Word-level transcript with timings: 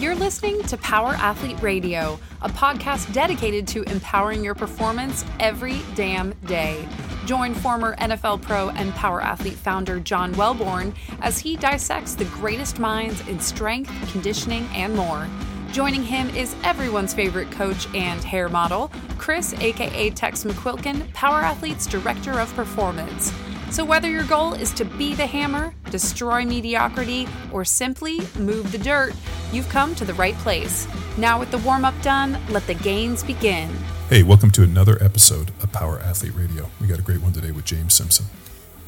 You're 0.00 0.14
listening 0.14 0.62
to 0.62 0.78
Power 0.78 1.12
Athlete 1.12 1.60
Radio, 1.60 2.18
a 2.40 2.48
podcast 2.48 3.12
dedicated 3.12 3.68
to 3.68 3.82
empowering 3.82 4.42
your 4.42 4.54
performance 4.54 5.26
every 5.38 5.82
damn 5.94 6.32
day. 6.46 6.88
Join 7.26 7.52
former 7.52 7.94
NFL 7.96 8.40
pro 8.40 8.70
and 8.70 8.94
Power 8.94 9.20
Athlete 9.20 9.58
founder 9.58 10.00
John 10.00 10.32
Welbourn 10.36 10.94
as 11.20 11.38
he 11.38 11.54
dissects 11.54 12.14
the 12.14 12.24
greatest 12.24 12.78
minds 12.78 13.20
in 13.28 13.38
strength, 13.40 13.92
conditioning, 14.10 14.66
and 14.72 14.96
more. 14.96 15.28
Joining 15.70 16.02
him 16.02 16.30
is 16.30 16.56
everyone's 16.64 17.12
favorite 17.12 17.50
coach 17.50 17.86
and 17.94 18.24
hair 18.24 18.48
model, 18.48 18.90
Chris, 19.18 19.52
aka 19.60 20.08
Tex 20.08 20.44
McQuilkin, 20.44 21.12
Power 21.12 21.40
Athlete's 21.40 21.86
Director 21.86 22.40
of 22.40 22.50
Performance. 22.54 23.34
So, 23.70 23.84
whether 23.84 24.10
your 24.10 24.24
goal 24.24 24.54
is 24.54 24.72
to 24.74 24.84
be 24.84 25.14
the 25.14 25.26
hammer, 25.26 25.72
destroy 25.92 26.44
mediocrity, 26.44 27.28
or 27.52 27.64
simply 27.64 28.18
move 28.36 28.72
the 28.72 28.78
dirt, 28.78 29.14
you've 29.52 29.68
come 29.68 29.94
to 29.94 30.04
the 30.04 30.14
right 30.14 30.34
place. 30.38 30.88
Now, 31.16 31.38
with 31.38 31.52
the 31.52 31.58
warm 31.58 31.84
up 31.84 31.94
done, 32.02 32.36
let 32.48 32.66
the 32.66 32.74
gains 32.74 33.22
begin. 33.22 33.70
Hey, 34.08 34.24
welcome 34.24 34.50
to 34.52 34.64
another 34.64 35.00
episode 35.00 35.52
of 35.62 35.70
Power 35.70 36.00
Athlete 36.00 36.34
Radio. 36.34 36.68
We 36.80 36.88
got 36.88 36.98
a 36.98 37.02
great 37.02 37.22
one 37.22 37.32
today 37.32 37.52
with 37.52 37.64
James 37.64 37.94
Simpson. 37.94 38.26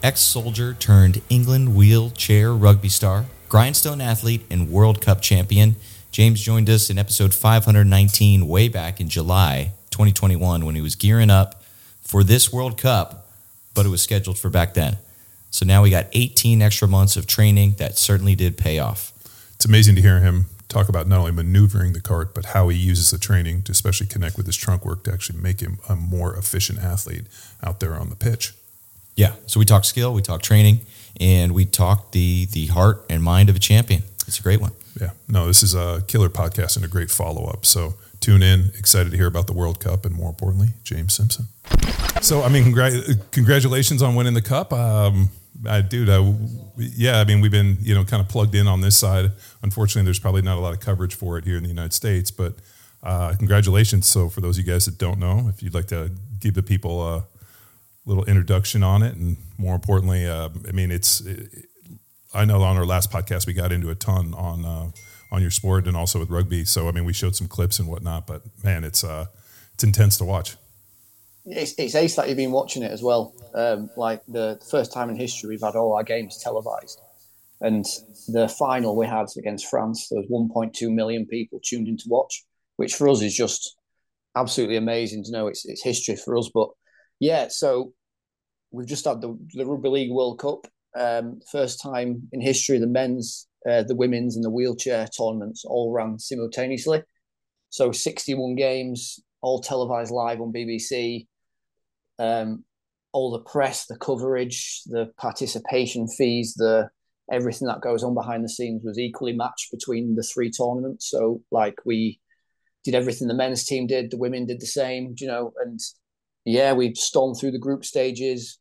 Ex 0.02 0.21
soldier 0.21 0.74
turned 0.74 1.23
England 1.29 1.77
wheelchair 1.77 2.52
rugby 2.52 2.88
star, 2.88 3.27
grindstone 3.49 4.01
athlete, 4.01 4.45
and 4.51 4.69
World 4.69 5.01
Cup 5.01 5.21
champion. 5.21 5.77
James 6.10 6.41
joined 6.41 6.69
us 6.69 6.91
in 6.91 6.99
episode 6.99 7.35
519 7.35 8.49
way 8.49 8.66
back 8.66 9.01
in 9.01 9.09
July 9.09 9.74
2021 9.93 10.66
when 10.66 10.74
he 10.74 10.80
was 10.80 10.96
gearing 10.96 11.30
up 11.30 11.62
for 12.01 12.24
this 12.24 12.52
World 12.52 12.77
Cup 12.77 13.22
but 13.75 13.87
it 13.87 13.89
was 13.89 14.03
scheduled 14.03 14.39
for 14.39 14.51
back 14.51 14.75
then. 14.75 14.99
So 15.51 15.67
now 15.67 15.83
we 15.83 15.91
got 15.91 16.07
18 16.13 16.63
extra 16.63 16.89
months 16.89 17.17
of 17.17 17.27
training 17.27 17.75
that 17.79 17.99
certainly 17.99 18.35
did 18.35 18.57
pay 18.57 18.79
off. 18.79 19.13
It's 19.55 19.65
amazing 19.65 19.95
to 19.97 20.03
hear 20.03 20.21
him 20.21 20.47
talk 20.73 20.89
about 20.89 21.07
not 21.07 21.19
only 21.21 21.33
maneuvering 21.33 21.93
the 21.93 22.01
cart, 22.01 22.35
but 22.35 22.47
how 22.47 22.69
he 22.69 22.79
uses 22.79 23.11
the 23.11 23.19
training 23.19 23.63
to 23.65 23.73
especially 23.73 24.07
connect 24.07 24.37
with 24.37 24.46
his 24.46 24.57
trunk 24.57 24.85
work 24.85 25.05
to 25.05 25.13
actually 25.13 25.38
make 25.38 25.61
him 25.61 25.79
a 25.88 25.95
more 25.95 26.35
efficient 26.35 26.79
athlete 26.79 27.27
out 27.63 27.80
there 27.80 27.95
on 27.95 28.09
the 28.09 28.16
pitch. 28.16 28.55
Yeah. 29.15 29.35
So 29.46 29.61
we 29.61 29.66
talk 29.66 29.85
skill, 29.85 30.15
we 30.15 30.23
talk 30.23 30.41
training, 30.41 30.80
and 31.21 31.52
we 31.52 31.66
talk 31.66 32.13
the 32.13 32.46
the 32.46 32.66
heart 32.68 33.05
and 33.11 33.23
mind 33.23 33.51
of 33.51 33.57
a 33.57 33.59
champion. 33.59 34.02
It's 34.27 34.39
a 34.39 34.43
great 34.43 34.61
one. 34.61 34.73
Yeah. 34.99 35.11
No, 35.29 35.46
this 35.46 35.63
is 35.63 35.74
a 35.74 36.02
killer 36.07 36.30
podcast 36.30 36.77
and 36.77 36.85
a 36.85 36.89
great 36.89 37.11
follow 37.11 37.45
up. 37.45 37.66
So 37.66 37.95
tune 38.23 38.42
in. 38.42 38.70
Excited 38.78 39.10
to 39.10 39.16
hear 39.16 39.26
about 39.26 39.46
the 39.46 39.52
World 39.52 39.80
Cup 39.80 40.06
and 40.06 40.15
more 40.15 40.30
importantly, 40.30 40.68
James 40.84 41.12
Simpson. 41.12 41.46
So, 42.23 42.42
I 42.42 42.48
mean, 42.48 42.65
congr- 42.65 43.18
congratulations 43.32 44.01
on 44.01 44.15
winning 44.15 44.34
the 44.34 44.42
cup. 44.42 44.73
Um, 44.73 45.30
I, 45.68 45.80
dude, 45.82 46.09
I, 46.09 46.34
yeah, 46.76 47.18
I 47.20 47.24
mean, 47.24 47.40
we've 47.40 47.50
been, 47.50 47.78
you 47.80 47.95
know, 47.95 48.04
kind 48.04 48.23
of 48.23 48.28
plugged 48.28 48.54
in 48.54 48.66
on 48.66 48.80
this 48.80 48.96
side. 48.96 49.32
Unfortunately, 49.62 50.04
there's 50.04 50.18
probably 50.18 50.43
not 50.43 50.56
a 50.56 50.60
lot 50.60 50.73
of 50.73 50.80
coverage 50.80 51.15
for 51.15 51.37
it 51.37 51.45
here 51.45 51.56
in 51.56 51.62
the 51.62 51.68
United 51.68 51.93
States, 51.93 52.30
but 52.30 52.54
uh, 53.02 53.34
congratulations. 53.37 54.06
So, 54.06 54.28
for 54.28 54.40
those 54.40 54.59
of 54.59 54.66
you 54.66 54.73
guys 54.73 54.87
that 54.87 54.98
don't 54.98 55.18
know, 55.18 55.48
if 55.48 55.62
you'd 55.62 55.74
like 55.74 55.87
to 55.88 56.10
give 56.40 56.54
the 56.54 56.62
people 56.62 57.06
a 57.06 57.24
little 58.06 58.24
introduction 58.24 58.82
on 58.82 59.02
it, 59.02 59.15
and 59.15 59.37
more 59.59 59.74
importantly, 59.74 60.26
uh, 60.26 60.48
I 60.68 60.73
mean, 60.73 60.90
it's, 60.90 61.20
it, 61.20 61.66
I 62.32 62.45
know 62.45 62.62
on 62.62 62.76
our 62.76 62.87
last 62.87 63.10
podcast 63.10 63.46
we 63.46 63.52
got 63.52 63.73
into 63.73 63.90
a 63.90 63.95
ton 63.95 64.34
on 64.34 64.65
uh, 64.65 64.91
on 65.33 65.41
your 65.41 65.50
sport 65.50 65.88
and 65.88 65.97
also 65.97 66.21
with 66.21 66.31
rugby. 66.31 66.65
So 66.65 66.88
I 66.88 66.93
mean, 66.93 67.05
we 67.05 67.15
showed 67.15 67.34
some 67.34 67.49
clips 67.49 67.78
and 67.78 67.88
whatnot, 67.88 68.27
but 68.27 68.43
man, 68.62 68.84
it's 68.84 69.03
uh, 69.03 69.27
it's 69.75 69.83
intense 69.83 70.19
to 70.19 70.25
watch. 70.25 70.56
It's, 71.44 71.75
it's 71.77 71.97
ace 71.97 72.15
that 72.15 72.28
you've 72.28 72.37
been 72.37 72.53
watching 72.53 72.84
it 72.84 72.93
as 72.93 73.03
well. 73.03 73.34
Um, 73.55 73.91
like 73.97 74.22
the 74.28 74.62
first 74.71 74.93
time 74.93 75.11
in 75.11 75.16
history 75.16 75.49
we've 75.49 75.62
had 75.62 75.75
all 75.75 75.94
our 75.97 76.05
games 76.05 76.39
televised, 76.41 77.00
and 77.61 77.84
the 78.28 78.47
final 78.47 78.94
we 78.94 79.06
had 79.06 79.27
against 79.37 79.66
France, 79.66 80.09
there 80.09 80.21
was 80.21 80.28
1.2 80.31 80.94
million 80.94 81.27
people 81.27 81.59
tuned 81.65 81.89
in 81.89 81.97
to 81.97 82.05
watch, 82.09 82.44
which 82.77 82.94
for 82.94 83.09
us 83.09 83.22
is 83.22 83.34
just 83.34 83.77
absolutely 84.37 84.77
amazing 84.77 85.25
to 85.25 85.33
know. 85.33 85.47
It's 85.49 85.65
it's 85.65 85.83
history 85.83 86.17
for 86.17 86.37
us, 86.37 86.50
but 86.53 86.69
yeah. 87.19 87.49
So 87.49 87.94
we've 88.71 88.87
just 88.87 89.06
had 89.06 89.23
the, 89.23 89.37
the 89.55 89.65
Rugby 89.65 89.89
League 89.89 90.12
World 90.12 90.39
Cup. 90.39 90.67
Um, 90.95 91.41
first 91.51 91.81
time 91.81 92.29
in 92.33 92.43
history, 92.43 92.79
the 92.79 92.87
men's 92.87 93.49
uh, 93.69 93.83
the 93.83 93.95
women's 93.95 94.37
and 94.37 94.45
the 94.45 94.50
wheelchair 94.50 95.06
tournaments 95.06 95.65
all 95.65 95.93
ran 95.93 96.19
simultaneously. 96.19 97.03
So 97.71 97.93
61 97.93 98.56
games, 98.56 99.21
all 99.41 99.61
televised 99.61 100.11
live 100.11 100.41
on 100.41 100.53
BBC. 100.53 101.27
Um, 102.19 102.65
all 103.12 103.31
the 103.31 103.41
press, 103.41 103.87
the 103.87 103.97
coverage, 103.97 104.83
the 104.87 105.11
participation 105.19 106.09
fees, 106.09 106.55
the 106.55 106.89
everything 107.31 107.69
that 107.69 107.81
goes 107.81 108.03
on 108.03 108.15
behind 108.15 108.45
the 108.45 108.49
scenes 108.49 108.83
was 108.84 108.99
equally 108.99 109.33
matched 109.33 109.71
between 109.71 110.15
the 110.15 110.23
three 110.23 110.50
tournaments. 110.50 111.11
So 111.11 111.41
like 111.50 111.77
we 111.84 112.21
did 112.84 112.94
everything 112.94 113.29
the 113.29 113.34
men's 113.34 113.65
team 113.65 113.87
did, 113.87 114.11
the 114.11 114.19
women 114.19 114.47
did 114.47 114.61
the 114.61 114.67
same, 114.67 115.15
you 115.19 115.27
know, 115.27 115.53
and 115.62 115.79
yeah, 116.44 116.73
we 116.73 116.94
stormed 116.94 117.37
through 117.39 117.53
the 117.53 117.59
group 117.59 117.84
stages, 117.84 118.59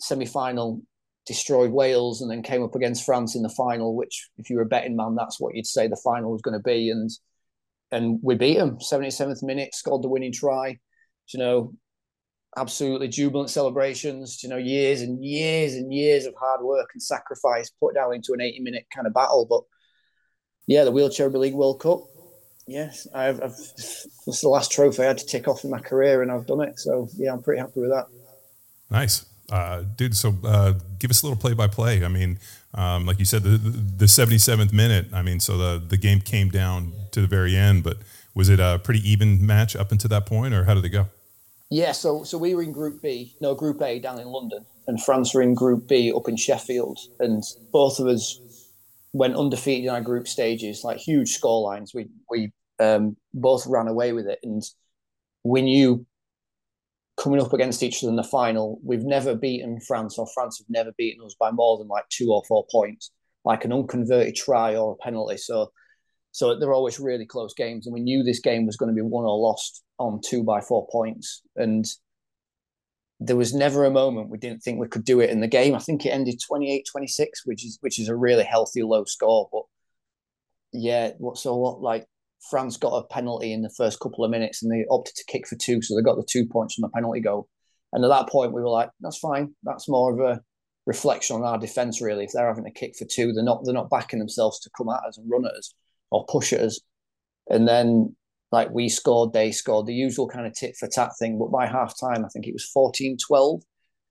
semi 0.00 0.26
final 0.26 0.82
destroyed 1.26 1.72
Wales 1.72 2.22
and 2.22 2.30
then 2.30 2.42
came 2.42 2.62
up 2.62 2.74
against 2.74 3.04
France 3.04 3.34
in 3.34 3.42
the 3.42 3.48
final, 3.48 3.94
which 3.94 4.30
if 4.38 4.48
you 4.48 4.56
were 4.56 4.62
a 4.62 4.66
betting 4.66 4.96
man, 4.96 5.16
that's 5.16 5.40
what 5.40 5.54
you'd 5.54 5.66
say 5.66 5.88
the 5.88 6.00
final 6.02 6.30
was 6.30 6.42
going 6.42 6.56
to 6.56 6.62
be. 6.62 6.90
And 6.90 7.10
and 7.92 8.18
we 8.22 8.34
beat 8.34 8.58
them. 8.58 8.78
77th 8.78 9.42
minute, 9.42 9.74
scored 9.74 10.02
the 10.02 10.08
winning 10.08 10.32
try. 10.32 10.78
You 11.28 11.38
know, 11.38 11.74
absolutely 12.56 13.08
jubilant 13.08 13.50
celebrations. 13.50 14.42
You 14.42 14.48
know, 14.48 14.56
years 14.56 15.02
and 15.02 15.24
years 15.24 15.74
and 15.74 15.92
years 15.92 16.26
of 16.26 16.34
hard 16.38 16.62
work 16.62 16.90
and 16.94 17.02
sacrifice 17.02 17.70
put 17.80 17.94
down 17.94 18.14
into 18.14 18.32
an 18.32 18.40
80 18.40 18.60
minute 18.60 18.86
kind 18.94 19.06
of 19.06 19.14
battle. 19.14 19.46
But 19.48 19.62
yeah, 20.66 20.84
the 20.84 20.92
Wheelchair 20.92 21.28
League 21.30 21.54
World 21.54 21.80
Cup. 21.80 22.00
Yes, 22.68 23.06
I've, 23.14 23.40
I've 23.40 23.56
the 23.56 24.48
last 24.48 24.72
trophy 24.72 25.02
I 25.02 25.06
had 25.06 25.18
to 25.18 25.26
tick 25.26 25.46
off 25.46 25.62
in 25.62 25.70
my 25.70 25.78
career, 25.78 26.22
and 26.22 26.32
I've 26.32 26.46
done 26.46 26.62
it. 26.62 26.80
So 26.80 27.08
yeah, 27.16 27.32
I'm 27.32 27.42
pretty 27.42 27.60
happy 27.60 27.80
with 27.80 27.90
that. 27.90 28.06
Nice 28.90 29.26
uh, 29.50 29.82
dude. 29.96 30.16
So 30.16 30.34
uh, 30.44 30.74
give 30.98 31.10
us 31.10 31.22
a 31.22 31.26
little 31.26 31.38
play 31.38 31.54
by 31.54 31.68
play. 31.68 32.04
I 32.04 32.08
mean, 32.08 32.38
um, 32.74 33.06
like 33.06 33.18
you 33.18 33.24
said, 33.24 33.42
the, 33.42 33.58
the 33.58 34.06
77th 34.06 34.72
minute. 34.72 35.06
I 35.12 35.22
mean, 35.22 35.40
so 35.40 35.56
the 35.56 35.82
the 35.86 35.96
game 35.96 36.20
came 36.20 36.48
down 36.48 36.92
to 37.12 37.20
the 37.20 37.26
very 37.26 37.56
end, 37.56 37.84
but 37.84 37.98
was 38.34 38.48
it 38.48 38.60
a 38.60 38.80
pretty 38.82 39.08
even 39.08 39.44
match 39.44 39.74
up 39.74 39.92
until 39.92 40.08
that 40.08 40.26
point, 40.26 40.54
or 40.54 40.64
how 40.64 40.74
did 40.74 40.84
it 40.84 40.90
go? 40.90 41.06
Yeah, 41.70 41.92
so 41.92 42.22
so 42.22 42.38
we 42.38 42.54
were 42.54 42.62
in 42.62 42.72
Group 42.72 43.02
B, 43.02 43.34
no 43.40 43.54
Group 43.54 43.82
A 43.82 43.98
down 43.98 44.20
in 44.20 44.28
London, 44.28 44.64
and 44.86 45.02
France 45.02 45.34
were 45.34 45.42
in 45.42 45.54
Group 45.54 45.88
B 45.88 46.12
up 46.14 46.28
in 46.28 46.36
Sheffield, 46.36 46.98
and 47.18 47.42
both 47.72 47.98
of 47.98 48.06
us 48.06 48.40
went 49.12 49.34
undefeated 49.34 49.84
in 49.84 49.90
our 49.90 50.00
group 50.00 50.28
stages, 50.28 50.84
like 50.84 50.98
huge 50.98 51.30
score 51.30 51.62
lines. 51.62 51.94
We 51.94 52.08
we 52.30 52.52
um, 52.78 53.16
both 53.32 53.66
ran 53.66 53.88
away 53.88 54.12
with 54.12 54.26
it, 54.26 54.38
and 54.42 54.62
we 55.42 55.62
knew 55.62 56.06
coming 57.16 57.40
up 57.40 57.52
against 57.52 57.82
each 57.82 58.02
other 58.02 58.10
in 58.10 58.16
the 58.16 58.22
final, 58.22 58.78
we've 58.84 59.04
never 59.04 59.34
beaten 59.34 59.80
France, 59.80 60.18
or 60.18 60.26
France 60.34 60.58
have 60.58 60.68
never 60.68 60.92
beaten 60.98 61.24
us 61.24 61.34
by 61.38 61.50
more 61.50 61.78
than 61.78 61.88
like 61.88 62.08
two 62.08 62.30
or 62.30 62.42
four 62.46 62.66
points, 62.70 63.10
like 63.44 63.64
an 63.64 63.72
unconverted 63.72 64.36
try 64.36 64.76
or 64.76 64.92
a 64.92 64.96
penalty. 64.96 65.38
So, 65.38 65.72
so 66.32 66.58
they're 66.58 66.74
always 66.74 67.00
really 67.00 67.26
close 67.26 67.54
games, 67.54 67.86
and 67.86 67.94
we 67.94 68.00
knew 68.00 68.22
this 68.22 68.40
game 68.40 68.66
was 68.66 68.76
going 68.76 68.90
to 68.90 68.94
be 68.94 69.02
won 69.02 69.24
or 69.24 69.38
lost 69.38 69.82
on 69.98 70.20
two 70.24 70.44
by 70.44 70.60
four 70.60 70.86
points, 70.90 71.42
and 71.56 71.86
there 73.18 73.36
was 73.36 73.54
never 73.54 73.86
a 73.86 73.90
moment 73.90 74.28
we 74.28 74.36
didn't 74.36 74.62
think 74.62 74.78
we 74.78 74.88
could 74.88 75.04
do 75.04 75.20
it 75.20 75.30
in 75.30 75.40
the 75.40 75.48
game. 75.48 75.74
I 75.74 75.78
think 75.78 76.04
it 76.04 76.10
ended 76.10 76.38
28-26, 76.50 77.28
which 77.46 77.64
is 77.64 77.78
which 77.80 77.98
is 77.98 78.08
a 78.08 78.16
really 78.16 78.44
healthy 78.44 78.82
low 78.82 79.04
score, 79.04 79.48
but 79.50 79.62
yeah, 80.72 81.12
what 81.18 81.38
so 81.38 81.56
what 81.56 81.80
like 81.80 82.06
France 82.50 82.76
got 82.76 82.96
a 82.96 83.06
penalty 83.06 83.52
in 83.52 83.62
the 83.62 83.74
first 83.76 84.00
couple 84.00 84.24
of 84.24 84.30
minutes 84.30 84.62
and 84.62 84.70
they 84.70 84.84
opted 84.90 85.14
to 85.16 85.24
kick 85.26 85.46
for 85.46 85.56
two, 85.56 85.82
so 85.82 85.94
they 85.94 86.02
got 86.02 86.16
the 86.16 86.26
two 86.28 86.46
points 86.46 86.74
from 86.74 86.82
the 86.82 86.90
penalty 86.90 87.20
goal. 87.20 87.48
And 87.92 88.04
at 88.04 88.08
that 88.08 88.28
point, 88.28 88.52
we 88.52 88.60
were 88.60 88.68
like, 88.68 88.90
"That's 89.00 89.18
fine. 89.18 89.54
That's 89.62 89.88
more 89.88 90.12
of 90.12 90.20
a 90.20 90.42
reflection 90.86 91.36
on 91.36 91.42
our 91.42 91.58
defense, 91.58 92.00
really. 92.00 92.24
If 92.24 92.32
they're 92.32 92.48
having 92.48 92.64
to 92.64 92.70
kick 92.70 92.96
for 92.96 93.04
two, 93.04 93.32
they're 93.32 93.44
not 93.44 93.64
they're 93.64 93.74
not 93.74 93.90
backing 93.90 94.18
themselves 94.18 94.60
to 94.60 94.70
come 94.76 94.88
at 94.88 95.04
us 95.04 95.18
and 95.18 95.30
run 95.30 95.46
at 95.46 95.52
us 95.52 95.74
or 96.10 96.24
push 96.26 96.52
at 96.52 96.60
us." 96.60 96.80
And 97.48 97.66
then, 97.66 98.16
like 98.52 98.70
we 98.70 98.88
scored, 98.88 99.32
they 99.32 99.52
scored, 99.52 99.86
the 99.86 99.94
usual 99.94 100.28
kind 100.28 100.46
of 100.46 100.52
tit 100.54 100.76
for 100.76 100.88
tat 100.88 101.12
thing. 101.18 101.38
But 101.38 101.50
by 101.50 101.66
half 101.66 101.98
time, 101.98 102.24
I 102.24 102.28
think 102.28 102.46
it 102.46 102.52
was 102.52 102.70
14-12 102.76 103.62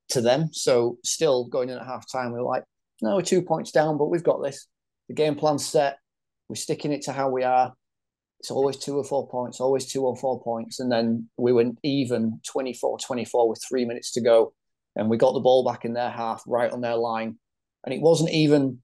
to 0.10 0.22
them. 0.22 0.50
So 0.52 0.98
still 1.04 1.46
going 1.46 1.70
in 1.70 1.78
at 1.78 1.86
half 1.86 2.10
time, 2.12 2.32
we 2.32 2.40
were 2.40 2.46
like, 2.46 2.64
"No, 3.02 3.16
we're 3.16 3.22
two 3.22 3.42
points 3.42 3.72
down, 3.72 3.98
but 3.98 4.10
we've 4.10 4.24
got 4.24 4.42
this. 4.42 4.68
The 5.10 5.14
game 5.14 5.36
plan's 5.36 5.66
set. 5.66 6.00
We're 6.50 6.56
sticking 6.56 6.92
it 6.92 7.04
to 7.04 7.12
how 7.12 7.30
we 7.30 7.44
are." 7.44 7.74
It's 8.40 8.52
always 8.52 8.78
two 8.78 8.98
or 8.98 9.04
four 9.04 9.28
points, 9.28 9.60
always 9.60 9.92
two 9.92 10.06
or 10.06 10.16
four 10.18 10.42
points. 10.42 10.80
And 10.80 10.92
then 10.92 11.30
we 11.38 11.52
went 11.52 11.80
even 11.84 12.40
24 12.48 13.00
24 13.00 13.50
with 13.50 13.62
three 13.68 13.86
minutes 13.86 14.12
to 14.14 14.22
go. 14.22 14.54
And 14.96 15.10
we 15.10 15.18
got 15.18 15.34
the 15.34 15.40
ball 15.40 15.66
back 15.66 15.84
in 15.84 15.94
their 15.94 16.10
half, 16.10 16.44
right 16.48 16.72
on 16.72 16.82
their 16.82 16.96
line. 16.96 17.38
And 17.84 17.94
it 17.94 18.02
wasn't 18.02 18.32
even 18.32 18.80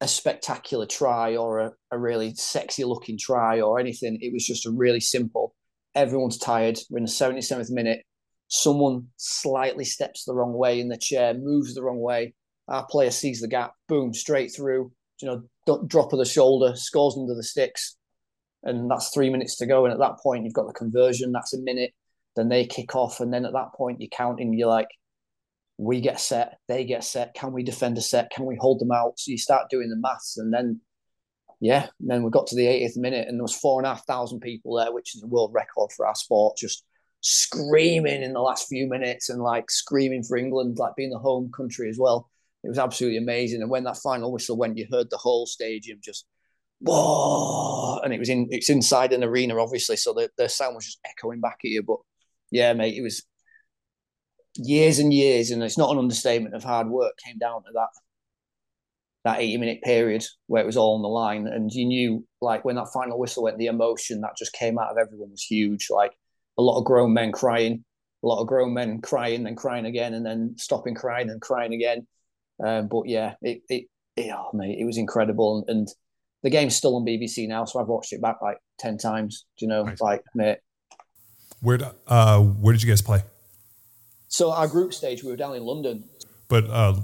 a 0.00 0.08
spectacular 0.08 0.86
try 0.86 1.36
or 1.36 1.58
a, 1.58 1.72
a 1.90 1.98
really 1.98 2.34
sexy 2.34 2.84
looking 2.84 3.18
try 3.18 3.60
or 3.60 3.78
anything. 3.78 4.18
It 4.20 4.32
was 4.32 4.46
just 4.46 4.66
a 4.66 4.70
really 4.70 5.00
simple. 5.00 5.54
Everyone's 5.94 6.38
tired. 6.38 6.78
We're 6.90 6.98
in 6.98 7.04
the 7.04 7.10
77th 7.10 7.70
minute. 7.70 8.02
Someone 8.48 9.08
slightly 9.16 9.84
steps 9.84 10.24
the 10.24 10.34
wrong 10.34 10.54
way 10.54 10.80
in 10.80 10.88
the 10.88 10.96
chair, 10.96 11.34
moves 11.34 11.74
the 11.74 11.82
wrong 11.82 12.00
way. 12.00 12.34
Our 12.68 12.86
player 12.86 13.10
sees 13.10 13.40
the 13.40 13.48
gap, 13.48 13.72
boom, 13.88 14.14
straight 14.14 14.54
through. 14.54 14.92
You 15.20 15.42
know, 15.66 15.80
drop 15.86 16.12
of 16.12 16.18
the 16.18 16.24
shoulder, 16.24 16.76
scores 16.76 17.16
under 17.18 17.34
the 17.34 17.42
sticks, 17.42 17.97
and 18.62 18.90
that's 18.90 19.10
three 19.10 19.30
minutes 19.30 19.56
to 19.56 19.66
go. 19.66 19.84
And 19.84 19.92
at 19.92 20.00
that 20.00 20.18
point, 20.18 20.44
you've 20.44 20.54
got 20.54 20.66
the 20.66 20.72
conversion. 20.72 21.32
That's 21.32 21.54
a 21.54 21.60
minute. 21.60 21.92
Then 22.36 22.48
they 22.48 22.66
kick 22.66 22.94
off, 22.94 23.20
and 23.20 23.32
then 23.32 23.44
at 23.44 23.52
that 23.52 23.72
point, 23.74 24.00
you're 24.00 24.08
counting. 24.10 24.52
You're 24.52 24.68
like, 24.68 24.88
we 25.78 26.00
get 26.00 26.20
set, 26.20 26.58
they 26.68 26.84
get 26.84 27.04
set. 27.04 27.34
Can 27.34 27.52
we 27.52 27.62
defend 27.62 27.98
a 27.98 28.02
set? 28.02 28.30
Can 28.30 28.46
we 28.46 28.56
hold 28.60 28.80
them 28.80 28.92
out? 28.92 29.18
So 29.18 29.30
you 29.30 29.38
start 29.38 29.70
doing 29.70 29.88
the 29.88 29.96
maths, 29.96 30.36
and 30.36 30.52
then 30.52 30.80
yeah, 31.60 31.88
and 32.00 32.10
then 32.10 32.22
we 32.22 32.30
got 32.30 32.46
to 32.48 32.56
the 32.56 32.66
80th 32.66 32.96
minute, 32.96 33.26
and 33.28 33.38
there 33.38 33.42
was 33.42 33.54
four 33.54 33.80
and 33.80 33.86
a 33.86 33.90
half 33.90 34.06
thousand 34.06 34.40
people 34.40 34.76
there, 34.76 34.92
which 34.92 35.16
is 35.16 35.22
a 35.22 35.26
world 35.26 35.52
record 35.52 35.90
for 35.96 36.06
our 36.06 36.14
sport. 36.14 36.56
Just 36.56 36.84
screaming 37.20 38.22
in 38.22 38.32
the 38.32 38.40
last 38.40 38.68
few 38.68 38.88
minutes 38.88 39.28
and 39.28 39.42
like 39.42 39.70
screaming 39.70 40.22
for 40.22 40.36
England, 40.36 40.78
like 40.78 40.94
being 40.96 41.10
the 41.10 41.18
home 41.18 41.50
country 41.56 41.88
as 41.88 41.98
well. 41.98 42.30
It 42.62 42.68
was 42.68 42.78
absolutely 42.78 43.18
amazing. 43.18 43.62
And 43.62 43.70
when 43.70 43.84
that 43.84 43.96
final 43.96 44.32
whistle 44.32 44.56
went, 44.56 44.78
you 44.78 44.86
heard 44.90 45.10
the 45.10 45.16
whole 45.16 45.46
stadium 45.46 45.98
just 46.02 46.26
whoa, 46.80 47.98
and 48.04 48.12
it 48.12 48.18
was 48.18 48.28
in 48.28 48.48
it's 48.50 48.70
inside 48.70 49.12
an 49.12 49.24
arena, 49.24 49.58
obviously, 49.58 49.96
so 49.96 50.12
the, 50.12 50.30
the 50.38 50.48
sound 50.48 50.74
was 50.74 50.86
just 50.86 51.00
echoing 51.06 51.40
back 51.40 51.58
at 51.64 51.70
you. 51.70 51.82
But 51.82 51.98
yeah, 52.50 52.72
mate, 52.72 52.96
it 52.96 53.02
was 53.02 53.22
years 54.56 54.98
and 54.98 55.12
years, 55.12 55.50
and 55.50 55.62
it's 55.62 55.78
not 55.78 55.90
an 55.90 55.98
understatement 55.98 56.54
of 56.54 56.64
hard 56.64 56.88
work 56.88 57.14
came 57.24 57.38
down 57.38 57.62
to 57.64 57.70
that 57.74 57.88
that 59.24 59.40
80 59.40 59.58
minute 59.58 59.82
period 59.82 60.24
where 60.46 60.62
it 60.62 60.66
was 60.66 60.76
all 60.76 60.96
on 60.96 61.02
the 61.02 61.08
line. 61.08 61.46
And 61.46 61.70
you 61.72 61.84
knew, 61.84 62.26
like, 62.40 62.64
when 62.64 62.76
that 62.76 62.92
final 62.92 63.18
whistle 63.18 63.42
went, 63.42 63.58
the 63.58 63.66
emotion 63.66 64.20
that 64.20 64.36
just 64.38 64.52
came 64.52 64.78
out 64.78 64.90
of 64.90 64.96
everyone 64.98 65.30
was 65.30 65.42
huge. 65.42 65.88
Like, 65.90 66.12
a 66.56 66.62
lot 66.62 66.78
of 66.78 66.84
grown 66.84 67.12
men 67.12 67.32
crying, 67.32 67.84
a 68.22 68.26
lot 68.26 68.40
of 68.40 68.46
grown 68.46 68.74
men 68.74 69.00
crying, 69.00 69.44
then 69.44 69.56
crying 69.56 69.86
again, 69.86 70.14
and 70.14 70.24
then 70.24 70.54
stopping 70.56 70.94
crying 70.94 71.30
and 71.30 71.40
crying 71.40 71.74
again. 71.74 72.06
Um, 72.64 72.88
but 72.88 73.02
yeah, 73.06 73.34
it, 73.42 73.62
it, 73.68 73.84
it, 74.16 74.32
oh, 74.34 74.50
mate, 74.54 74.78
it 74.80 74.84
was 74.84 74.98
incredible. 74.98 75.64
And, 75.68 75.78
and, 75.78 75.88
the 76.42 76.50
game's 76.50 76.76
still 76.76 76.96
on 76.96 77.04
BBC 77.04 77.48
now, 77.48 77.64
so 77.64 77.80
I've 77.80 77.88
watched 77.88 78.12
it 78.12 78.22
back 78.22 78.40
like 78.42 78.58
10 78.78 78.98
times. 78.98 79.44
Do 79.58 79.64
you 79.64 79.68
know, 79.68 79.84
nice. 79.84 80.00
like, 80.00 80.22
mate. 80.34 80.58
Where, 81.60 81.78
uh, 82.06 82.40
where 82.40 82.72
did 82.72 82.82
you 82.82 82.88
guys 82.88 83.02
play? 83.02 83.22
So 84.28 84.52
our 84.52 84.68
group 84.68 84.94
stage, 84.94 85.24
we 85.24 85.30
were 85.30 85.36
down 85.36 85.56
in 85.56 85.64
London. 85.64 86.04
But 86.48 86.68
uh, 86.70 86.94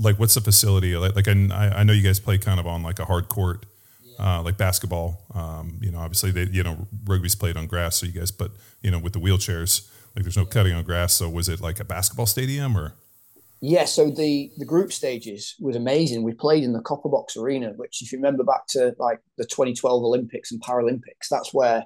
like, 0.00 0.18
what's 0.18 0.34
the 0.34 0.40
facility? 0.40 0.96
Like, 0.96 1.16
like 1.16 1.28
I, 1.28 1.32
I 1.76 1.82
know 1.82 1.92
you 1.92 2.02
guys 2.02 2.20
play 2.20 2.38
kind 2.38 2.60
of 2.60 2.66
on 2.66 2.82
like 2.82 2.98
a 2.98 3.04
hard 3.04 3.28
court, 3.28 3.66
yeah. 4.04 4.38
uh, 4.38 4.42
like 4.42 4.56
basketball. 4.56 5.26
Um, 5.34 5.78
you 5.82 5.90
know, 5.90 5.98
obviously 5.98 6.30
they, 6.30 6.44
you 6.44 6.62
know, 6.62 6.86
rugby's 7.04 7.34
played 7.34 7.56
on 7.56 7.66
grass. 7.66 7.96
So 7.96 8.06
you 8.06 8.12
guys, 8.12 8.30
but 8.30 8.52
you 8.82 8.90
know, 8.90 8.98
with 8.98 9.12
the 9.12 9.18
wheelchairs, 9.18 9.90
like 10.14 10.24
there's 10.24 10.36
no 10.36 10.46
cutting 10.46 10.72
on 10.72 10.84
grass. 10.84 11.12
So 11.12 11.28
was 11.28 11.48
it 11.48 11.60
like 11.60 11.80
a 11.80 11.84
basketball 11.84 12.26
stadium 12.26 12.76
or? 12.76 12.94
Yeah, 13.68 13.84
so 13.84 14.10
the 14.10 14.52
the 14.58 14.64
group 14.64 14.92
stages 14.92 15.56
was 15.58 15.74
amazing. 15.74 16.22
We 16.22 16.34
played 16.34 16.62
in 16.62 16.72
the 16.72 16.80
Copper 16.80 17.08
Box 17.08 17.36
Arena, 17.36 17.72
which, 17.74 18.00
if 18.00 18.12
you 18.12 18.18
remember 18.18 18.44
back 18.44 18.68
to 18.68 18.94
like 19.00 19.18
the 19.38 19.44
2012 19.44 20.04
Olympics 20.04 20.52
and 20.52 20.62
Paralympics, 20.62 21.26
that's 21.28 21.52
where 21.52 21.84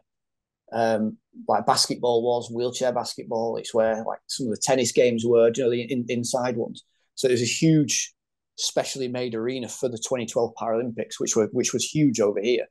um, 0.75 1.17
like 1.49 1.65
basketball 1.65 2.23
was, 2.23 2.51
wheelchair 2.51 2.93
basketball. 2.93 3.57
It's 3.57 3.73
where 3.73 4.05
like 4.07 4.19
some 4.27 4.49
of 4.49 4.51
the 4.51 4.61
tennis 4.63 4.93
games 4.93 5.25
were, 5.25 5.51
you 5.57 5.65
know, 5.65 5.71
the 5.71 5.81
in, 5.91 6.05
inside 6.11 6.59
ones. 6.59 6.85
So 7.15 7.29
there's 7.29 7.41
a 7.41 7.47
huge, 7.47 8.13
specially 8.59 9.09
made 9.09 9.35
arena 9.35 9.67
for 9.67 9.89
the 9.89 9.97
2012 9.97 10.53
Paralympics, 10.61 11.19
which 11.19 11.35
were 11.35 11.49
which 11.53 11.73
was 11.73 11.83
huge 11.83 12.21
over 12.21 12.43
here. 12.43 12.67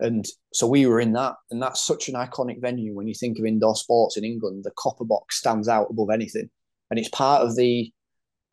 And 0.00 0.24
so 0.54 0.66
we 0.66 0.86
were 0.86 1.00
in 1.00 1.12
that, 1.12 1.34
and 1.50 1.60
that's 1.60 1.84
such 1.84 2.08
an 2.08 2.14
iconic 2.14 2.62
venue 2.62 2.94
when 2.94 3.08
you 3.08 3.14
think 3.14 3.38
of 3.38 3.44
indoor 3.44 3.76
sports 3.76 4.16
in 4.16 4.24
England. 4.24 4.64
The 4.64 4.72
Copper 4.78 5.04
Box 5.04 5.36
stands 5.36 5.68
out 5.68 5.88
above 5.90 6.08
anything, 6.08 6.48
and 6.90 6.98
it's 6.98 7.10
part 7.10 7.42
of 7.42 7.56
the 7.56 7.92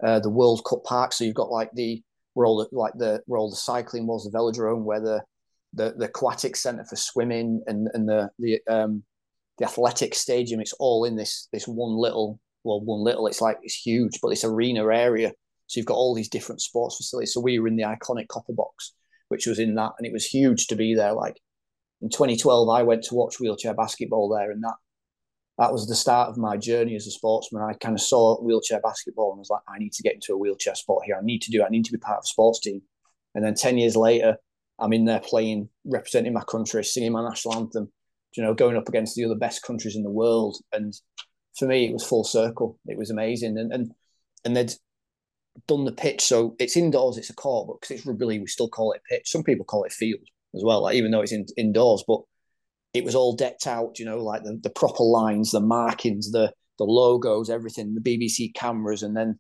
uh, 0.03 0.19
the 0.19 0.29
World 0.29 0.63
Cup 0.67 0.83
Park. 0.83 1.13
So 1.13 1.23
you've 1.23 1.35
got 1.35 1.51
like 1.51 1.71
the 1.73 2.01
where 2.33 2.45
all 2.45 2.57
the 2.57 2.75
like 2.75 2.93
the 2.95 3.21
where 3.25 3.39
all 3.39 3.49
the 3.49 3.55
cycling 3.55 4.07
was, 4.07 4.23
the 4.23 4.37
velodrome, 4.37 4.83
where 4.83 5.01
the 5.01 5.21
the, 5.73 5.93
the 5.97 6.05
aquatic 6.05 6.55
center 6.55 6.83
for 6.85 6.95
swimming 6.95 7.61
and 7.67 7.87
and 7.93 8.07
the 8.07 8.29
the 8.39 8.59
um 8.67 9.03
the 9.57 9.65
athletic 9.65 10.15
stadium. 10.15 10.59
It's 10.59 10.73
all 10.73 11.05
in 11.05 11.15
this 11.15 11.47
this 11.51 11.67
one 11.67 11.95
little 11.95 12.39
well 12.63 12.81
one 12.81 13.01
little. 13.01 13.27
It's 13.27 13.41
like 13.41 13.57
it's 13.63 13.75
huge, 13.75 14.19
but 14.21 14.29
it's 14.29 14.43
arena 14.43 14.85
area 14.87 15.31
so 15.71 15.79
you've 15.79 15.87
got 15.87 15.95
all 15.95 16.13
these 16.13 16.27
different 16.27 16.59
sports 16.59 16.97
facilities. 16.97 17.33
So 17.33 17.39
we 17.39 17.57
were 17.57 17.69
in 17.69 17.77
the 17.77 17.83
iconic 17.83 18.27
Copper 18.27 18.51
Box, 18.51 18.91
which 19.29 19.47
was 19.47 19.57
in 19.57 19.75
that, 19.75 19.93
and 19.97 20.05
it 20.05 20.11
was 20.11 20.25
huge 20.25 20.67
to 20.67 20.75
be 20.75 20.95
there. 20.95 21.13
Like 21.13 21.39
in 22.01 22.09
2012, 22.09 22.67
I 22.67 22.83
went 22.83 23.03
to 23.03 23.15
watch 23.15 23.39
wheelchair 23.39 23.73
basketball 23.73 24.27
there, 24.27 24.51
and 24.51 24.61
that 24.63 24.75
that 25.57 25.71
was 25.71 25.87
the 25.87 25.95
start 25.95 26.29
of 26.29 26.37
my 26.37 26.57
journey 26.57 26.95
as 26.95 27.07
a 27.07 27.11
sportsman. 27.11 27.63
I 27.63 27.73
kind 27.73 27.95
of 27.95 28.01
saw 28.01 28.41
wheelchair 28.41 28.79
basketball 28.81 29.31
and 29.31 29.39
was 29.39 29.49
like, 29.49 29.61
I 29.67 29.77
need 29.77 29.93
to 29.93 30.03
get 30.03 30.15
into 30.15 30.33
a 30.33 30.37
wheelchair 30.37 30.75
sport 30.75 31.05
here. 31.05 31.17
I 31.17 31.23
need 31.23 31.41
to 31.43 31.51
do. 31.51 31.63
I 31.63 31.69
need 31.69 31.85
to 31.85 31.91
be 31.91 31.97
part 31.97 32.17
of 32.17 32.23
a 32.23 32.27
sports 32.27 32.59
team. 32.59 32.81
And 33.35 33.43
then 33.43 33.53
10 33.53 33.77
years 33.77 33.95
later, 33.95 34.37
I'm 34.79 34.93
in 34.93 35.05
there 35.05 35.19
playing, 35.19 35.69
representing 35.85 36.33
my 36.33 36.43
country, 36.43 36.83
singing 36.83 37.11
my 37.11 37.23
national 37.23 37.55
anthem. 37.55 37.91
You 38.35 38.43
know, 38.43 38.53
going 38.53 38.77
up 38.77 38.87
against 38.87 39.15
the 39.15 39.25
other 39.25 39.35
best 39.35 39.61
countries 39.61 39.97
in 39.97 40.03
the 40.03 40.09
world, 40.09 40.57
and 40.71 40.93
for 41.57 41.65
me, 41.67 41.85
it 41.85 41.91
was 41.91 42.03
full 42.03 42.23
circle. 42.23 42.79
It 42.87 42.97
was 42.97 43.09
amazing, 43.09 43.57
and 43.57 43.73
and 43.73 43.91
and 44.45 44.55
they'd 44.55 44.73
done 45.67 45.83
the 45.83 45.91
pitch. 45.91 46.21
So 46.21 46.55
it's 46.57 46.77
indoors, 46.77 47.17
it's 47.17 47.29
a 47.29 47.33
court, 47.33 47.67
but 47.67 47.81
because 47.81 47.97
it's 47.97 48.05
rugby 48.05 48.39
we 48.39 48.47
still 48.47 48.69
call 48.69 48.93
it 48.93 49.01
pitch. 49.09 49.29
Some 49.29 49.43
people 49.43 49.65
call 49.65 49.83
it 49.83 49.91
field 49.91 50.21
as 50.55 50.63
well, 50.63 50.83
like, 50.83 50.95
even 50.95 51.11
though 51.11 51.21
it's 51.21 51.33
in, 51.33 51.45
indoors. 51.57 52.03
But 52.07 52.21
it 52.93 53.05
was 53.05 53.15
all 53.15 53.35
decked 53.35 53.67
out, 53.67 53.99
you 53.99 54.05
know, 54.05 54.23
like 54.23 54.43
the, 54.43 54.59
the 54.61 54.69
proper 54.69 55.03
lines, 55.03 55.51
the 55.51 55.59
markings, 55.59 56.31
the 56.31 56.53
the 56.77 56.85
logos, 56.85 57.49
everything, 57.49 57.93
the 57.93 58.01
BBC 58.01 58.53
cameras, 58.55 59.03
and 59.03 59.15
then 59.15 59.39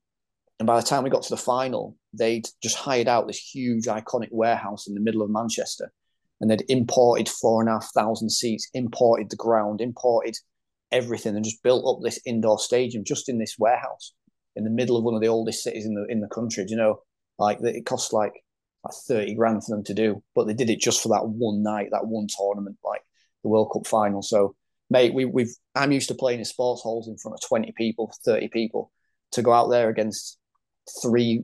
and 0.59 0.67
by 0.67 0.79
the 0.79 0.85
time 0.85 1.03
we 1.03 1.09
got 1.09 1.23
to 1.23 1.29
the 1.29 1.37
final, 1.37 1.97
they'd 2.13 2.45
just 2.61 2.75
hired 2.75 3.07
out 3.07 3.25
this 3.25 3.39
huge 3.39 3.85
iconic 3.85 4.29
warehouse 4.31 4.87
in 4.87 4.93
the 4.93 5.01
middle 5.01 5.23
of 5.23 5.29
Manchester, 5.31 5.91
and 6.39 6.49
they'd 6.49 6.65
imported 6.69 7.27
four 7.27 7.61
and 7.61 7.69
a 7.69 7.73
half 7.73 7.89
thousand 7.93 8.29
seats, 8.29 8.69
imported 8.73 9.29
the 9.29 9.35
ground, 9.35 9.81
imported 9.81 10.37
everything, 10.91 11.35
and 11.35 11.43
just 11.43 11.63
built 11.63 11.85
up 11.87 12.03
this 12.03 12.19
indoor 12.25 12.59
stadium 12.59 13.03
just 13.03 13.27
in 13.27 13.39
this 13.39 13.55
warehouse 13.57 14.13
in 14.55 14.63
the 14.63 14.69
middle 14.69 14.97
of 14.97 15.03
one 15.03 15.15
of 15.15 15.21
the 15.21 15.27
oldest 15.27 15.63
cities 15.63 15.85
in 15.85 15.95
the 15.95 16.05
in 16.09 16.21
the 16.21 16.27
country. 16.27 16.65
Do 16.65 16.71
you 16.71 16.77
know, 16.77 17.01
like 17.39 17.59
it 17.61 17.85
cost 17.85 18.13
like 18.13 18.33
like 18.83 18.93
thirty 19.07 19.33
grand 19.33 19.63
for 19.63 19.75
them 19.75 19.83
to 19.85 19.93
do, 19.93 20.23
but 20.35 20.45
they 20.45 20.53
did 20.53 20.69
it 20.69 20.79
just 20.79 21.01
for 21.01 21.09
that 21.09 21.27
one 21.27 21.63
night, 21.63 21.89
that 21.91 22.07
one 22.07 22.27
tournament, 22.37 22.77
like 22.83 23.01
the 23.43 23.49
World 23.49 23.71
Cup 23.73 23.87
final. 23.87 24.21
So, 24.21 24.55
mate, 24.89 25.13
we, 25.13 25.25
we've 25.25 25.55
I'm 25.75 25.91
used 25.91 26.07
to 26.09 26.15
playing 26.15 26.39
in 26.39 26.45
sports 26.45 26.81
halls 26.81 27.07
in 27.07 27.17
front 27.17 27.35
of 27.35 27.47
twenty 27.47 27.73
people, 27.77 28.13
thirty 28.25 28.47
people, 28.47 28.91
to 29.31 29.41
go 29.41 29.53
out 29.53 29.69
there 29.69 29.89
against 29.89 30.37
three, 31.01 31.43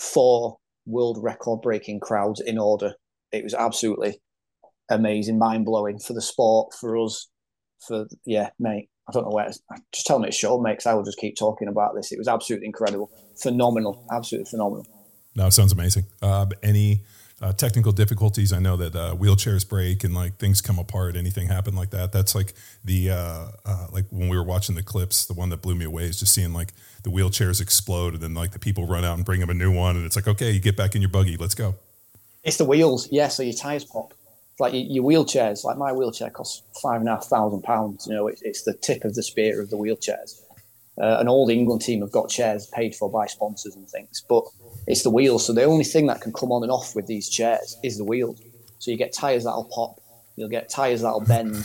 four 0.00 0.58
world 0.86 1.18
record 1.22 1.62
breaking 1.62 2.00
crowds 2.00 2.40
in 2.40 2.58
order. 2.58 2.94
It 3.32 3.44
was 3.44 3.54
absolutely 3.54 4.20
amazing, 4.88 5.38
mind 5.38 5.64
blowing 5.64 5.98
for 5.98 6.14
the 6.14 6.22
sport, 6.22 6.74
for 6.80 6.98
us, 6.98 7.28
for 7.86 8.06
yeah, 8.24 8.50
mate. 8.58 8.88
I 9.08 9.12
don't 9.12 9.24
know 9.24 9.34
where. 9.34 9.50
Just 9.92 10.06
tell 10.06 10.20
me 10.20 10.28
it's 10.28 10.36
short, 10.36 10.62
mate. 10.62 10.72
Because 10.72 10.86
I 10.86 10.94
will 10.94 11.02
just 11.02 11.18
keep 11.18 11.36
talking 11.36 11.66
about 11.66 11.96
this. 11.96 12.12
It 12.12 12.18
was 12.18 12.28
absolutely 12.28 12.66
incredible, 12.66 13.10
phenomenal, 13.40 14.06
absolutely 14.12 14.48
phenomenal. 14.48 14.86
No, 15.34 15.50
sounds 15.50 15.72
amazing. 15.72 16.06
Uh, 16.22 16.46
any 16.62 17.04
uh, 17.40 17.52
technical 17.52 17.92
difficulties? 17.92 18.52
I 18.52 18.58
know 18.58 18.76
that 18.76 18.94
uh, 18.94 19.14
wheelchairs 19.14 19.68
break 19.68 20.04
and 20.04 20.14
like 20.14 20.36
things 20.36 20.60
come 20.60 20.78
apart. 20.78 21.16
Anything 21.16 21.48
happen 21.48 21.74
like 21.74 21.90
that? 21.90 22.12
That's 22.12 22.34
like 22.34 22.54
the 22.84 23.10
uh, 23.10 23.46
uh, 23.64 23.86
like 23.92 24.06
when 24.10 24.28
we 24.28 24.36
were 24.36 24.44
watching 24.44 24.74
the 24.74 24.82
clips. 24.82 25.24
The 25.24 25.34
one 25.34 25.48
that 25.50 25.62
blew 25.62 25.74
me 25.74 25.84
away 25.84 26.04
is 26.04 26.18
just 26.18 26.34
seeing 26.34 26.52
like 26.52 26.72
the 27.02 27.10
wheelchairs 27.10 27.60
explode 27.60 28.14
and 28.14 28.22
then 28.22 28.34
like 28.34 28.52
the 28.52 28.58
people 28.58 28.86
run 28.86 29.04
out 29.04 29.16
and 29.16 29.24
bring 29.24 29.40
them 29.40 29.50
a 29.50 29.54
new 29.54 29.72
one, 29.72 29.96
and 29.96 30.04
it's 30.04 30.16
like 30.16 30.28
okay, 30.28 30.50
you 30.50 30.60
get 30.60 30.76
back 30.76 30.94
in 30.94 31.02
your 31.02 31.10
buggy, 31.10 31.36
let's 31.36 31.54
go. 31.54 31.74
It's 32.42 32.56
the 32.56 32.64
wheels, 32.64 33.08
yeah. 33.10 33.28
So 33.28 33.42
your 33.42 33.54
tires 33.54 33.84
pop 33.84 34.14
like 34.60 34.74
your, 34.74 35.02
wheelchairs, 35.02 35.64
like 35.64 35.78
my 35.78 35.92
wheelchair 35.92 36.30
costs 36.30 36.62
five 36.80 37.00
and 37.00 37.08
a 37.08 37.12
half 37.12 37.24
thousand 37.24 37.62
pounds. 37.62 38.06
You 38.06 38.14
know, 38.14 38.28
it, 38.28 38.40
it's 38.42 38.62
the 38.62 38.74
tip 38.74 39.04
of 39.04 39.14
the 39.14 39.22
spear 39.22 39.60
of 39.60 39.70
the 39.70 39.76
wheelchairs. 39.76 40.42
Uh, 41.00 41.24
all 41.26 41.46
the 41.46 41.54
England 41.54 41.80
team 41.80 42.02
have 42.02 42.12
got 42.12 42.28
chairs 42.28 42.66
paid 42.66 42.94
for 42.94 43.10
by 43.10 43.26
sponsors 43.26 43.74
and 43.74 43.88
things, 43.88 44.22
but 44.28 44.44
it's 44.90 45.02
the 45.04 45.10
wheels. 45.10 45.46
So 45.46 45.52
the 45.52 45.62
only 45.62 45.84
thing 45.84 46.06
that 46.06 46.20
can 46.20 46.32
come 46.32 46.50
on 46.50 46.62
and 46.64 46.72
off 46.72 46.96
with 46.96 47.06
these 47.06 47.28
chairs 47.28 47.78
is 47.84 47.96
the 47.96 48.04
wheels. 48.04 48.42
So 48.80 48.90
you 48.90 48.96
get 48.96 49.12
tires 49.12 49.44
that'll 49.44 49.70
pop, 49.72 50.00
you'll 50.36 50.48
get 50.48 50.68
tires 50.68 51.02
that'll 51.02 51.20
bend. 51.20 51.64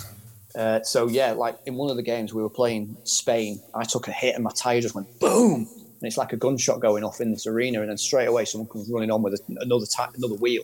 Uh, 0.53 0.82
so 0.84 1.08
yeah, 1.08 1.32
like 1.32 1.58
in 1.65 1.75
one 1.75 1.89
of 1.89 1.98
the 1.98 2.03
games 2.03 2.34
we 2.34 2.41
were 2.44 2.50
playing 2.50 2.96
Spain, 3.03 3.60
I 3.74 3.84
took 3.84 4.08
a 4.08 4.12
hit 4.12 4.36
and 4.36 4.44
my 4.44 4.51
tire 4.55 4.79
just 4.79 4.96
went 4.96 5.20
boom, 5.20 5.67
and 5.74 6.03
it's 6.03 6.17
like 6.17 6.34
a 6.34 6.38
gunshot 6.38 6.79
going 6.79 7.03
off 7.03 7.20
in 7.20 7.32
this 7.32 7.48
arena, 7.48 7.82
and 7.82 7.89
then 7.89 7.98
straight 7.98 8.27
away 8.27 8.46
someone 8.46 8.70
comes 8.70 8.89
running 8.89 9.12
on 9.12 9.22
with 9.22 9.41
another 9.50 9.86
t- 9.86 10.13
another 10.15 10.36
wheel, 10.36 10.63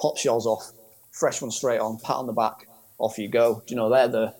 pops 0.00 0.24
yours 0.24 0.46
off, 0.46 0.72
fresh 1.12 1.40
one 1.40 1.50
straight 1.50 1.80
on, 1.80 1.98
pat 2.00 2.16
on 2.16 2.26
the 2.26 2.32
back, 2.32 2.66
off 2.98 3.18
you 3.18 3.28
go. 3.28 3.62
Do 3.66 3.74
you 3.74 3.76
know 3.76 3.88
they're 3.88 4.08
the 4.08 4.34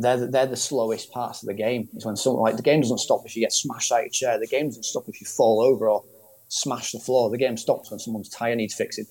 they're 0.00 0.16
the, 0.16 0.26
they're 0.26 0.46
the 0.46 0.56
slowest 0.56 1.12
parts 1.12 1.42
of 1.42 1.46
the 1.46 1.54
game. 1.54 1.88
Is 1.94 2.04
when 2.04 2.16
something 2.16 2.40
like 2.40 2.56
the 2.56 2.62
game 2.62 2.80
doesn't 2.80 2.98
stop 2.98 3.22
if 3.24 3.36
you 3.36 3.42
get 3.42 3.52
smashed 3.52 3.92
out 3.92 4.00
of 4.00 4.04
your 4.06 4.10
chair. 4.10 4.38
The 4.38 4.46
game 4.46 4.66
doesn't 4.66 4.84
stop 4.84 5.04
if 5.08 5.20
you 5.20 5.26
fall 5.26 5.60
over 5.62 5.88
or 5.88 6.02
smash 6.48 6.92
the 6.92 6.98
floor. 6.98 7.30
The 7.30 7.38
game 7.38 7.56
stops 7.56 7.90
when 7.90 7.98
someone's 7.98 8.28
tire 8.28 8.56
needs 8.56 8.74
fixing. 8.74 9.06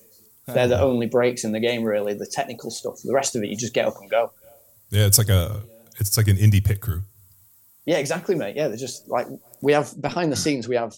They're 0.46 0.68
the 0.68 0.80
only 0.80 1.06
breaks 1.06 1.42
in 1.42 1.50
the 1.50 1.58
game, 1.58 1.82
really. 1.82 2.14
The 2.14 2.26
technical 2.26 2.70
stuff. 2.70 3.00
The 3.02 3.12
rest 3.12 3.34
of 3.34 3.42
it, 3.42 3.48
you 3.48 3.56
just 3.56 3.74
get 3.74 3.86
up 3.86 3.96
and 4.00 4.08
go. 4.08 4.32
Yeah, 4.90 5.06
it's 5.06 5.18
like 5.18 5.28
a 5.28 5.60
it's 5.98 6.16
like 6.16 6.28
an 6.28 6.36
Indy 6.36 6.60
pit 6.60 6.80
crew. 6.80 7.02
Yeah, 7.84 7.96
exactly, 7.96 8.36
mate. 8.36 8.54
Yeah, 8.54 8.68
they're 8.68 8.76
just 8.76 9.08
like 9.08 9.26
we 9.60 9.72
have 9.72 10.00
behind 10.00 10.30
the 10.30 10.36
scenes. 10.36 10.68
We 10.68 10.76
have 10.76 10.94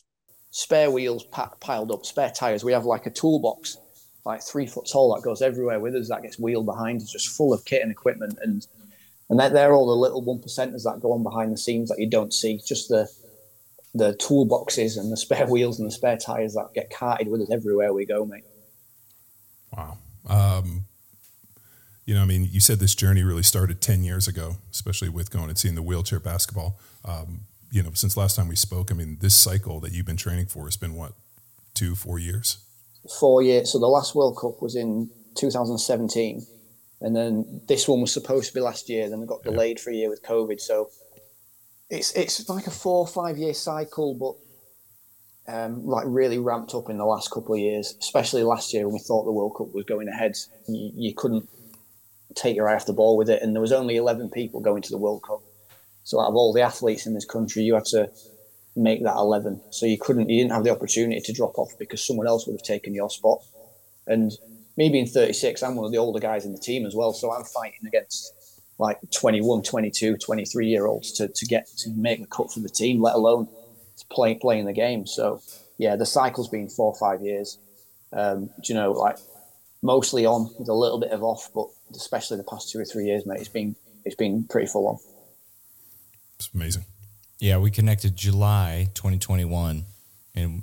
spare 0.50 0.90
wheels 0.90 1.24
piled 1.60 1.90
up, 1.90 2.04
spare 2.04 2.30
tires. 2.30 2.62
We 2.62 2.72
have 2.72 2.84
like 2.84 3.06
a 3.06 3.10
toolbox 3.10 3.78
like 4.28 4.42
three 4.42 4.66
foot 4.66 4.86
tall 4.90 5.14
that 5.14 5.22
goes 5.22 5.40
everywhere 5.40 5.80
with 5.80 5.94
us 5.94 6.08
that 6.08 6.22
gets 6.22 6.38
wheeled 6.38 6.66
behind 6.66 7.00
is 7.00 7.10
just 7.10 7.28
full 7.28 7.52
of 7.52 7.64
kit 7.64 7.82
and 7.82 7.90
equipment 7.90 8.38
and 8.42 8.66
and 9.30 9.40
they're, 9.40 9.50
they're 9.50 9.72
all 9.74 9.86
the 9.86 9.92
little 9.92 10.22
one 10.22 10.38
percenters 10.38 10.84
that 10.84 11.00
go 11.00 11.12
on 11.12 11.22
behind 11.22 11.50
the 11.50 11.58
scenes 11.58 11.88
that 11.88 11.98
you 11.98 12.08
don't 12.08 12.32
see 12.32 12.60
just 12.66 12.88
the 12.88 13.08
the 13.98 14.14
toolboxes 14.14 14.98
and 14.98 15.12
the 15.12 15.16
spare 15.16 15.46
wheels 15.50 15.78
and 15.78 15.86
the 15.86 15.92
spare 15.92 16.16
tires 16.16 16.54
that 16.54 16.68
get 16.74 16.90
carted 16.90 17.28
with 17.28 17.40
us 17.40 17.50
everywhere 17.50 17.92
we 17.92 18.06
go 18.06 18.24
mate 18.24 18.44
wow 19.76 19.98
um, 20.28 20.82
you 22.04 22.14
know 22.14 22.22
i 22.22 22.26
mean 22.26 22.48
you 22.50 22.60
said 22.60 22.78
this 22.78 22.94
journey 22.94 23.22
really 23.22 23.42
started 23.42 23.80
10 23.80 24.02
years 24.02 24.28
ago 24.28 24.56
especially 24.70 25.08
with 25.08 25.30
going 25.30 25.48
and 25.48 25.58
seeing 25.58 25.74
the 25.74 25.82
wheelchair 25.82 26.20
basketball 26.20 26.78
um, 27.04 27.40
you 27.70 27.82
know 27.82 27.90
since 27.92 28.16
last 28.16 28.36
time 28.36 28.48
we 28.48 28.56
spoke 28.56 28.90
i 28.90 28.94
mean 28.94 29.18
this 29.20 29.34
cycle 29.34 29.80
that 29.80 29.92
you've 29.92 30.06
been 30.06 30.16
training 30.16 30.46
for 30.46 30.64
has 30.64 30.76
been 30.76 30.94
what 30.94 31.12
two 31.74 31.94
four 31.94 32.18
years 32.18 32.58
four 33.08 33.42
years. 33.42 33.72
So 33.72 33.78
the 33.78 33.86
last 33.86 34.14
World 34.14 34.36
Cup 34.36 34.60
was 34.60 34.74
in 34.74 35.10
2017, 35.34 36.46
and 37.00 37.16
then 37.16 37.60
this 37.68 37.88
one 37.88 38.00
was 38.00 38.12
supposed 38.12 38.48
to 38.48 38.54
be 38.54 38.60
last 38.60 38.88
year. 38.88 39.08
Then 39.08 39.22
it 39.22 39.28
got 39.28 39.42
delayed 39.42 39.80
for 39.80 39.90
a 39.90 39.94
year 39.94 40.10
with 40.10 40.22
COVID. 40.22 40.60
So 40.60 40.90
it's 41.90 42.12
it's 42.12 42.48
like 42.48 42.66
a 42.66 42.70
four 42.70 42.98
or 42.98 43.06
five 43.06 43.38
year 43.38 43.54
cycle, 43.54 44.14
but 44.14 45.52
um, 45.52 45.86
like 45.86 46.04
really 46.06 46.38
ramped 46.38 46.74
up 46.74 46.90
in 46.90 46.98
the 46.98 47.06
last 47.06 47.30
couple 47.30 47.54
of 47.54 47.60
years, 47.60 47.94
especially 48.00 48.42
last 48.42 48.74
year 48.74 48.84
when 48.84 48.94
we 48.94 49.00
thought 49.00 49.24
the 49.24 49.32
World 49.32 49.54
Cup 49.56 49.72
was 49.72 49.84
going 49.84 50.08
ahead. 50.08 50.36
You, 50.68 50.90
you 50.94 51.14
couldn't 51.14 51.48
take 52.34 52.56
your 52.56 52.68
eye 52.68 52.74
off 52.74 52.86
the 52.86 52.92
ball 52.92 53.16
with 53.16 53.30
it, 53.30 53.42
and 53.42 53.54
there 53.54 53.62
was 53.62 53.72
only 53.72 53.96
11 53.96 54.30
people 54.30 54.60
going 54.60 54.82
to 54.82 54.90
the 54.90 54.98
World 54.98 55.22
Cup. 55.22 55.40
So 56.04 56.20
out 56.20 56.28
of 56.28 56.34
all 56.34 56.52
the 56.52 56.60
athletes 56.60 57.06
in 57.06 57.14
this 57.14 57.24
country, 57.24 57.62
you 57.62 57.74
had 57.74 57.86
to 57.86 58.10
make 58.76 59.02
that 59.02 59.16
11. 59.16 59.60
So 59.70 59.86
you 59.86 59.98
couldn't, 59.98 60.28
you 60.28 60.40
didn't 60.42 60.52
have 60.52 60.64
the 60.64 60.70
opportunity 60.70 61.20
to 61.20 61.32
drop 61.32 61.58
off 61.58 61.72
because 61.78 62.06
someone 62.06 62.26
else 62.26 62.46
would 62.46 62.54
have 62.54 62.62
taken 62.62 62.94
your 62.94 63.10
spot. 63.10 63.42
And 64.06 64.32
me 64.76 64.88
being 64.88 65.06
36, 65.06 65.62
I'm 65.62 65.76
one 65.76 65.86
of 65.86 65.92
the 65.92 65.98
older 65.98 66.20
guys 66.20 66.44
in 66.44 66.52
the 66.52 66.58
team 66.58 66.86
as 66.86 66.94
well. 66.94 67.12
So 67.12 67.32
I'm 67.32 67.44
fighting 67.44 67.86
against 67.86 68.32
like 68.78 68.98
21, 69.10 69.62
22, 69.62 70.16
23 70.16 70.66
year 70.66 70.86
olds 70.86 71.12
to, 71.12 71.28
to 71.28 71.46
get 71.46 71.66
to 71.78 71.90
make 71.90 72.20
the 72.20 72.26
cut 72.26 72.52
for 72.52 72.60
the 72.60 72.68
team, 72.68 73.02
let 73.02 73.14
alone 73.14 73.48
to 73.96 74.06
play 74.06 74.34
playing 74.34 74.66
the 74.66 74.72
game. 74.72 75.06
So 75.06 75.42
yeah, 75.78 75.96
the 75.96 76.06
cycle's 76.06 76.48
been 76.48 76.68
four 76.68 76.92
or 76.92 76.94
five 76.94 77.22
years. 77.22 77.58
Um, 78.12 78.50
you 78.64 78.74
know, 78.74 78.92
like 78.92 79.18
mostly 79.82 80.26
on 80.26 80.50
with 80.58 80.68
a 80.68 80.74
little 80.74 80.98
bit 80.98 81.10
of 81.10 81.22
off, 81.22 81.50
but 81.54 81.66
especially 81.94 82.36
the 82.36 82.44
past 82.44 82.70
two 82.70 82.78
or 82.78 82.84
three 82.84 83.06
years, 83.06 83.26
mate, 83.26 83.40
it's 83.40 83.48
been 83.48 83.76
it's 84.04 84.16
been 84.16 84.44
pretty 84.44 84.66
full 84.66 84.86
on. 84.86 84.98
It's 86.36 86.50
amazing. 86.54 86.84
Yeah, 87.40 87.58
we 87.58 87.70
connected 87.70 88.16
July 88.16 88.88
2021 88.94 89.84
and 90.34 90.62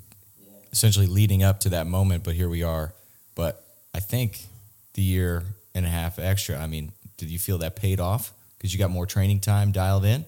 essentially 0.71 1.07
leading 1.07 1.43
up 1.43 1.59
to 1.61 1.69
that 1.69 1.87
moment, 1.87 2.23
but 2.23 2.33
here 2.33 2.49
we 2.49 2.63
are. 2.63 2.93
But 3.35 3.63
I 3.93 3.99
think 3.99 4.45
the 4.93 5.01
year 5.01 5.43
and 5.73 5.85
a 5.85 5.89
half 5.89 6.19
extra, 6.19 6.57
I 6.57 6.67
mean, 6.67 6.91
did 7.17 7.29
you 7.29 7.39
feel 7.39 7.57
that 7.59 7.75
paid 7.75 7.99
off 7.99 8.33
because 8.57 8.73
you 8.73 8.79
got 8.79 8.91
more 8.91 9.05
training 9.05 9.39
time 9.39 9.71
dialed 9.71 10.05
in? 10.05 10.25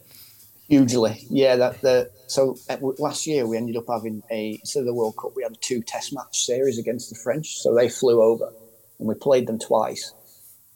Hugely, 0.69 1.25
yeah. 1.29 1.55
That 1.55 1.81
the 1.81 2.11
so 2.27 2.57
uh, 2.69 2.77
last 2.99 3.25
year 3.25 3.47
we 3.47 3.55
ended 3.57 3.77
up 3.77 3.85
having 3.89 4.21
a 4.29 4.59
of 4.75 4.85
the 4.85 4.93
World 4.93 5.15
Cup, 5.17 5.31
we 5.35 5.43
had 5.43 5.55
two 5.61 5.81
Test 5.81 6.13
match 6.13 6.45
series 6.45 6.77
against 6.77 7.09
the 7.09 7.15
French. 7.15 7.59
So 7.59 7.73
they 7.73 7.87
flew 7.87 8.21
over 8.21 8.51
and 8.99 9.07
we 9.07 9.15
played 9.15 9.47
them 9.47 9.59
twice, 9.59 10.13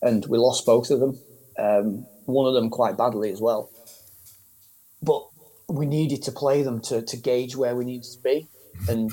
and 0.01 0.25
we 0.27 0.37
lost 0.37 0.65
both 0.65 0.91
of 0.91 0.99
them. 0.99 1.19
Um, 1.57 2.05
one 2.25 2.47
of 2.47 2.53
them 2.53 2.69
quite 2.69 2.97
badly 2.97 3.31
as 3.31 3.41
well. 3.41 3.69
But 5.01 5.27
we 5.67 5.85
needed 5.85 6.23
to 6.23 6.31
play 6.31 6.63
them 6.63 6.79
to, 6.81 7.01
to 7.01 7.17
gauge 7.17 7.55
where 7.55 7.75
we 7.75 7.85
needed 7.85 8.09
to 8.11 8.19
be. 8.19 8.47
And 8.87 9.11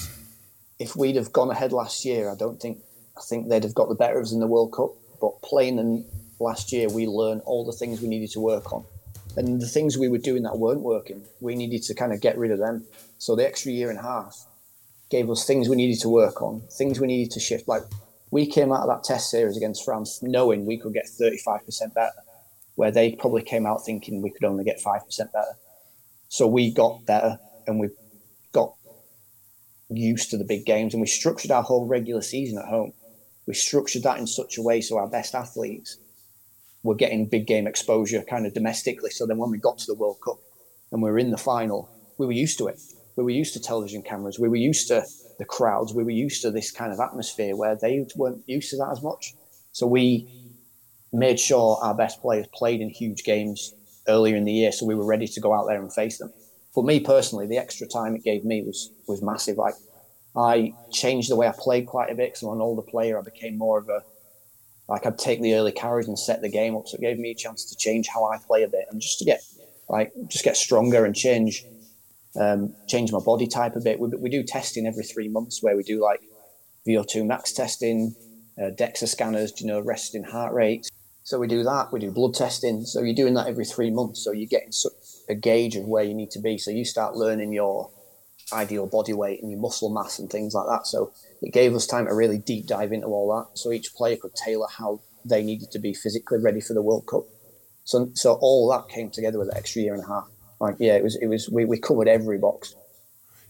if 0.78 0.94
we'd 0.94 1.16
have 1.16 1.32
gone 1.32 1.50
ahead 1.50 1.72
last 1.72 2.04
year, 2.04 2.30
I 2.30 2.34
don't 2.34 2.60
think 2.60 2.78
I 3.16 3.20
think 3.22 3.48
they'd 3.48 3.64
have 3.64 3.74
got 3.74 3.88
the 3.88 3.94
better 3.94 4.18
of 4.18 4.24
us 4.24 4.32
in 4.32 4.40
the 4.40 4.46
World 4.46 4.72
Cup. 4.72 4.90
But 5.20 5.42
playing 5.42 5.76
them 5.76 6.04
last 6.40 6.72
year, 6.72 6.88
we 6.88 7.06
learned 7.06 7.42
all 7.44 7.64
the 7.64 7.72
things 7.72 8.00
we 8.00 8.08
needed 8.08 8.30
to 8.32 8.40
work 8.40 8.72
on. 8.72 8.84
And 9.36 9.60
the 9.60 9.68
things 9.68 9.96
we 9.96 10.08
were 10.08 10.18
doing 10.18 10.42
that 10.42 10.58
weren't 10.58 10.80
working, 10.80 11.24
we 11.40 11.54
needed 11.54 11.82
to 11.84 11.94
kind 11.94 12.12
of 12.12 12.20
get 12.20 12.38
rid 12.38 12.50
of 12.50 12.58
them. 12.58 12.84
So 13.18 13.36
the 13.36 13.46
extra 13.46 13.72
year 13.72 13.90
and 13.90 13.98
a 13.98 14.02
half 14.02 14.46
gave 15.10 15.30
us 15.30 15.46
things 15.46 15.68
we 15.68 15.76
needed 15.76 16.00
to 16.00 16.08
work 16.08 16.42
on, 16.42 16.62
things 16.72 17.00
we 17.00 17.06
needed 17.06 17.32
to 17.32 17.40
shift. 17.40 17.68
Like 17.68 17.82
we 18.30 18.46
came 18.46 18.72
out 18.72 18.80
of 18.80 18.88
that 18.88 19.04
test 19.04 19.30
series 19.30 19.56
against 19.56 19.84
France 19.84 20.22
knowing 20.22 20.66
we 20.66 20.78
could 20.78 20.92
get 20.92 21.06
35% 21.06 21.94
better, 21.94 22.12
where 22.74 22.90
they 22.90 23.12
probably 23.12 23.42
came 23.42 23.66
out 23.66 23.84
thinking 23.84 24.22
we 24.22 24.30
could 24.30 24.44
only 24.44 24.64
get 24.64 24.80
5% 24.84 25.32
better. 25.32 25.54
So 26.28 26.46
we 26.46 26.72
got 26.72 27.06
better 27.06 27.38
and 27.66 27.78
we 27.78 27.90
got 28.52 28.74
used 29.88 30.30
to 30.30 30.36
the 30.36 30.44
big 30.44 30.66
games 30.66 30.94
and 30.94 31.00
we 31.00 31.06
structured 31.06 31.50
our 31.50 31.62
whole 31.62 31.86
regular 31.86 32.22
season 32.22 32.58
at 32.58 32.66
home. 32.66 32.92
We 33.46 33.54
structured 33.54 34.02
that 34.02 34.18
in 34.18 34.26
such 34.26 34.58
a 34.58 34.62
way 34.62 34.80
so 34.80 34.98
our 34.98 35.08
best 35.08 35.34
athletes 35.34 35.98
were 36.82 36.94
getting 36.94 37.26
big 37.26 37.46
game 37.46 37.66
exposure 37.66 38.22
kind 38.22 38.46
of 38.46 38.54
domestically. 38.54 39.10
So 39.10 39.26
then 39.26 39.38
when 39.38 39.50
we 39.50 39.58
got 39.58 39.78
to 39.78 39.86
the 39.86 39.94
World 39.94 40.18
Cup 40.24 40.38
and 40.92 41.02
we 41.02 41.10
were 41.10 41.18
in 41.18 41.30
the 41.30 41.38
final, 41.38 41.90
we 42.18 42.26
were 42.26 42.32
used 42.32 42.58
to 42.58 42.68
it. 42.68 42.80
We 43.16 43.24
were 43.24 43.30
used 43.30 43.52
to 43.54 43.60
television 43.60 44.02
cameras. 44.02 44.38
We 44.38 44.48
were 44.48 44.56
used 44.56 44.88
to 44.88 45.04
the 45.38 45.44
crowds. 45.44 45.92
We 45.92 46.04
were 46.04 46.10
used 46.10 46.42
to 46.42 46.50
this 46.50 46.70
kind 46.70 46.92
of 46.92 47.00
atmosphere 47.00 47.56
where 47.56 47.76
they 47.76 48.06
weren't 48.16 48.42
used 48.46 48.70
to 48.70 48.76
that 48.76 48.90
as 48.92 49.02
much. 49.02 49.34
So 49.72 49.86
we 49.86 50.28
made 51.12 51.40
sure 51.40 51.78
our 51.82 51.94
best 51.94 52.20
players 52.20 52.46
played 52.52 52.80
in 52.80 52.90
huge 52.90 53.24
games 53.24 53.74
earlier 54.08 54.36
in 54.36 54.44
the 54.44 54.52
year, 54.52 54.72
so 54.72 54.86
we 54.86 54.94
were 54.94 55.06
ready 55.06 55.26
to 55.26 55.40
go 55.40 55.52
out 55.52 55.66
there 55.66 55.80
and 55.80 55.92
face 55.92 56.18
them. 56.18 56.32
For 56.72 56.82
me 56.82 57.00
personally, 57.00 57.46
the 57.46 57.58
extra 57.58 57.86
time 57.86 58.14
it 58.14 58.24
gave 58.24 58.44
me 58.44 58.62
was 58.62 58.92
was 59.06 59.22
massive. 59.22 59.56
Like 59.56 59.74
I 60.36 60.74
changed 60.92 61.30
the 61.30 61.36
way 61.36 61.48
I 61.48 61.52
played 61.58 61.86
quite 61.86 62.10
a 62.10 62.14
bit 62.14 62.30
because 62.30 62.42
I'm 62.42 62.54
an 62.54 62.60
older 62.60 62.82
player. 62.82 63.18
I 63.18 63.22
became 63.22 63.58
more 63.58 63.78
of 63.78 63.88
a 63.88 64.02
like 64.88 65.06
I'd 65.06 65.18
take 65.18 65.40
the 65.40 65.54
early 65.54 65.72
carries 65.72 66.08
and 66.08 66.18
set 66.18 66.40
the 66.40 66.48
game 66.48 66.76
up. 66.76 66.86
So 66.86 66.96
it 66.96 67.00
gave 67.00 67.18
me 67.18 67.30
a 67.30 67.34
chance 67.34 67.64
to 67.66 67.76
change 67.76 68.08
how 68.08 68.24
I 68.24 68.38
play 68.38 68.62
a 68.62 68.68
bit 68.68 68.86
and 68.90 69.00
just 69.00 69.18
to 69.18 69.24
get 69.24 69.42
like 69.88 70.12
just 70.28 70.44
get 70.44 70.56
stronger 70.56 71.04
and 71.04 71.14
change 71.14 71.64
um, 72.38 72.74
change 72.86 73.12
my 73.12 73.20
body 73.20 73.46
type 73.46 73.76
a 73.76 73.80
bit. 73.80 73.98
We, 73.98 74.08
we 74.08 74.30
do 74.30 74.42
testing 74.42 74.86
every 74.86 75.04
three 75.04 75.28
months 75.28 75.62
where 75.62 75.76
we 75.76 75.82
do 75.82 76.00
like 76.00 76.20
VO2 76.86 77.26
max 77.26 77.52
testing, 77.52 78.14
uh, 78.58 78.70
DEXA 78.70 79.08
scanners, 79.08 79.60
you 79.60 79.66
know, 79.66 79.80
resting 79.80 80.22
heart 80.22 80.54
rates, 80.54 80.88
so 81.28 81.38
we 81.38 81.46
do 81.46 81.62
that. 81.62 81.92
We 81.92 82.00
do 82.00 82.10
blood 82.10 82.32
testing. 82.32 82.86
So 82.86 83.02
you're 83.02 83.14
doing 83.14 83.34
that 83.34 83.48
every 83.48 83.66
three 83.66 83.90
months. 83.90 84.24
So 84.24 84.32
you're 84.32 84.46
getting 84.46 84.72
a 85.28 85.34
gauge 85.34 85.76
of 85.76 85.84
where 85.84 86.02
you 86.02 86.14
need 86.14 86.30
to 86.30 86.40
be. 86.40 86.56
So 86.56 86.70
you 86.70 86.86
start 86.86 87.16
learning 87.16 87.52
your 87.52 87.90
ideal 88.50 88.86
body 88.86 89.12
weight 89.12 89.42
and 89.42 89.50
your 89.50 89.60
muscle 89.60 89.90
mass 89.90 90.18
and 90.18 90.30
things 90.30 90.54
like 90.54 90.66
that. 90.68 90.86
So 90.86 91.12
it 91.42 91.52
gave 91.52 91.74
us 91.74 91.86
time 91.86 92.06
to 92.06 92.14
really 92.14 92.38
deep 92.38 92.66
dive 92.66 92.92
into 92.92 93.06
all 93.06 93.28
that. 93.36 93.58
So 93.58 93.72
each 93.72 93.94
player 93.94 94.16
could 94.16 94.34
tailor 94.34 94.66
how 94.68 95.00
they 95.24 95.42
needed 95.42 95.70
to 95.72 95.78
be 95.78 95.94
physically 95.94 96.38
ready 96.38 96.60
for 96.60 96.74
the 96.74 96.82
World 96.82 97.06
Cup. 97.06 97.24
So 97.84 98.10
so 98.14 98.38
all 98.40 98.68
that 98.70 98.88
came 98.88 99.10
together 99.10 99.38
with 99.38 99.48
an 99.48 99.56
extra 99.56 99.82
year 99.82 99.94
and 99.94 100.04
a 100.04 100.06
half. 100.06 100.28
Like 100.60 100.76
yeah, 100.78 100.96
it 100.96 101.02
was 101.02 101.16
it 101.16 101.26
was 101.26 101.48
we, 101.48 101.64
we 101.64 101.78
covered 101.78 102.08
every 102.08 102.38
box. 102.38 102.74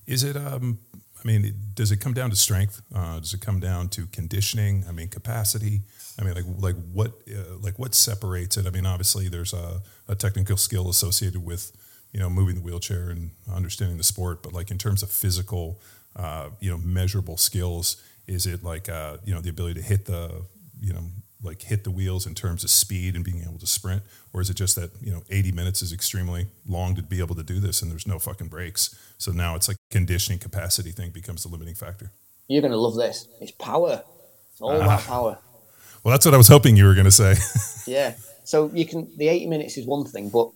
Is 0.06 0.24
it 0.24 0.36
um 0.36 0.78
I 1.24 1.26
mean, 1.26 1.52
does 1.74 1.90
it 1.90 1.96
come 1.96 2.14
down 2.14 2.30
to 2.30 2.36
strength? 2.36 2.80
Uh, 2.94 3.18
does 3.18 3.34
it 3.34 3.40
come 3.40 3.58
down 3.58 3.88
to 3.90 4.06
conditioning? 4.06 4.84
I 4.88 4.92
mean, 4.92 5.08
capacity. 5.08 5.82
I 6.18 6.24
mean, 6.24 6.34
like 6.34 6.44
like 6.58 6.76
what 6.92 7.12
uh, 7.28 7.56
like 7.60 7.78
what 7.78 7.94
separates 7.94 8.56
it? 8.56 8.66
I 8.66 8.70
mean, 8.70 8.86
obviously 8.86 9.28
there's 9.28 9.52
a, 9.52 9.82
a, 10.06 10.14
technical 10.14 10.56
skill 10.56 10.88
associated 10.88 11.44
with 11.44 11.72
you 12.12 12.20
know 12.20 12.30
moving 12.30 12.56
the 12.56 12.60
wheelchair 12.60 13.10
and 13.10 13.32
understanding 13.52 13.96
the 13.96 14.04
sport, 14.04 14.42
but 14.42 14.52
like 14.52 14.70
in 14.70 14.78
terms 14.78 15.02
of 15.02 15.10
physical, 15.10 15.80
uh, 16.18 16.50
you 16.60 16.70
know, 16.70 16.78
measurable 16.78 17.36
skills, 17.36 18.02
is 18.26 18.46
it 18.46 18.62
like 18.62 18.88
uh, 18.88 19.18
you 19.24 19.34
know 19.34 19.40
the 19.40 19.50
ability 19.50 19.80
to 19.80 19.86
hit 19.86 20.04
the 20.04 20.42
you 20.80 20.92
know 20.92 21.04
like 21.42 21.62
hit 21.62 21.84
the 21.84 21.90
wheels 21.90 22.26
in 22.26 22.34
terms 22.34 22.64
of 22.64 22.70
speed 22.70 23.14
and 23.14 23.24
being 23.24 23.42
able 23.42 23.58
to 23.58 23.66
sprint, 23.66 24.02
or 24.32 24.40
is 24.40 24.50
it 24.50 24.54
just 24.54 24.76
that 24.76 24.90
you 25.00 25.12
know 25.12 25.22
80 25.30 25.52
minutes 25.52 25.82
is 25.82 25.92
extremely 25.92 26.48
long 26.66 26.94
to 26.96 27.02
be 27.02 27.20
able 27.20 27.36
to 27.36 27.44
do 27.44 27.60
this 27.60 27.80
and 27.80 27.90
there's 27.90 28.06
no 28.06 28.18
fucking 28.18 28.48
breaks? 28.48 28.98
So 29.18 29.30
now 29.30 29.54
it's 29.54 29.68
like 29.68 29.76
conditioning 29.90 30.40
capacity 30.40 30.90
thing 30.90 31.10
becomes 31.10 31.44
the 31.44 31.48
limiting 31.48 31.74
factor. 31.74 32.10
You're 32.48 32.62
gonna 32.62 32.76
love 32.76 32.96
this. 32.96 33.28
It's 33.40 33.52
power. 33.52 34.02
It's 34.50 34.60
all 34.60 34.76
about 34.76 35.02
power. 35.02 35.38
Well, 36.02 36.12
that's 36.12 36.24
what 36.24 36.34
I 36.34 36.38
was 36.38 36.48
hoping 36.48 36.76
you 36.76 36.86
were 36.86 36.94
going 36.94 37.04
to 37.04 37.10
say. 37.10 37.34
yeah. 37.86 38.14
So 38.44 38.70
you 38.72 38.86
can 38.86 39.08
the 39.16 39.28
80 39.28 39.46
minutes 39.46 39.76
is 39.76 39.86
one 39.86 40.04
thing, 40.04 40.30
but 40.30 40.50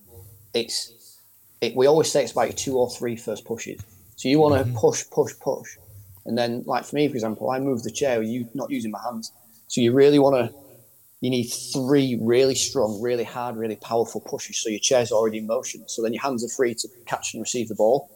it's 0.54 1.18
it, 1.60 1.76
we 1.76 1.86
always 1.86 2.10
say 2.10 2.22
it's 2.22 2.32
about 2.32 2.48
your 2.48 2.52
two 2.54 2.78
or 2.78 2.90
three 2.90 3.16
first 3.16 3.44
pushes. 3.44 3.80
So 4.22 4.28
you 4.28 4.38
want 4.38 4.54
to 4.54 4.62
mm-hmm. 4.62 4.76
push, 4.76 5.02
push, 5.10 5.32
push, 5.40 5.76
and 6.26 6.38
then 6.38 6.62
like 6.64 6.84
for 6.84 6.94
me, 6.94 7.08
for 7.08 7.14
example, 7.14 7.50
I 7.50 7.58
move 7.58 7.82
the 7.82 7.90
chair, 7.90 8.22
you 8.22 8.48
not 8.54 8.70
using 8.70 8.92
my 8.92 9.00
hands. 9.02 9.32
So 9.66 9.80
you 9.80 9.92
really 9.92 10.20
want 10.20 10.36
to 10.36 10.54
you 11.20 11.28
need 11.28 11.48
three 11.48 12.16
really 12.22 12.54
strong, 12.54 13.02
really 13.02 13.24
hard, 13.24 13.56
really 13.56 13.74
powerful 13.74 14.20
pushes. 14.20 14.62
So 14.62 14.68
your 14.68 14.78
chair's 14.78 15.10
already 15.10 15.38
in 15.38 15.48
motion. 15.48 15.82
So 15.88 16.02
then 16.02 16.12
your 16.12 16.22
hands 16.22 16.44
are 16.44 16.48
free 16.48 16.72
to 16.72 16.88
catch 17.04 17.34
and 17.34 17.40
receive 17.40 17.66
the 17.66 17.74
ball. 17.74 18.08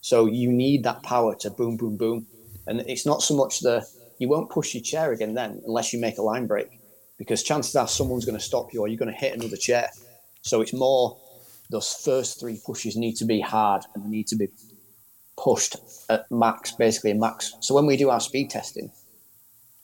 So 0.00 0.26
you 0.26 0.52
need 0.52 0.84
that 0.84 1.02
power 1.02 1.34
to 1.40 1.50
boom, 1.50 1.76
boom, 1.76 1.96
boom. 1.96 2.28
And 2.68 2.82
it's 2.82 3.04
not 3.04 3.24
so 3.24 3.34
much 3.34 3.58
the 3.58 3.84
you 4.20 4.28
won't 4.28 4.50
push 4.50 4.74
your 4.74 4.82
chair 4.84 5.10
again 5.10 5.34
then 5.34 5.60
unless 5.66 5.92
you 5.92 5.98
make 5.98 6.18
a 6.18 6.22
line 6.22 6.46
break, 6.46 6.78
because 7.18 7.42
chances 7.42 7.74
are 7.74 7.88
someone's 7.88 8.24
going 8.24 8.38
to 8.38 8.44
stop 8.44 8.72
you 8.72 8.82
or 8.82 8.86
you're 8.86 8.96
going 8.96 9.12
to 9.12 9.18
hit 9.18 9.36
another 9.36 9.56
chair. 9.56 9.90
So 10.42 10.60
it's 10.60 10.72
more 10.72 11.18
those 11.68 11.92
first 11.94 12.38
three 12.38 12.60
pushes 12.64 12.96
need 12.96 13.16
to 13.16 13.24
be 13.24 13.40
hard 13.40 13.82
and 13.96 14.04
they 14.04 14.08
need 14.08 14.28
to 14.28 14.36
be 14.36 14.46
pushed 15.42 15.76
at 16.10 16.30
max, 16.30 16.72
basically 16.72 17.14
max. 17.14 17.54
So 17.60 17.74
when 17.74 17.86
we 17.86 17.96
do 17.96 18.10
our 18.10 18.20
speed 18.20 18.50
testing, 18.50 18.90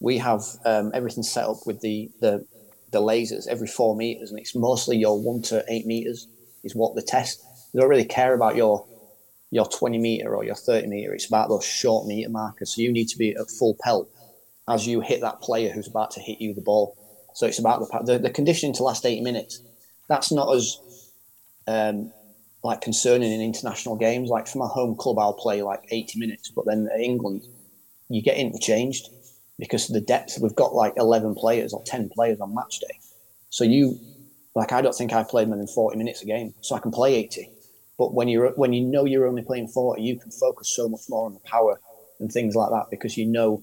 we 0.00 0.18
have 0.18 0.42
um, 0.64 0.90
everything 0.94 1.22
set 1.22 1.46
up 1.46 1.66
with 1.66 1.80
the, 1.80 2.10
the 2.20 2.46
the 2.90 3.00
lasers 3.00 3.48
every 3.48 3.66
four 3.66 3.96
meters, 3.96 4.30
and 4.30 4.38
it's 4.38 4.54
mostly 4.54 4.96
your 4.96 5.20
one 5.20 5.42
to 5.42 5.64
eight 5.68 5.86
meters 5.86 6.28
is 6.62 6.74
what 6.74 6.94
the 6.94 7.02
test. 7.02 7.42
They 7.72 7.80
don't 7.80 7.88
really 7.88 8.04
care 8.04 8.34
about 8.34 8.56
your 8.56 8.86
your 9.50 9.66
20 9.66 9.98
meter 9.98 10.34
or 10.34 10.44
your 10.44 10.54
30 10.54 10.88
meter. 10.88 11.14
It's 11.14 11.26
about 11.26 11.48
those 11.48 11.64
short 11.64 12.06
meter 12.06 12.28
markers. 12.28 12.74
So 12.74 12.82
you 12.82 12.92
need 12.92 13.08
to 13.08 13.18
be 13.18 13.30
at 13.30 13.50
full 13.50 13.76
pelt 13.80 14.08
as 14.68 14.86
you 14.86 15.00
hit 15.00 15.20
that 15.20 15.40
player 15.40 15.70
who's 15.72 15.86
about 15.86 16.10
to 16.12 16.20
hit 16.20 16.40
you 16.40 16.54
the 16.54 16.60
ball. 16.60 16.96
So 17.34 17.46
it's 17.46 17.58
about 17.58 17.80
the 17.80 18.12
the, 18.12 18.18
the 18.18 18.30
conditioning 18.30 18.74
to 18.74 18.82
last 18.82 19.04
80 19.04 19.22
minutes. 19.22 19.60
That's 20.08 20.30
not 20.30 20.54
as 20.54 20.78
um, 21.66 22.12
like 22.64 22.80
concerning 22.80 23.30
in 23.30 23.42
international 23.42 23.94
games. 23.94 24.30
Like 24.30 24.48
for 24.48 24.58
my 24.58 24.66
home 24.66 24.96
club, 24.96 25.18
I'll 25.18 25.34
play 25.34 25.62
like 25.62 25.82
80 25.90 26.18
minutes, 26.18 26.48
but 26.48 26.64
then 26.64 26.88
England, 26.98 27.46
you 28.08 28.22
get 28.22 28.38
interchanged 28.38 29.10
because 29.58 29.86
the 29.86 30.00
depth. 30.00 30.38
We've 30.40 30.54
got 30.54 30.74
like 30.74 30.94
11 30.96 31.34
players 31.34 31.72
or 31.74 31.82
10 31.84 32.08
players 32.08 32.40
on 32.40 32.54
match 32.54 32.80
day. 32.80 32.98
So 33.50 33.64
you, 33.64 34.00
like, 34.54 34.72
I 34.72 34.80
don't 34.80 34.94
think 34.94 35.12
I've 35.12 35.28
played 35.28 35.48
more 35.48 35.58
than 35.58 35.66
40 35.66 35.96
minutes 35.98 36.22
a 36.22 36.26
game, 36.26 36.54
so 36.62 36.74
I 36.74 36.80
can 36.80 36.90
play 36.90 37.14
80. 37.14 37.50
But 37.98 38.14
when 38.14 38.26
you're 38.26 38.50
when 38.52 38.72
you 38.72 38.80
know 38.80 39.04
you're 39.04 39.28
only 39.28 39.42
playing 39.42 39.68
40, 39.68 40.02
you 40.02 40.18
can 40.18 40.32
focus 40.32 40.74
so 40.74 40.88
much 40.88 41.02
more 41.08 41.26
on 41.26 41.34
the 41.34 41.40
power 41.40 41.80
and 42.18 42.32
things 42.32 42.56
like 42.56 42.70
that 42.70 42.86
because 42.90 43.16
you 43.16 43.26
know 43.26 43.62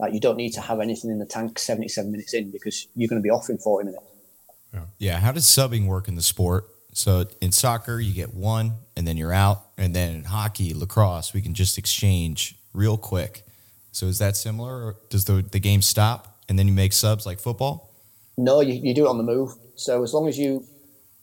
like 0.00 0.12
you 0.12 0.20
don't 0.20 0.36
need 0.36 0.50
to 0.54 0.60
have 0.60 0.80
anything 0.80 1.10
in 1.10 1.18
the 1.18 1.26
tank 1.26 1.58
77 1.58 2.10
minutes 2.10 2.34
in 2.34 2.50
because 2.50 2.88
you're 2.96 3.08
going 3.08 3.20
to 3.20 3.24
be 3.24 3.30
off 3.30 3.50
in 3.50 3.58
40 3.58 3.86
minutes. 3.86 4.04
Yeah. 4.72 4.84
yeah. 4.98 5.20
How 5.20 5.30
does 5.30 5.44
subbing 5.44 5.86
work 5.86 6.08
in 6.08 6.16
the 6.16 6.22
sport? 6.22 6.68
So 6.98 7.26
in 7.40 7.52
soccer, 7.52 8.00
you 8.00 8.12
get 8.12 8.34
one 8.34 8.72
and 8.96 9.06
then 9.06 9.16
you're 9.16 9.32
out. 9.32 9.66
And 9.78 9.94
then 9.94 10.16
in 10.16 10.24
hockey, 10.24 10.74
lacrosse, 10.74 11.32
we 11.32 11.40
can 11.40 11.54
just 11.54 11.78
exchange 11.78 12.56
real 12.72 12.96
quick. 12.96 13.46
So 13.92 14.06
is 14.06 14.18
that 14.18 14.36
similar? 14.36 14.84
Or 14.84 14.96
does 15.08 15.24
the, 15.24 15.46
the 15.48 15.60
game 15.60 15.80
stop 15.80 16.42
and 16.48 16.58
then 16.58 16.66
you 16.66 16.74
make 16.74 16.92
subs 16.92 17.24
like 17.24 17.38
football? 17.38 17.94
No, 18.36 18.60
you, 18.62 18.74
you 18.74 18.94
do 18.94 19.06
it 19.06 19.08
on 19.08 19.16
the 19.16 19.22
move. 19.22 19.52
So 19.76 20.02
as 20.02 20.12
long 20.12 20.26
as 20.26 20.36
you, 20.36 20.64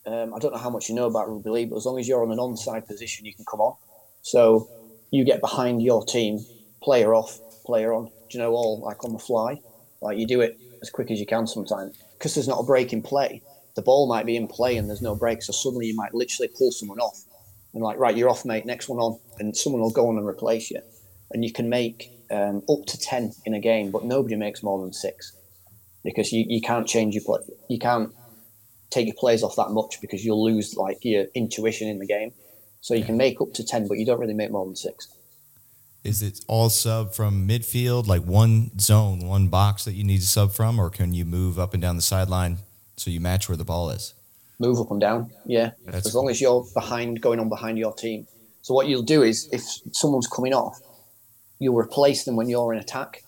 um, 0.05 0.33
I 0.33 0.39
don't 0.39 0.53
know 0.53 0.59
how 0.59 0.69
much 0.69 0.87
you 0.87 0.95
know 0.95 1.07
about 1.07 1.29
rugby 1.29 1.49
league, 1.49 1.69
but 1.71 1.75
as 1.75 1.85
long 1.85 1.99
as 1.99 2.07
you're 2.07 2.23
on 2.23 2.31
an 2.31 2.37
onside 2.37 2.87
position, 2.87 3.25
you 3.25 3.33
can 3.33 3.43
come 3.43 3.59
on. 3.59 3.75
So 4.21 4.69
you 5.11 5.25
get 5.25 5.41
behind 5.41 5.81
your 5.81 6.05
team, 6.05 6.39
player 6.81 7.13
off, 7.13 7.37
player 7.65 7.93
on. 7.93 8.05
Do 8.05 8.37
you 8.37 8.39
know 8.39 8.53
all 8.53 8.79
like 8.79 9.03
on 9.03 9.11
the 9.11 9.19
fly? 9.19 9.59
Like 9.99 10.17
you 10.17 10.25
do 10.25 10.39
it 10.39 10.57
as 10.81 10.89
quick 10.89 11.11
as 11.11 11.19
you 11.19 11.25
can 11.25 11.47
sometimes 11.47 11.97
because 12.17 12.33
there's 12.33 12.47
not 12.47 12.61
a 12.61 12.63
break 12.63 12.93
in 12.93 13.01
play. 13.01 13.41
The 13.75 13.81
ball 13.81 14.07
might 14.07 14.25
be 14.25 14.35
in 14.35 14.47
play 14.47 14.77
and 14.77 14.89
there's 14.89 15.01
no 15.01 15.15
break, 15.15 15.43
so 15.43 15.51
suddenly 15.53 15.87
you 15.87 15.95
might 15.95 16.13
literally 16.13 16.49
pull 16.57 16.71
someone 16.71 16.99
off 16.99 17.23
and 17.75 17.83
like 17.83 17.99
right, 17.99 18.15
you're 18.15 18.29
off, 18.29 18.45
mate. 18.45 18.65
Next 18.65 18.89
one 18.89 18.99
on, 18.99 19.19
and 19.37 19.55
someone 19.55 19.81
will 19.81 19.91
go 19.91 20.07
on 20.07 20.17
and 20.17 20.25
replace 20.25 20.71
you, 20.71 20.79
and 21.31 21.43
you 21.43 21.51
can 21.51 21.69
make 21.69 22.09
um, 22.31 22.63
up 22.69 22.85
to 22.87 22.97
10 22.97 23.33
in 23.45 23.53
a 23.53 23.59
game, 23.59 23.91
but 23.91 24.05
nobody 24.05 24.35
makes 24.35 24.63
more 24.63 24.81
than 24.81 24.93
six 24.93 25.37
because 26.03 26.31
you, 26.31 26.45
you 26.47 26.61
can't 26.61 26.87
change 26.87 27.13
your 27.13 27.23
play. 27.23 27.41
You 27.69 27.77
can't 27.77 28.13
take 28.89 29.07
your 29.07 29.15
plays 29.19 29.43
off 29.43 29.57
that 29.57 29.71
much 29.71 29.99
because 29.99 30.23
you'll 30.23 30.43
lose 30.43 30.75
like 30.75 30.99
your 31.03 31.25
intuition 31.35 31.89
in 31.89 31.99
the 31.99 32.07
game. 32.07 32.31
So 32.79 32.93
you 32.93 33.03
can 33.03 33.17
make 33.17 33.41
up 33.41 33.53
to 33.55 33.65
10, 33.65 33.87
but 33.87 33.97
you 33.97 34.05
don't 34.05 34.19
really 34.19 34.33
make 34.33 34.51
more 34.51 34.65
than 34.65 34.75
six. 34.75 35.09
Is 36.03 36.21
it 36.21 36.45
all 36.47 36.69
sub 36.69 37.13
from 37.13 37.47
midfield, 37.47 38.07
like 38.07 38.21
one 38.21 38.77
zone, 38.79 39.27
one 39.27 39.47
box 39.47 39.83
that 39.85 39.93
you 39.93 40.03
need 40.03 40.19
to 40.19 40.27
sub 40.27 40.53
from, 40.53 40.79
or 40.79 40.91
can 40.91 41.13
you 41.13 41.25
move 41.25 41.59
up 41.59 41.73
and 41.73 41.81
down 41.81 41.95
the 41.95 42.01
sideline 42.01 42.59
so 42.97 43.11
you 43.11 43.19
match 43.19 43.49
where 43.49 43.57
the 43.57 43.65
ball 43.65 43.89
is? 43.89 44.13
Move 44.59 44.79
up 44.79 44.91
and 44.91 45.01
down, 45.01 45.31
yeah. 45.45 45.71
That's 45.85 46.07
as 46.07 46.13
cool. 46.13 46.23
long 46.23 46.31
as 46.31 46.39
you're 46.39 46.65
behind, 46.73 47.21
going 47.21 47.39
on 47.39 47.49
behind 47.49 47.77
your 47.77 47.93
team. 47.93 48.27
So 48.61 48.73
what 48.73 48.87
you'll 48.87 49.03
do 49.03 49.21
is, 49.21 49.49
if 49.51 49.63
someone's 49.91 50.27
coming 50.27 50.53
off, 50.53 50.79
you'll 51.59 51.77
replace 51.77 52.23
them 52.23 52.35
when 52.35 52.49
you're 52.49 52.73
in 52.73 52.79
attack 52.79 53.23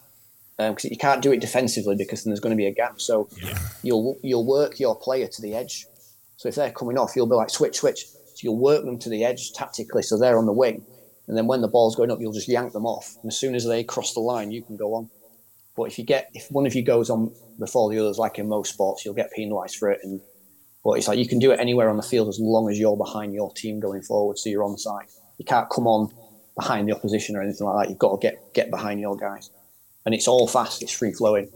because 0.57 0.85
um, 0.85 0.91
you 0.91 0.97
can't 0.97 1.21
do 1.21 1.31
it 1.31 1.39
defensively 1.39 1.95
because 1.95 2.23
then 2.23 2.31
there's 2.31 2.39
going 2.39 2.51
to 2.51 2.57
be 2.57 2.65
a 2.65 2.73
gap. 2.73 2.99
So 2.99 3.29
yeah. 3.43 3.59
you'll 3.83 4.17
you'll 4.23 4.45
work 4.45 4.79
your 4.79 4.95
player 4.95 5.27
to 5.27 5.41
the 5.41 5.53
edge. 5.53 5.85
So 6.37 6.49
if 6.49 6.55
they're 6.55 6.71
coming 6.71 6.97
off, 6.97 7.15
you'll 7.15 7.27
be 7.27 7.35
like 7.35 7.49
switch, 7.49 7.77
switch. 7.77 8.05
So 8.07 8.41
you'll 8.43 8.59
work 8.59 8.83
them 8.85 8.99
to 8.99 9.09
the 9.09 9.23
edge 9.23 9.53
tactically, 9.53 10.03
so 10.03 10.17
they're 10.17 10.37
on 10.37 10.45
the 10.45 10.53
wing, 10.53 10.85
and 11.27 11.35
then 11.35 11.47
when 11.47 11.61
the 11.61 11.67
ball's 11.67 11.95
going 11.95 12.11
up, 12.11 12.19
you'll 12.21 12.33
just 12.33 12.47
yank 12.47 12.71
them 12.71 12.85
off. 12.85 13.15
And 13.21 13.31
as 13.31 13.37
soon 13.37 13.55
as 13.55 13.65
they 13.65 13.83
cross 13.83 14.13
the 14.13 14.19
line, 14.19 14.51
you 14.51 14.61
can 14.61 14.77
go 14.77 14.93
on. 14.93 15.09
But 15.77 15.83
if 15.83 15.99
you 15.99 16.03
get 16.03 16.31
if 16.33 16.51
one 16.51 16.65
of 16.65 16.73
you 16.75 16.81
goes 16.81 17.09
on 17.11 17.31
before 17.59 17.91
the 17.91 17.99
others, 17.99 18.17
like 18.17 18.39
in 18.39 18.49
most 18.49 18.73
sports, 18.73 19.05
you'll 19.05 19.13
get 19.13 19.31
penalised 19.31 19.77
for 19.77 19.91
it. 19.91 19.99
And 20.03 20.19
but 20.83 20.93
it's 20.93 21.07
like 21.07 21.19
you 21.19 21.27
can 21.27 21.37
do 21.37 21.51
it 21.51 21.59
anywhere 21.59 21.89
on 21.89 21.97
the 21.97 22.03
field 22.03 22.27
as 22.27 22.39
long 22.39 22.69
as 22.69 22.79
you're 22.79 22.97
behind 22.97 23.33
your 23.33 23.53
team 23.53 23.79
going 23.79 24.01
forward, 24.01 24.39
so 24.39 24.49
you're 24.49 24.63
on 24.63 24.77
side. 24.77 25.05
You 25.37 25.45
can't 25.45 25.69
come 25.69 25.85
on 25.85 26.11
behind 26.55 26.89
the 26.89 26.95
opposition 26.95 27.35
or 27.35 27.43
anything 27.43 27.67
like 27.67 27.85
that. 27.85 27.89
You've 27.91 27.99
got 27.99 28.19
to 28.19 28.27
get 28.27 28.53
get 28.55 28.71
behind 28.71 28.99
your 28.99 29.15
guys, 29.15 29.51
and 30.05 30.15
it's 30.15 30.27
all 30.27 30.47
fast. 30.47 30.81
It's 30.81 30.91
free 30.91 31.13
flowing. 31.13 31.49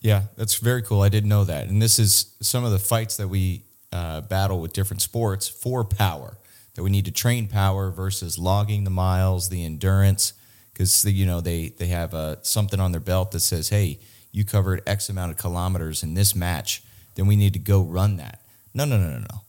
Yeah, 0.00 0.24
that's 0.36 0.56
very 0.56 0.82
cool. 0.82 1.00
I 1.00 1.08
didn't 1.08 1.30
know 1.30 1.44
that. 1.44 1.68
And 1.68 1.80
this 1.80 1.98
is 1.98 2.34
some 2.40 2.64
of 2.64 2.72
the 2.72 2.78
fights 2.78 3.16
that 3.16 3.28
we 3.28 3.62
uh, 3.92 4.22
battle 4.22 4.60
with 4.60 4.72
different 4.72 5.00
sports 5.00 5.48
for 5.48 5.84
power. 5.84 6.36
That 6.74 6.82
we 6.82 6.90
need 6.90 7.04
to 7.04 7.12
train 7.12 7.46
power 7.46 7.92
versus 7.92 8.36
logging 8.36 8.82
the 8.82 8.90
miles, 8.90 9.48
the 9.48 9.64
endurance, 9.64 10.32
because 10.74 11.04
you 11.04 11.24
know 11.24 11.40
they 11.40 11.68
they 11.68 11.86
have 11.86 12.12
uh, 12.12 12.36
something 12.42 12.80
on 12.80 12.92
their 12.92 13.00
belt 13.00 13.30
that 13.30 13.40
says, 13.40 13.70
"Hey, 13.70 14.00
you 14.32 14.44
covered 14.44 14.82
X 14.86 15.08
amount 15.08 15.30
of 15.30 15.38
kilometers 15.38 16.02
in 16.02 16.14
this 16.14 16.34
match, 16.34 16.82
then 17.14 17.26
we 17.26 17.36
need 17.36 17.54
to 17.54 17.58
go 17.58 17.80
run 17.82 18.16
that." 18.16 18.42
No, 18.74 18.84
no, 18.84 18.98
no, 18.98 19.10
no, 19.10 19.18
no. 19.18 19.40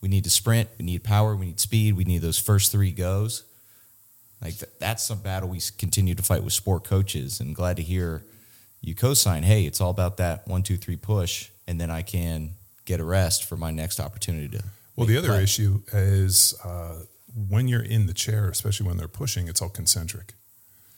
We 0.00 0.08
need 0.08 0.24
to 0.24 0.30
sprint. 0.30 0.68
We 0.78 0.84
need 0.84 1.04
power. 1.04 1.36
We 1.36 1.46
need 1.46 1.60
speed. 1.60 1.96
We 1.96 2.04
need 2.04 2.18
those 2.18 2.38
first 2.38 2.72
three 2.72 2.90
goes. 2.90 3.44
Like 4.42 4.58
th- 4.58 4.72
that's 4.80 5.08
a 5.08 5.16
battle 5.16 5.48
we 5.48 5.60
continue 5.78 6.16
to 6.16 6.22
fight 6.22 6.42
with 6.42 6.52
sport 6.52 6.84
coaches, 6.84 7.40
and 7.40 7.54
glad 7.54 7.76
to 7.76 7.82
hear 7.82 8.24
you 8.80 8.96
co-sign. 8.96 9.44
Hey, 9.44 9.64
it's 9.64 9.80
all 9.80 9.90
about 9.90 10.16
that 10.16 10.48
one, 10.48 10.64
two, 10.64 10.76
three 10.76 10.96
push, 10.96 11.50
and 11.68 11.80
then 11.80 11.90
I 11.90 12.02
can 12.02 12.50
get 12.84 12.98
a 12.98 13.04
rest 13.04 13.44
for 13.44 13.56
my 13.56 13.70
next 13.70 14.00
opportunity 14.00 14.48
to. 14.58 14.64
Well, 14.96 15.06
the 15.06 15.16
other 15.16 15.28
play. 15.28 15.44
issue 15.44 15.82
is 15.92 16.54
uh, 16.64 17.04
when 17.48 17.68
you're 17.68 17.82
in 17.82 18.06
the 18.06 18.12
chair, 18.12 18.48
especially 18.48 18.86
when 18.86 18.96
they're 18.96 19.08
pushing, 19.08 19.48
it's 19.48 19.62
all 19.62 19.68
concentric. 19.68 20.34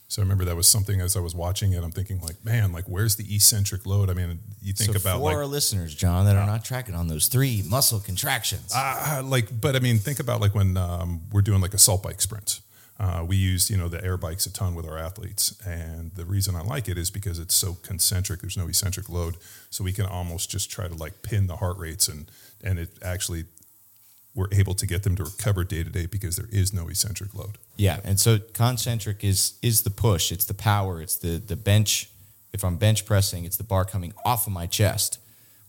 So 0.08 0.20
I 0.20 0.24
remember 0.24 0.44
that 0.44 0.56
was 0.56 0.68
something 0.68 1.00
as 1.00 1.16
I 1.16 1.20
was 1.20 1.34
watching 1.34 1.72
it, 1.72 1.82
I'm 1.82 1.90
thinking 1.90 2.20
like, 2.20 2.44
man, 2.44 2.72
like 2.72 2.84
where's 2.84 3.16
the 3.16 3.34
eccentric 3.34 3.86
load? 3.86 4.10
I 4.10 4.14
mean, 4.14 4.38
you 4.62 4.72
think 4.72 4.92
so 4.92 5.00
about 5.00 5.18
for 5.18 5.24
like 5.24 5.36
our 5.36 5.46
listeners, 5.46 5.94
John, 5.94 6.26
that 6.26 6.36
are 6.36 6.46
not 6.46 6.64
tracking 6.64 6.94
on 6.94 7.08
those 7.08 7.26
three 7.26 7.62
muscle 7.68 8.00
contractions. 8.00 8.72
Uh, 8.74 9.22
like, 9.24 9.60
but 9.60 9.76
I 9.76 9.80
mean, 9.80 9.98
think 9.98 10.20
about 10.20 10.40
like 10.40 10.54
when 10.54 10.76
um, 10.76 11.22
we're 11.32 11.42
doing 11.42 11.60
like 11.60 11.74
assault 11.74 12.02
bike 12.02 12.20
sprints. 12.20 12.60
Uh, 13.00 13.24
we 13.26 13.34
use 13.34 13.70
you 13.70 13.76
know 13.76 13.88
the 13.88 14.02
air 14.04 14.16
bikes 14.16 14.46
a 14.46 14.52
ton 14.52 14.74
with 14.76 14.86
our 14.86 14.96
athletes, 14.96 15.60
and 15.66 16.14
the 16.14 16.24
reason 16.24 16.54
I 16.54 16.60
like 16.60 16.88
it 16.88 16.96
is 16.96 17.10
because 17.10 17.40
it's 17.40 17.54
so 17.54 17.76
concentric. 17.82 18.40
There's 18.40 18.56
no 18.56 18.68
eccentric 18.68 19.08
load, 19.08 19.36
so 19.68 19.82
we 19.82 19.92
can 19.92 20.06
almost 20.06 20.48
just 20.48 20.70
try 20.70 20.86
to 20.86 20.94
like 20.94 21.22
pin 21.22 21.48
the 21.48 21.56
heart 21.56 21.76
rates, 21.76 22.06
and 22.06 22.30
and 22.62 22.78
it 22.78 22.90
actually 23.02 23.46
we're 24.34 24.48
able 24.52 24.74
to 24.74 24.86
get 24.86 25.02
them 25.04 25.16
to 25.16 25.24
recover 25.24 25.64
day 25.64 25.84
to 25.84 25.90
day 25.90 26.06
because 26.06 26.36
there 26.36 26.48
is 26.50 26.72
no 26.72 26.88
eccentric 26.88 27.34
load. 27.34 27.58
Yeah, 27.76 28.00
and 28.04 28.18
so 28.18 28.38
concentric 28.52 29.22
is 29.24 29.54
is 29.62 29.82
the 29.82 29.90
push, 29.90 30.32
it's 30.32 30.44
the 30.44 30.54
power, 30.54 31.00
it's 31.00 31.16
the 31.16 31.38
the 31.38 31.56
bench. 31.56 32.10
If 32.52 32.64
I'm 32.64 32.76
bench 32.76 33.04
pressing, 33.04 33.44
it's 33.44 33.56
the 33.56 33.64
bar 33.64 33.84
coming 33.84 34.12
off 34.24 34.46
of 34.46 34.52
my 34.52 34.66
chest. 34.66 35.18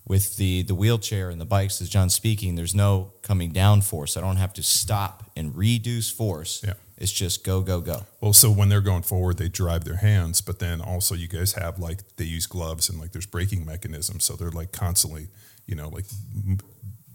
With 0.07 0.37
the 0.37 0.61
the 0.61 0.75
wheelchair 0.75 1.29
and 1.29 1.41
the 1.41 1.45
bikes, 1.45 1.81
as 1.81 1.89
John's 1.89 2.13
speaking, 2.13 2.55
there's 2.55 2.75
no 2.75 3.13
coming 3.23 3.51
down 3.51 3.81
force. 3.81 4.17
I 4.17 4.21
don't 4.21 4.37
have 4.37 4.53
to 4.53 4.63
stop 4.63 5.23
and 5.35 5.55
reduce 5.55 6.11
force. 6.11 6.63
Yeah 6.65 6.73
it's 6.97 7.11
just 7.11 7.43
go, 7.43 7.61
go, 7.61 7.81
go. 7.81 8.05
Well, 8.21 8.33
so 8.33 8.49
when 8.49 8.69
they're 8.69 8.81
going 8.81 9.03
forward, 9.03 9.37
they 9.37 9.49
drive 9.49 9.83
their 9.83 9.97
hands, 9.97 10.41
but 10.41 10.59
then 10.59 10.79
also 10.79 11.13
you 11.13 11.27
guys 11.27 11.53
have 11.53 11.77
like 11.77 12.15
they 12.15 12.23
use 12.23 12.47
gloves 12.47 12.89
and 12.89 12.99
like 12.99 13.11
there's 13.11 13.25
braking 13.25 13.65
mechanisms, 13.65 14.23
so 14.23 14.35
they're 14.35 14.51
like 14.51 14.71
constantly, 14.71 15.27
you 15.65 15.75
know, 15.75 15.89
like 15.89 16.05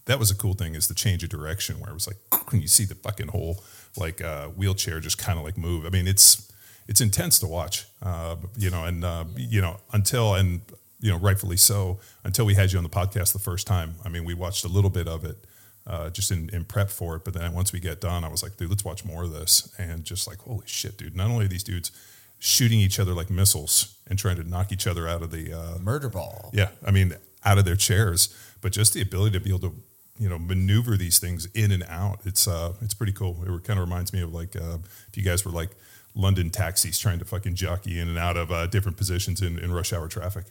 that 0.06 0.18
was 0.18 0.30
a 0.30 0.34
cool 0.34 0.54
thing 0.54 0.74
is 0.74 0.88
the 0.88 0.94
change 0.94 1.22
of 1.22 1.30
direction 1.30 1.80
where 1.80 1.90
it 1.90 1.94
was 1.94 2.06
like 2.06 2.16
when 2.52 2.60
you 2.60 2.68
see 2.68 2.84
the 2.84 2.94
fucking 2.94 3.28
whole 3.28 3.62
like 3.96 4.20
uh, 4.22 4.46
wheelchair 4.48 5.00
just 5.00 5.18
kind 5.18 5.38
of 5.38 5.44
like 5.44 5.56
move. 5.56 5.84
I 5.84 5.90
mean, 5.90 6.06
it's 6.06 6.50
it's 6.88 7.00
intense 7.00 7.38
to 7.40 7.46
watch, 7.46 7.86
uh, 8.02 8.36
you 8.56 8.70
know, 8.70 8.84
and 8.84 9.04
uh, 9.04 9.24
you 9.36 9.60
know 9.60 9.78
until 9.92 10.34
and 10.34 10.60
you 11.00 11.10
know 11.10 11.18
rightfully 11.18 11.56
so 11.56 11.98
until 12.24 12.44
we 12.44 12.54
had 12.54 12.72
you 12.72 12.78
on 12.78 12.84
the 12.84 12.90
podcast 12.90 13.32
the 13.32 13.38
first 13.38 13.66
time. 13.66 13.94
I 14.04 14.08
mean, 14.08 14.24
we 14.24 14.34
watched 14.34 14.64
a 14.64 14.68
little 14.68 14.90
bit 14.90 15.08
of 15.08 15.24
it 15.24 15.46
uh, 15.86 16.10
just 16.10 16.30
in, 16.30 16.48
in 16.52 16.64
prep 16.64 16.90
for 16.90 17.16
it. 17.16 17.24
But 17.24 17.34
then 17.34 17.52
once 17.52 17.72
we 17.72 17.80
get 17.80 18.00
done, 18.00 18.24
I 18.24 18.28
was 18.28 18.42
like, 18.42 18.56
dude, 18.56 18.70
let's 18.70 18.84
watch 18.84 19.04
more 19.04 19.24
of 19.24 19.32
this. 19.32 19.74
And 19.78 20.04
just 20.04 20.26
like, 20.26 20.38
holy 20.38 20.66
shit, 20.66 20.96
dude. 20.96 21.16
Not 21.16 21.30
only 21.30 21.46
are 21.46 21.48
these 21.48 21.64
dudes 21.64 21.90
shooting 22.38 22.80
each 22.80 22.98
other 22.98 23.12
like 23.12 23.28
missiles 23.28 23.96
and 24.06 24.18
trying 24.18 24.36
to 24.36 24.44
knock 24.44 24.72
each 24.72 24.86
other 24.86 25.06
out 25.06 25.22
of 25.22 25.30
the 25.30 25.52
uh, 25.52 25.78
murder 25.78 26.08
ball. 26.08 26.50
Yeah. 26.54 26.68
I 26.86 26.90
mean, 26.90 27.14
out 27.44 27.58
of 27.58 27.64
their 27.64 27.76
chairs, 27.76 28.34
but 28.60 28.72
just 28.72 28.94
the 28.94 29.02
ability 29.02 29.38
to 29.38 29.44
be 29.44 29.50
able 29.50 29.60
to, 29.60 29.74
you 30.20 30.28
know, 30.28 30.38
maneuver 30.38 30.96
these 30.96 31.18
things 31.18 31.48
in 31.54 31.72
and 31.72 31.83
out. 31.88 32.20
It's, 32.24 32.46
uh, 32.46 32.74
it's 32.80 32.94
pretty 32.94 33.12
cool. 33.12 33.38
It 33.42 33.64
kind 33.64 33.80
of 33.80 33.85
reminds 33.85 34.12
me 34.12 34.20
of 34.20 34.33
like, 34.33 34.54
uh, 34.54 34.78
if 35.09 35.16
you 35.16 35.24
guys 35.24 35.44
were 35.44 35.50
like 35.50 35.70
London 36.14 36.50
taxis 36.50 36.98
trying 36.98 37.18
to 37.18 37.24
fucking 37.24 37.54
jockey 37.56 37.98
in 37.98 38.09
and 38.09 38.18
out 38.18 38.37
of 38.37 38.52
uh, 38.52 38.66
different 38.68 38.96
positions 38.96 39.42
in, 39.42 39.59
in 39.59 39.72
rush 39.72 39.92
hour 39.92 40.06
traffic. 40.06 40.44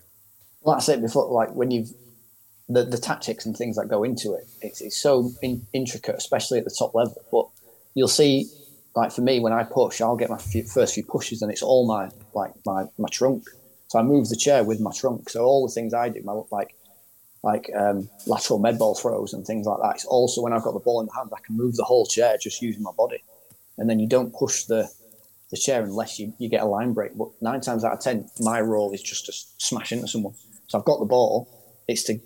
Like 0.63 0.77
I 0.77 0.81
said 0.81 1.01
before, 1.01 1.31
like 1.31 1.51
when 1.53 1.71
you've 1.71 1.93
the, 2.69 2.83
the 2.83 2.97
tactics 2.97 3.45
and 3.45 3.57
things 3.57 3.75
that 3.75 3.87
go 3.87 4.03
into 4.03 4.33
it. 4.33 4.47
It's, 4.61 4.79
it's 4.79 4.95
so 4.95 5.31
in, 5.41 5.65
intricate, 5.73 6.15
especially 6.15 6.59
at 6.59 6.65
the 6.65 6.75
top 6.77 6.93
level. 6.93 7.21
But 7.31 7.47
you'll 7.95 8.07
see, 8.07 8.47
like 8.95 9.11
for 9.11 9.21
me, 9.21 9.39
when 9.39 9.51
I 9.51 9.63
push, 9.63 9.99
I'll 10.01 10.15
get 10.15 10.29
my 10.29 10.37
few, 10.37 10.63
first 10.63 10.93
few 10.93 11.03
pushes, 11.03 11.41
and 11.41 11.51
it's 11.51 11.63
all 11.63 11.87
my 11.87 12.09
like 12.33 12.53
my 12.65 12.85
my 12.97 13.07
trunk. 13.11 13.43
So 13.87 13.97
I 13.97 14.03
move 14.03 14.29
the 14.29 14.35
chair 14.35 14.63
with 14.63 14.79
my 14.79 14.91
trunk. 14.91 15.29
So 15.29 15.43
all 15.43 15.67
the 15.67 15.73
things 15.73 15.93
I 15.93 16.09
do, 16.09 16.21
my 16.23 16.39
like 16.51 16.75
like 17.43 17.69
um, 17.77 18.09
lateral 18.27 18.59
med 18.59 18.77
ball 18.77 18.95
throws 18.95 19.33
and 19.33 19.45
things 19.45 19.65
like 19.65 19.79
that. 19.81 19.95
It's 19.95 20.05
also 20.05 20.41
when 20.41 20.53
I've 20.53 20.63
got 20.63 20.73
the 20.73 20.79
ball 20.79 20.99
in 20.99 21.07
the 21.07 21.13
hand, 21.13 21.29
I 21.33 21.39
can 21.45 21.55
move 21.55 21.75
the 21.75 21.83
whole 21.83 22.05
chair 22.05 22.37
just 22.37 22.61
using 22.61 22.83
my 22.83 22.91
body, 22.97 23.23
and 23.77 23.89
then 23.89 23.99
you 23.99 24.07
don't 24.07 24.33
push 24.33 24.63
the 24.65 24.89
the 25.51 25.57
chair 25.57 25.81
unless 25.83 26.19
you, 26.19 26.33
you 26.37 26.47
get 26.47 26.61
a 26.61 26.65
line 26.65 26.93
break. 26.93 27.17
But 27.17 27.29
nine 27.41 27.61
times 27.61 27.83
out 27.83 27.93
of 27.93 28.01
ten, 28.01 28.29
my 28.39 28.61
role 28.61 28.91
is 28.91 29.01
just 29.01 29.25
to 29.25 29.33
smash 29.57 29.91
into 29.91 30.07
someone. 30.07 30.35
So 30.67 30.77
I've 30.77 30.85
got 30.85 30.99
the 30.99 31.05
ball. 31.05 31.49
It's 31.87 32.03
to 32.03 32.19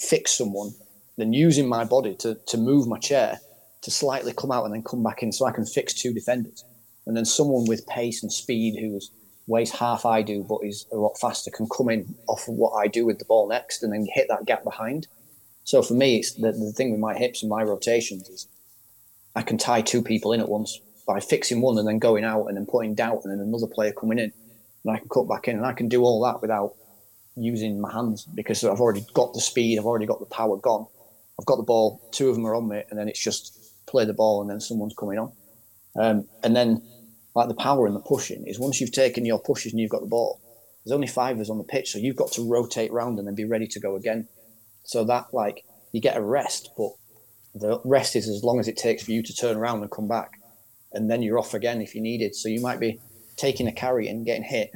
fix 0.00 0.32
someone, 0.32 0.72
then 1.16 1.32
using 1.32 1.68
my 1.68 1.84
body 1.84 2.14
to 2.16 2.34
to 2.46 2.56
move 2.56 2.88
my 2.88 2.98
chair 2.98 3.40
to 3.82 3.90
slightly 3.90 4.32
come 4.32 4.50
out 4.50 4.64
and 4.64 4.74
then 4.74 4.82
come 4.82 5.02
back 5.02 5.22
in, 5.22 5.30
so 5.30 5.44
I 5.44 5.52
can 5.52 5.66
fix 5.66 5.92
two 5.92 6.14
defenders, 6.14 6.64
and 7.06 7.14
then 7.16 7.26
someone 7.26 7.66
with 7.66 7.86
pace 7.86 8.22
and 8.22 8.32
speed 8.32 8.80
who's 8.80 9.10
weighs 9.46 9.70
half 9.70 10.06
I 10.06 10.22
do, 10.22 10.44
but 10.48 10.58
is 10.62 10.86
a 10.92 10.96
lot 10.96 11.18
faster, 11.18 11.50
can 11.50 11.68
come 11.68 11.88
in 11.90 12.14
off 12.28 12.48
of 12.48 12.54
what 12.54 12.72
I 12.72 12.86
do 12.88 13.04
with 13.04 13.18
the 13.18 13.24
ball 13.24 13.48
next 13.48 13.82
and 13.82 13.92
then 13.92 14.06
hit 14.12 14.26
that 14.28 14.46
gap 14.46 14.64
behind. 14.64 15.06
So 15.64 15.82
for 15.82 15.94
me, 15.94 16.16
it's 16.16 16.34
the, 16.34 16.52
the 16.52 16.72
thing 16.72 16.90
with 16.90 17.00
my 17.00 17.16
hips 17.16 17.42
and 17.42 17.50
my 17.50 17.62
rotations 17.62 18.28
is 18.28 18.48
I 19.34 19.42
can 19.42 19.58
tie 19.58 19.82
two 19.82 20.02
people 20.02 20.32
in 20.32 20.40
at 20.40 20.48
once 20.48 20.78
by 21.06 21.20
fixing 21.20 21.60
one 21.60 21.78
and 21.78 21.86
then 21.86 21.98
going 21.98 22.24
out 22.24 22.46
and 22.46 22.56
then 22.56 22.66
putting 22.66 22.94
doubt 22.94 23.22
and 23.24 23.32
then 23.32 23.46
another 23.46 23.66
player 23.66 23.92
coming 23.92 24.18
in. 24.18 24.32
And 24.84 24.94
I 24.94 24.98
can 24.98 25.08
cut 25.08 25.28
back 25.28 25.48
in 25.48 25.56
and 25.56 25.66
I 25.66 25.72
can 25.72 25.88
do 25.88 26.02
all 26.02 26.22
that 26.24 26.40
without 26.40 26.74
using 27.36 27.80
my 27.80 27.92
hands 27.92 28.24
because 28.24 28.62
I've 28.64 28.80
already 28.80 29.04
got 29.12 29.34
the 29.34 29.40
speed, 29.40 29.78
I've 29.78 29.86
already 29.86 30.06
got 30.06 30.20
the 30.20 30.26
power 30.26 30.56
gone. 30.56 30.86
I've 31.38 31.46
got 31.46 31.56
the 31.56 31.64
ball, 31.64 32.00
two 32.12 32.28
of 32.28 32.36
them 32.36 32.46
are 32.46 32.54
on 32.54 32.68
me, 32.68 32.82
and 32.90 32.98
then 32.98 33.08
it's 33.08 33.22
just 33.22 33.58
play 33.86 34.04
the 34.04 34.14
ball 34.14 34.40
and 34.40 34.48
then 34.48 34.60
someone's 34.60 34.94
coming 34.94 35.18
on. 35.18 35.32
Um, 35.96 36.28
and 36.42 36.54
then 36.54 36.82
like 37.34 37.48
the 37.48 37.54
power 37.54 37.86
and 37.86 37.96
the 37.96 38.00
pushing 38.00 38.46
is 38.46 38.58
once 38.58 38.80
you've 38.80 38.92
taken 38.92 39.26
your 39.26 39.40
pushes 39.40 39.72
and 39.72 39.80
you've 39.80 39.90
got 39.90 40.00
the 40.00 40.06
ball, 40.06 40.40
there's 40.84 40.94
only 40.94 41.06
five 41.06 41.36
of 41.36 41.40
us 41.40 41.50
on 41.50 41.58
the 41.58 41.64
pitch, 41.64 41.92
so 41.92 41.98
you've 41.98 42.16
got 42.16 42.32
to 42.32 42.48
rotate 42.48 42.92
round 42.92 43.18
and 43.18 43.26
then 43.26 43.34
be 43.34 43.44
ready 43.44 43.66
to 43.66 43.80
go 43.80 43.96
again. 43.96 44.28
So 44.84 45.04
that 45.04 45.26
like 45.32 45.64
you 45.92 46.00
get 46.00 46.16
a 46.16 46.22
rest, 46.22 46.70
but 46.76 46.90
the 47.54 47.80
rest 47.84 48.16
is 48.16 48.28
as 48.28 48.44
long 48.44 48.60
as 48.60 48.68
it 48.68 48.76
takes 48.76 49.02
for 49.02 49.12
you 49.12 49.22
to 49.22 49.34
turn 49.34 49.56
around 49.56 49.80
and 49.80 49.90
come 49.90 50.08
back, 50.08 50.40
and 50.92 51.10
then 51.10 51.22
you're 51.22 51.38
off 51.38 51.54
again 51.54 51.80
if 51.80 51.94
you 51.94 52.00
needed. 52.00 52.34
So 52.34 52.48
you 52.48 52.60
might 52.60 52.80
be 52.80 53.00
taking 53.36 53.66
a 53.66 53.72
carry 53.72 54.08
and 54.08 54.26
getting 54.26 54.44
hit, 54.44 54.72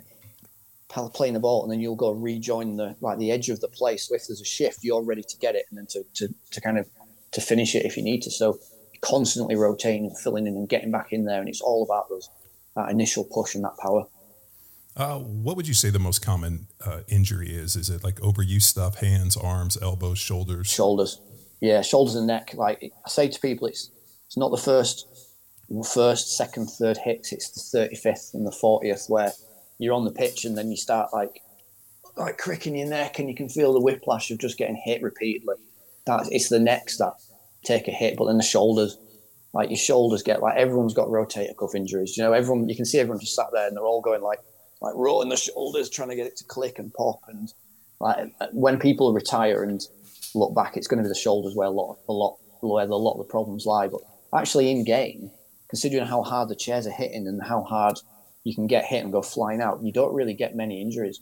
playing 0.89 1.35
the 1.35 1.41
ball, 1.41 1.63
and 1.63 1.71
then 1.71 1.81
you'll 1.81 1.97
go 1.97 2.11
rejoin 2.11 2.77
the 2.77 2.97
like 3.01 3.19
the 3.19 3.31
edge 3.31 3.51
of 3.51 3.61
the 3.61 3.69
play. 3.69 3.97
So 3.99 4.15
if 4.15 4.27
there's 4.27 4.41
a 4.41 4.45
shift, 4.45 4.79
you're 4.83 5.05
ready 5.05 5.23
to 5.23 5.37
get 5.39 5.55
it 5.55 5.67
and 5.71 5.79
then 5.79 5.87
to 5.91 6.05
to, 6.15 6.35
to 6.53 6.61
kind 6.61 6.79
of 6.79 6.89
to 7.33 7.41
finish 7.41 7.75
it 7.75 7.85
if 7.85 7.97
you 7.97 8.03
need 8.03 8.23
to. 8.23 8.31
So 8.31 8.59
constantly 9.01 9.55
rotating 9.55 10.07
and 10.07 10.19
filling 10.19 10.47
in 10.47 10.55
and 10.55 10.69
getting 10.69 10.91
back 10.91 11.13
in 11.13 11.25
there, 11.25 11.41
and 11.41 11.49
it's 11.49 11.61
all 11.61 11.85
about 11.85 12.09
those 12.09 12.31
that 12.79 12.91
initial 12.91 13.25
push 13.25 13.55
and 13.55 13.65
that 13.65 13.77
power. 13.83 14.07
Uh, 14.97 15.19
what 15.19 15.57
would 15.57 15.69
you 15.69 15.75
say 15.75 15.91
the 15.91 15.99
most 15.99 16.21
common 16.23 16.67
uh, 16.85 17.01
injury 17.09 17.51
is? 17.51 17.77
Is 17.77 17.91
it 17.91 18.03
like 18.03 18.17
overuse 18.17 18.63
stuff, 18.63 18.97
hands, 18.97 19.37
arms, 19.37 19.77
elbows, 19.81 20.19
shoulders? 20.19 20.67
Shoulders, 20.67 21.21
yeah, 21.61 21.83
shoulders 21.83 22.15
and 22.15 22.27
neck. 22.27 22.55
Like 22.55 22.93
I 23.05 23.09
say 23.09 23.29
to 23.29 23.41
people, 23.41 23.69
it's 23.69 23.91
it's 24.27 24.37
not 24.37 24.51
the 24.51 24.57
first, 24.57 25.07
first, 25.93 26.37
second, 26.37 26.67
third 26.67 26.99
hits. 26.99 27.33
It's 27.33 27.51
the 27.51 27.79
thirty 27.79 27.97
fifth 27.97 28.31
and 28.35 28.47
the 28.47 28.53
fortieth 28.53 29.07
where 29.09 29.33
you're 29.79 29.95
on 29.95 30.05
the 30.05 30.11
pitch 30.11 30.45
and 30.45 30.59
then 30.59 30.71
you 30.71 30.77
start 30.77 31.13
like 31.13 31.43
like 32.17 32.37
cricking 32.37 32.77
your 32.77 32.89
neck 32.89 33.21
and 33.21 33.29
you 33.29 33.35
can 33.35 33.49
feel 33.49 33.73
the 33.73 33.81
whiplash 33.81 34.33
of 34.33 34.39
just 34.39 34.59
getting 34.59 34.81
hit 34.85 35.03
repeatedly. 35.03 35.55
That 36.07 36.27
it's 36.33 36.49
the 36.49 36.59
necks 36.59 36.99
that 36.99 37.15
take 37.63 37.87
a 37.87 37.93
hit, 37.93 38.17
but 38.17 38.27
then 38.27 38.39
the 38.39 38.43
shoulders 38.43 38.99
like 39.53 39.71
your 39.71 39.79
shoulders 39.79 40.23
get 40.23 40.43
like 40.43 40.57
everyone's 40.57 40.95
got 40.95 41.09
rotator 41.09 41.57
cuff 41.57 41.75
injuries. 41.75 42.17
You 42.17 42.25
know, 42.25 42.33
everyone 42.33 42.69
you 42.69 42.77
can 42.77 42.85
see 42.85 42.99
everyone 42.99 43.21
just 43.21 43.35
sat 43.35 43.47
there 43.53 43.67
and 43.67 43.77
they're 43.77 43.85
all 43.85 44.01
going 44.01 44.23
like 44.23 44.41
like 44.81 44.95
rolling 44.95 45.29
the 45.29 45.37
shoulders, 45.37 45.91
trying 45.91 46.11
to 46.11 46.17
get 46.17 46.27
it 46.27 46.37
to 46.37 46.45
click 46.45 46.79
and 46.79 46.93
pop. 46.95 47.21
And 47.29 47.53
like 48.01 48.33
when 48.53 48.79
people 48.79 49.13
retire 49.13 49.63
and 49.63 49.81
look 50.35 50.55
back, 50.55 50.77
it's 50.77 50.87
going 50.87 50.99
to 50.99 51.03
be 51.03 51.09
the 51.09 51.15
shoulders 51.19 51.55
where 51.55 51.69
a 51.69 51.71
lot 51.71 51.99
a 52.09 52.13
lot 52.13 52.39
where 52.61 52.85
a 52.85 52.97
lot 52.97 53.13
of 53.13 53.27
the 53.27 53.31
problems 53.31 53.67
lie. 53.67 53.89
But 53.89 54.01
actually, 54.35 54.71
in 54.71 54.85
game, 54.85 55.31
considering 55.69 56.07
how 56.07 56.23
hard 56.23 56.49
the 56.49 56.57
chairs 56.57 56.87
are 56.87 56.93
hitting 56.93 57.27
and 57.27 57.43
how 57.43 57.63
hard 57.63 57.99
you 58.45 58.55
can 58.55 58.67
get 58.67 58.85
hit 58.85 59.03
and 59.03 59.13
go 59.13 59.23
flying 59.23 59.61
out, 59.61 59.83
you 59.83 59.93
don't 59.93 60.15
really 60.15 60.35
get 60.35 60.55
many 60.55 60.81
injuries. 60.81 61.21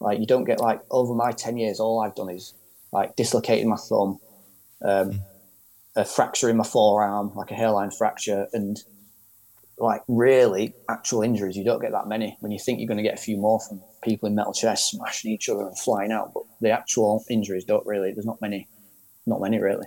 Like 0.00 0.18
you 0.18 0.26
don't 0.26 0.44
get 0.44 0.60
like 0.60 0.80
over 0.90 1.14
my 1.14 1.32
ten 1.32 1.56
years, 1.56 1.80
all 1.80 2.00
I've 2.00 2.14
done 2.14 2.30
is 2.30 2.54
like 2.92 3.16
dislocating 3.16 3.68
my 3.68 3.76
thumb. 3.76 4.20
Um, 4.84 5.20
a 5.96 6.04
fracture 6.04 6.48
in 6.48 6.56
my 6.56 6.64
forearm, 6.64 7.34
like 7.34 7.50
a 7.50 7.54
hairline 7.54 7.90
fracture, 7.90 8.48
and 8.52 8.82
like 9.78 10.02
really 10.08 10.74
actual 10.88 11.22
injuries. 11.22 11.56
You 11.56 11.64
don't 11.64 11.80
get 11.80 11.92
that 11.92 12.06
many 12.06 12.36
when 12.40 12.52
you 12.52 12.58
think 12.58 12.78
you're 12.78 12.88
going 12.88 12.98
to 12.98 13.02
get 13.02 13.14
a 13.14 13.22
few 13.22 13.36
more 13.36 13.60
from 13.60 13.80
people 14.02 14.28
in 14.28 14.34
metal 14.34 14.52
chests 14.52 14.90
smashing 14.90 15.32
each 15.32 15.48
other 15.48 15.66
and 15.66 15.78
flying 15.78 16.12
out, 16.12 16.32
but 16.34 16.44
the 16.60 16.70
actual 16.70 17.24
injuries 17.28 17.64
don't 17.64 17.86
really. 17.86 18.12
There's 18.12 18.26
not 18.26 18.40
many, 18.40 18.68
not 19.26 19.40
many 19.40 19.58
really. 19.58 19.86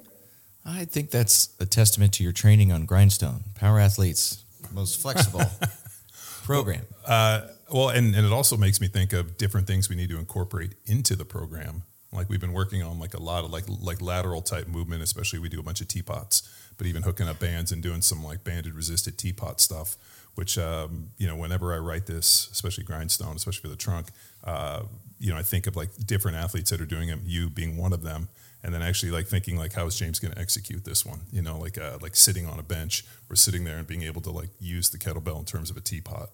I 0.66 0.86
think 0.86 1.12
that's 1.12 1.56
a 1.60 1.66
testament 1.66 2.14
to 2.14 2.24
your 2.24 2.34
training 2.34 2.72
on 2.72 2.86
Grindstone. 2.86 3.46
Power 3.56 3.80
athletes, 3.80 4.44
most 4.74 5.00
flexible 5.00 5.42
program. 6.44 6.86
Uh, 7.06 7.48
well, 7.72 7.90
and, 7.90 8.14
and 8.16 8.26
it 8.26 8.34
also 8.34 8.58
makes 8.58 8.82
me 8.82 8.88
think 8.88 9.14
of 9.14 9.38
different 9.38 9.68
things 9.68 9.90
we 9.90 9.96
need 9.96 10.10
to 10.10 10.18
incorporate 10.18 10.74
into 10.86 11.16
the 11.16 11.26
program 11.26 11.84
like 12.12 12.30
we've 12.30 12.40
been 12.40 12.54
working 12.54 12.84
on 12.84 13.00
like 13.00 13.14
a 13.14 13.22
lot 13.22 13.44
of 13.44 13.52
like 13.52 13.66
like 13.68 14.02
lateral 14.02 14.42
type 14.42 14.68
movement, 14.68 15.04
especially 15.04 15.40
we 15.40 15.50
do 15.50 15.60
a 15.60 15.64
bunch 15.64 15.82
of 15.82 15.88
teapots, 15.88 16.48
but 16.78 16.88
even 16.88 17.04
hooking 17.04 17.28
up 17.28 17.40
bands 17.40 17.72
and 17.72 17.84
doing 17.84 18.02
some 18.02 18.24
like 18.24 18.44
banded 18.44 18.74
resisted 18.74 19.18
teapot 19.18 19.60
stuff. 19.60 19.98
Which 20.36 20.58
um, 20.58 21.10
you 21.18 21.28
know, 21.28 21.36
whenever 21.36 21.74
I 21.74 21.78
write 21.78 22.06
this, 22.06 22.50
especially 22.52 22.84
grindstone, 22.84 23.36
especially 23.36 23.62
for 23.62 23.70
the 23.70 23.76
trunk, 23.76 24.08
uh, 24.44 24.84
you 25.20 25.32
know, 25.32 25.38
I 25.38 25.42
think 25.42 25.66
of 25.68 25.76
like 25.76 25.90
different 26.06 26.38
athletes 26.38 26.70
that 26.70 26.80
are 26.80 26.86
doing 26.86 27.10
it. 27.10 27.20
You 27.26 27.50
being 27.50 27.76
one 27.76 27.92
of 27.92 28.04
them, 28.04 28.30
and 28.64 28.74
then 28.74 28.84
actually 28.84 29.12
like 29.12 29.26
thinking 29.26 29.58
like, 29.58 29.74
how 29.74 29.88
is 29.88 29.98
James 29.98 30.20
going 30.20 30.34
to 30.34 30.40
execute 30.40 30.86
this 30.86 31.06
one? 31.06 31.22
You 31.32 31.42
know, 31.42 31.58
like 31.58 31.78
uh, 31.78 31.98
like 32.02 32.16
sitting 32.16 32.46
on 32.46 32.60
a 32.60 32.64
bench 32.64 33.04
or 33.30 33.36
sitting 33.36 33.64
there 33.64 33.78
and 33.78 33.88
being 33.88 34.04
able 34.04 34.22
to 34.22 34.32
like 34.32 34.50
use 34.60 34.90
the 34.90 35.00
kettlebell 35.00 35.40
in 35.40 35.46
terms 35.46 35.72
of 35.72 35.78
a 35.78 35.82
teapot 35.82 36.30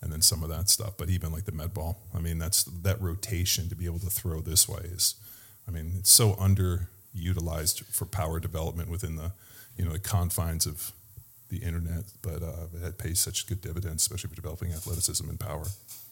and 0.00 0.12
then 0.12 0.22
some 0.22 0.42
of 0.42 0.48
that 0.50 0.68
stuff. 0.68 0.94
But 0.96 1.08
even 1.08 1.32
like 1.32 1.44
the 1.44 1.52
med 1.52 1.74
ball, 1.74 1.98
I 2.14 2.18
mean, 2.18 2.38
that's 2.38 2.64
that 2.64 3.00
rotation 3.00 3.68
to 3.68 3.74
be 3.74 3.86
able 3.86 3.98
to 4.00 4.10
throw 4.10 4.40
this 4.40 4.68
way 4.68 4.80
is, 4.84 5.14
I 5.66 5.70
mean, 5.70 5.94
it's 5.98 6.10
so 6.10 6.34
underutilized 6.34 7.84
for 7.86 8.04
power 8.04 8.40
development 8.40 8.90
within 8.90 9.16
the, 9.16 9.32
you 9.76 9.84
know, 9.84 9.92
the 9.92 9.98
confines 9.98 10.66
of 10.66 10.92
the 11.48 11.58
internet. 11.58 12.04
But 12.22 12.42
uh, 12.42 12.66
it 12.84 12.98
pays 12.98 13.20
such 13.20 13.46
good 13.46 13.60
dividends, 13.60 14.02
especially 14.02 14.30
for 14.30 14.36
developing 14.36 14.72
athleticism 14.72 15.28
and 15.28 15.40
power. 15.40 15.64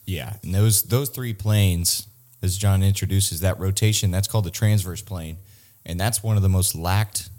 Yeah, 0.06 0.36
and 0.42 0.54
those 0.54 0.82
those 0.82 1.08
three 1.08 1.32
planes, 1.32 2.06
as 2.42 2.58
John 2.58 2.82
introduces, 2.82 3.40
that 3.40 3.58
rotation 3.58 4.10
that's 4.10 4.28
called 4.28 4.44
the 4.44 4.50
transverse 4.50 5.02
plane, 5.02 5.38
and 5.86 5.98
that's 5.98 6.22
one 6.22 6.36
of 6.36 6.42
the 6.42 6.48
most 6.48 6.74
lacked 6.74 7.30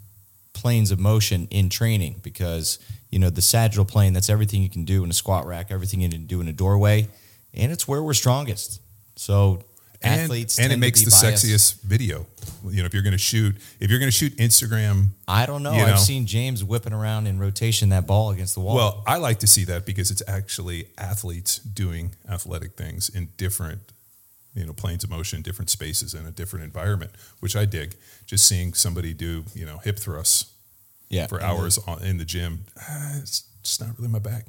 planes 0.56 0.90
of 0.90 1.00
motion 1.00 1.48
in 1.52 1.70
training 1.70 2.16
because 2.24 2.80
you 3.12 3.20
know 3.20 3.30
the 3.30 3.42
sagittal 3.42 3.86
plane 3.86 4.14
that's 4.14 4.30
everything 4.30 4.64
you 4.64 4.70
can 4.70 4.86
do 4.86 5.04
in 5.04 5.10
a 5.10 5.14
squat 5.14 5.46
rack 5.46 5.68
everything 5.70 6.02
you 6.02 6.10
can 6.10 6.26
do 6.26 6.42
in 6.42 6.48
a 6.48 6.54
doorway 6.54 7.08
and 7.54 7.72
it's 7.72 7.88
where 7.88 8.02
we're 8.02 8.14
strongest 8.14 8.82
so 9.16 9.62
and, 10.02 10.22
athletes 10.22 10.60
and 10.60 10.72
it 10.72 10.78
makes 10.78 11.02
the 11.04 11.12
biased. 11.12 11.46
sexiest 11.46 11.82
video 11.82 12.26
you 12.66 12.82
know 12.82 12.86
if 12.86 12.94
you're 12.94 13.04
going 13.04 13.12
to 13.12 13.18
shoot 13.18 13.56
if 13.80 13.90
you're 13.90 14.00
going 14.00 14.12
to 14.12 14.16
shoot 14.16 14.36
instagram 14.38 15.08
i 15.28 15.46
don't 15.46 15.62
know 15.62 15.72
i've 15.72 15.90
know. 15.90 15.96
seen 15.96 16.26
james 16.26 16.64
whipping 16.64 16.94
around 16.94 17.28
in 17.28 17.38
rotation 17.38 17.90
that 17.90 18.08
ball 18.08 18.32
against 18.32 18.56
the 18.56 18.62
wall 18.62 18.76
well 18.76 19.04
i 19.06 19.18
like 19.18 19.40
to 19.40 19.48
see 19.48 19.66
that 19.66 19.86
because 19.86 20.10
it's 20.10 20.24
actually 20.28 20.88
athletes 20.98 21.58
doing 21.60 22.16
athletic 22.30 22.76
things 22.76 23.10
in 23.10 23.30
different 23.38 23.92
you 24.56 24.66
know 24.66 24.74
planes 24.74 25.04
of 25.04 25.10
motion 25.10 25.42
different 25.42 25.70
spaces 25.70 26.14
in 26.14 26.26
a 26.26 26.32
different 26.32 26.64
environment 26.66 27.12
which 27.40 27.56
i 27.56 27.66
dig 27.66 27.96
just 28.26 28.48
seeing 28.48 28.74
somebody 28.74 29.14
do 29.14 29.44
you 29.54 29.66
know 29.66 29.78
hip 29.80 30.00
thrusts 30.00 30.54
yeah 31.10 31.28
for 31.28 31.42
hours 31.42 31.78
on, 31.88 32.02
in 32.04 32.18
the 32.18 32.26
gym 32.26 32.66
uh, 32.78 33.14
it's 33.18 33.44
just 33.64 33.82
not 33.82 33.98
really 33.98 34.12
my 34.12 34.20
bag 34.20 34.46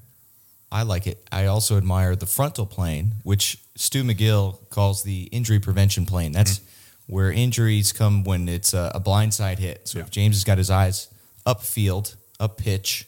I 0.70 0.82
like 0.82 1.06
it. 1.06 1.24
I 1.30 1.46
also 1.46 1.76
admire 1.76 2.16
the 2.16 2.26
frontal 2.26 2.66
plane, 2.66 3.14
which 3.22 3.58
Stu 3.76 4.02
McGill 4.02 4.68
calls 4.68 5.04
the 5.04 5.24
injury 5.32 5.60
prevention 5.60 6.06
plane. 6.06 6.32
That's 6.32 6.58
mm-hmm. 6.58 7.14
where 7.14 7.30
injuries 7.30 7.92
come 7.92 8.24
when 8.24 8.48
it's 8.48 8.74
a, 8.74 8.90
a 8.94 9.00
blindside 9.00 9.58
hit. 9.58 9.86
So 9.88 9.98
Yeah. 9.98 10.04
if 10.04 10.10
James 10.10 10.36
has 10.36 10.44
got 10.44 10.58
his 10.58 10.70
eyes 10.70 11.08
upfield, 11.46 12.16
up 12.40 12.58
pitch, 12.58 13.06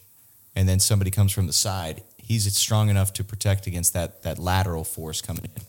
and 0.55 0.69
then 0.69 0.79
somebody 0.79 1.11
comes 1.11 1.33
from 1.33 1.47
the 1.47 1.53
side, 1.53 2.03
he's 2.17 2.57
strong 2.57 2.89
enough 2.89 3.13
to 3.15 3.25
protect 3.25 3.67
against 3.67 3.93
that 3.93 4.23
that 4.23 4.39
lateral 4.39 4.85
force 4.85 5.21
coming 5.21 5.45
in. 5.45 5.63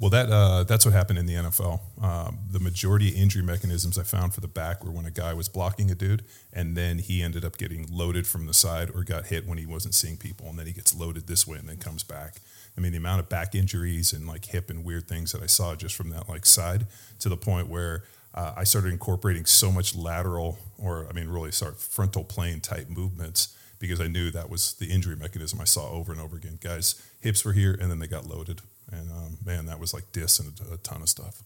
Well, 0.00 0.08
that 0.08 0.30
uh, 0.30 0.64
that's 0.64 0.86
what 0.86 0.94
happened 0.94 1.18
in 1.18 1.26
the 1.26 1.34
NFL. 1.34 1.78
Um, 2.02 2.38
the 2.50 2.58
majority 2.58 3.10
of 3.10 3.16
injury 3.16 3.42
mechanisms 3.42 3.98
I 3.98 4.02
found 4.02 4.32
for 4.32 4.40
the 4.40 4.48
back 4.48 4.82
were 4.82 4.90
when 4.90 5.04
a 5.04 5.10
guy 5.10 5.34
was 5.34 5.50
blocking 5.50 5.90
a 5.90 5.94
dude, 5.94 6.24
and 6.54 6.74
then 6.74 6.98
he 7.00 7.22
ended 7.22 7.44
up 7.44 7.58
getting 7.58 7.86
loaded 7.90 8.26
from 8.26 8.46
the 8.46 8.54
side 8.54 8.90
or 8.94 9.04
got 9.04 9.26
hit 9.26 9.46
when 9.46 9.58
he 9.58 9.66
wasn't 9.66 9.94
seeing 9.94 10.16
people, 10.16 10.48
and 10.48 10.58
then 10.58 10.66
he 10.66 10.72
gets 10.72 10.94
loaded 10.94 11.26
this 11.26 11.46
way 11.46 11.58
and 11.58 11.68
then 11.68 11.76
comes 11.76 12.02
back. 12.02 12.36
I 12.78 12.80
mean, 12.80 12.92
the 12.92 12.98
amount 12.98 13.20
of 13.20 13.28
back 13.28 13.54
injuries 13.54 14.14
and 14.14 14.26
like 14.26 14.46
hip 14.46 14.70
and 14.70 14.84
weird 14.84 15.06
things 15.06 15.32
that 15.32 15.42
I 15.42 15.46
saw 15.46 15.74
just 15.74 15.94
from 15.94 16.08
that 16.10 16.30
like 16.30 16.46
side 16.46 16.86
to 17.18 17.28
the 17.28 17.36
point 17.36 17.68
where 17.68 18.04
uh, 18.32 18.54
I 18.56 18.64
started 18.64 18.92
incorporating 18.94 19.44
so 19.44 19.70
much 19.70 19.94
lateral, 19.94 20.58
or 20.78 21.06
I 21.10 21.12
mean, 21.12 21.28
really, 21.28 21.52
sorry, 21.52 21.74
frontal 21.76 22.24
plane 22.24 22.60
type 22.60 22.88
movements 22.88 23.54
because 23.78 24.00
I 24.00 24.06
knew 24.06 24.30
that 24.30 24.48
was 24.48 24.72
the 24.72 24.86
injury 24.86 25.16
mechanism 25.16 25.60
I 25.60 25.64
saw 25.64 25.90
over 25.90 26.10
and 26.10 26.22
over 26.22 26.36
again. 26.36 26.58
Guys, 26.62 27.02
hips 27.20 27.44
were 27.44 27.52
here, 27.52 27.76
and 27.78 27.90
then 27.90 27.98
they 27.98 28.06
got 28.06 28.24
loaded 28.24 28.62
and 28.92 29.10
um, 29.10 29.38
man, 29.44 29.66
that 29.66 29.78
was 29.78 29.94
like 29.94 30.10
dis 30.12 30.38
and 30.38 30.52
a, 30.72 30.76
ton 30.78 31.02
of 31.02 31.08
stuff. 31.08 31.42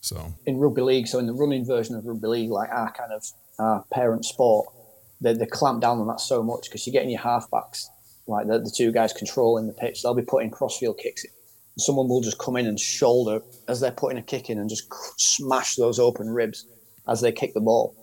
So 0.00 0.34
in 0.44 0.58
rugby 0.58 0.82
league, 0.82 1.06
so 1.06 1.18
in 1.18 1.26
the 1.26 1.32
running 1.32 1.64
version 1.64 1.96
of 1.96 2.04
rugby 2.04 2.28
league, 2.28 2.50
like 2.50 2.70
our 2.70 2.92
kind 2.92 3.12
of 3.12 3.24
our 3.58 3.84
parent 3.92 4.24
sport, 4.24 4.68
they, 5.20 5.32
they 5.32 5.46
clamp 5.46 5.80
down 5.80 5.98
on 5.98 6.06
that 6.08 6.20
so 6.20 6.42
much 6.42 6.66
because 6.68 6.86
you're 6.86 6.92
getting 6.92 7.10
your 7.10 7.20
halfbacks, 7.20 7.86
like 8.26 8.46
the, 8.46 8.58
the 8.58 8.72
two 8.74 8.92
guys 8.92 9.12
controlling 9.12 9.66
the 9.66 9.72
pitch, 9.72 10.02
they'll 10.02 10.14
be 10.14 10.22
putting 10.22 10.50
crossfield 10.50 10.98
kicks. 10.98 11.24
Someone 11.78 12.08
will 12.08 12.22
just 12.22 12.38
come 12.38 12.56
in 12.56 12.66
and 12.66 12.80
shoulder 12.80 13.42
as 13.68 13.80
they're 13.80 13.90
putting 13.90 14.18
a 14.18 14.22
kick 14.22 14.48
in 14.48 14.58
and 14.58 14.70
just 14.70 14.88
smash 15.18 15.76
those 15.76 15.98
open 15.98 16.28
ribs 16.28 16.66
as 17.08 17.20
they 17.20 17.32
kick 17.32 17.52
the 17.54 17.60
ball. 17.60 17.94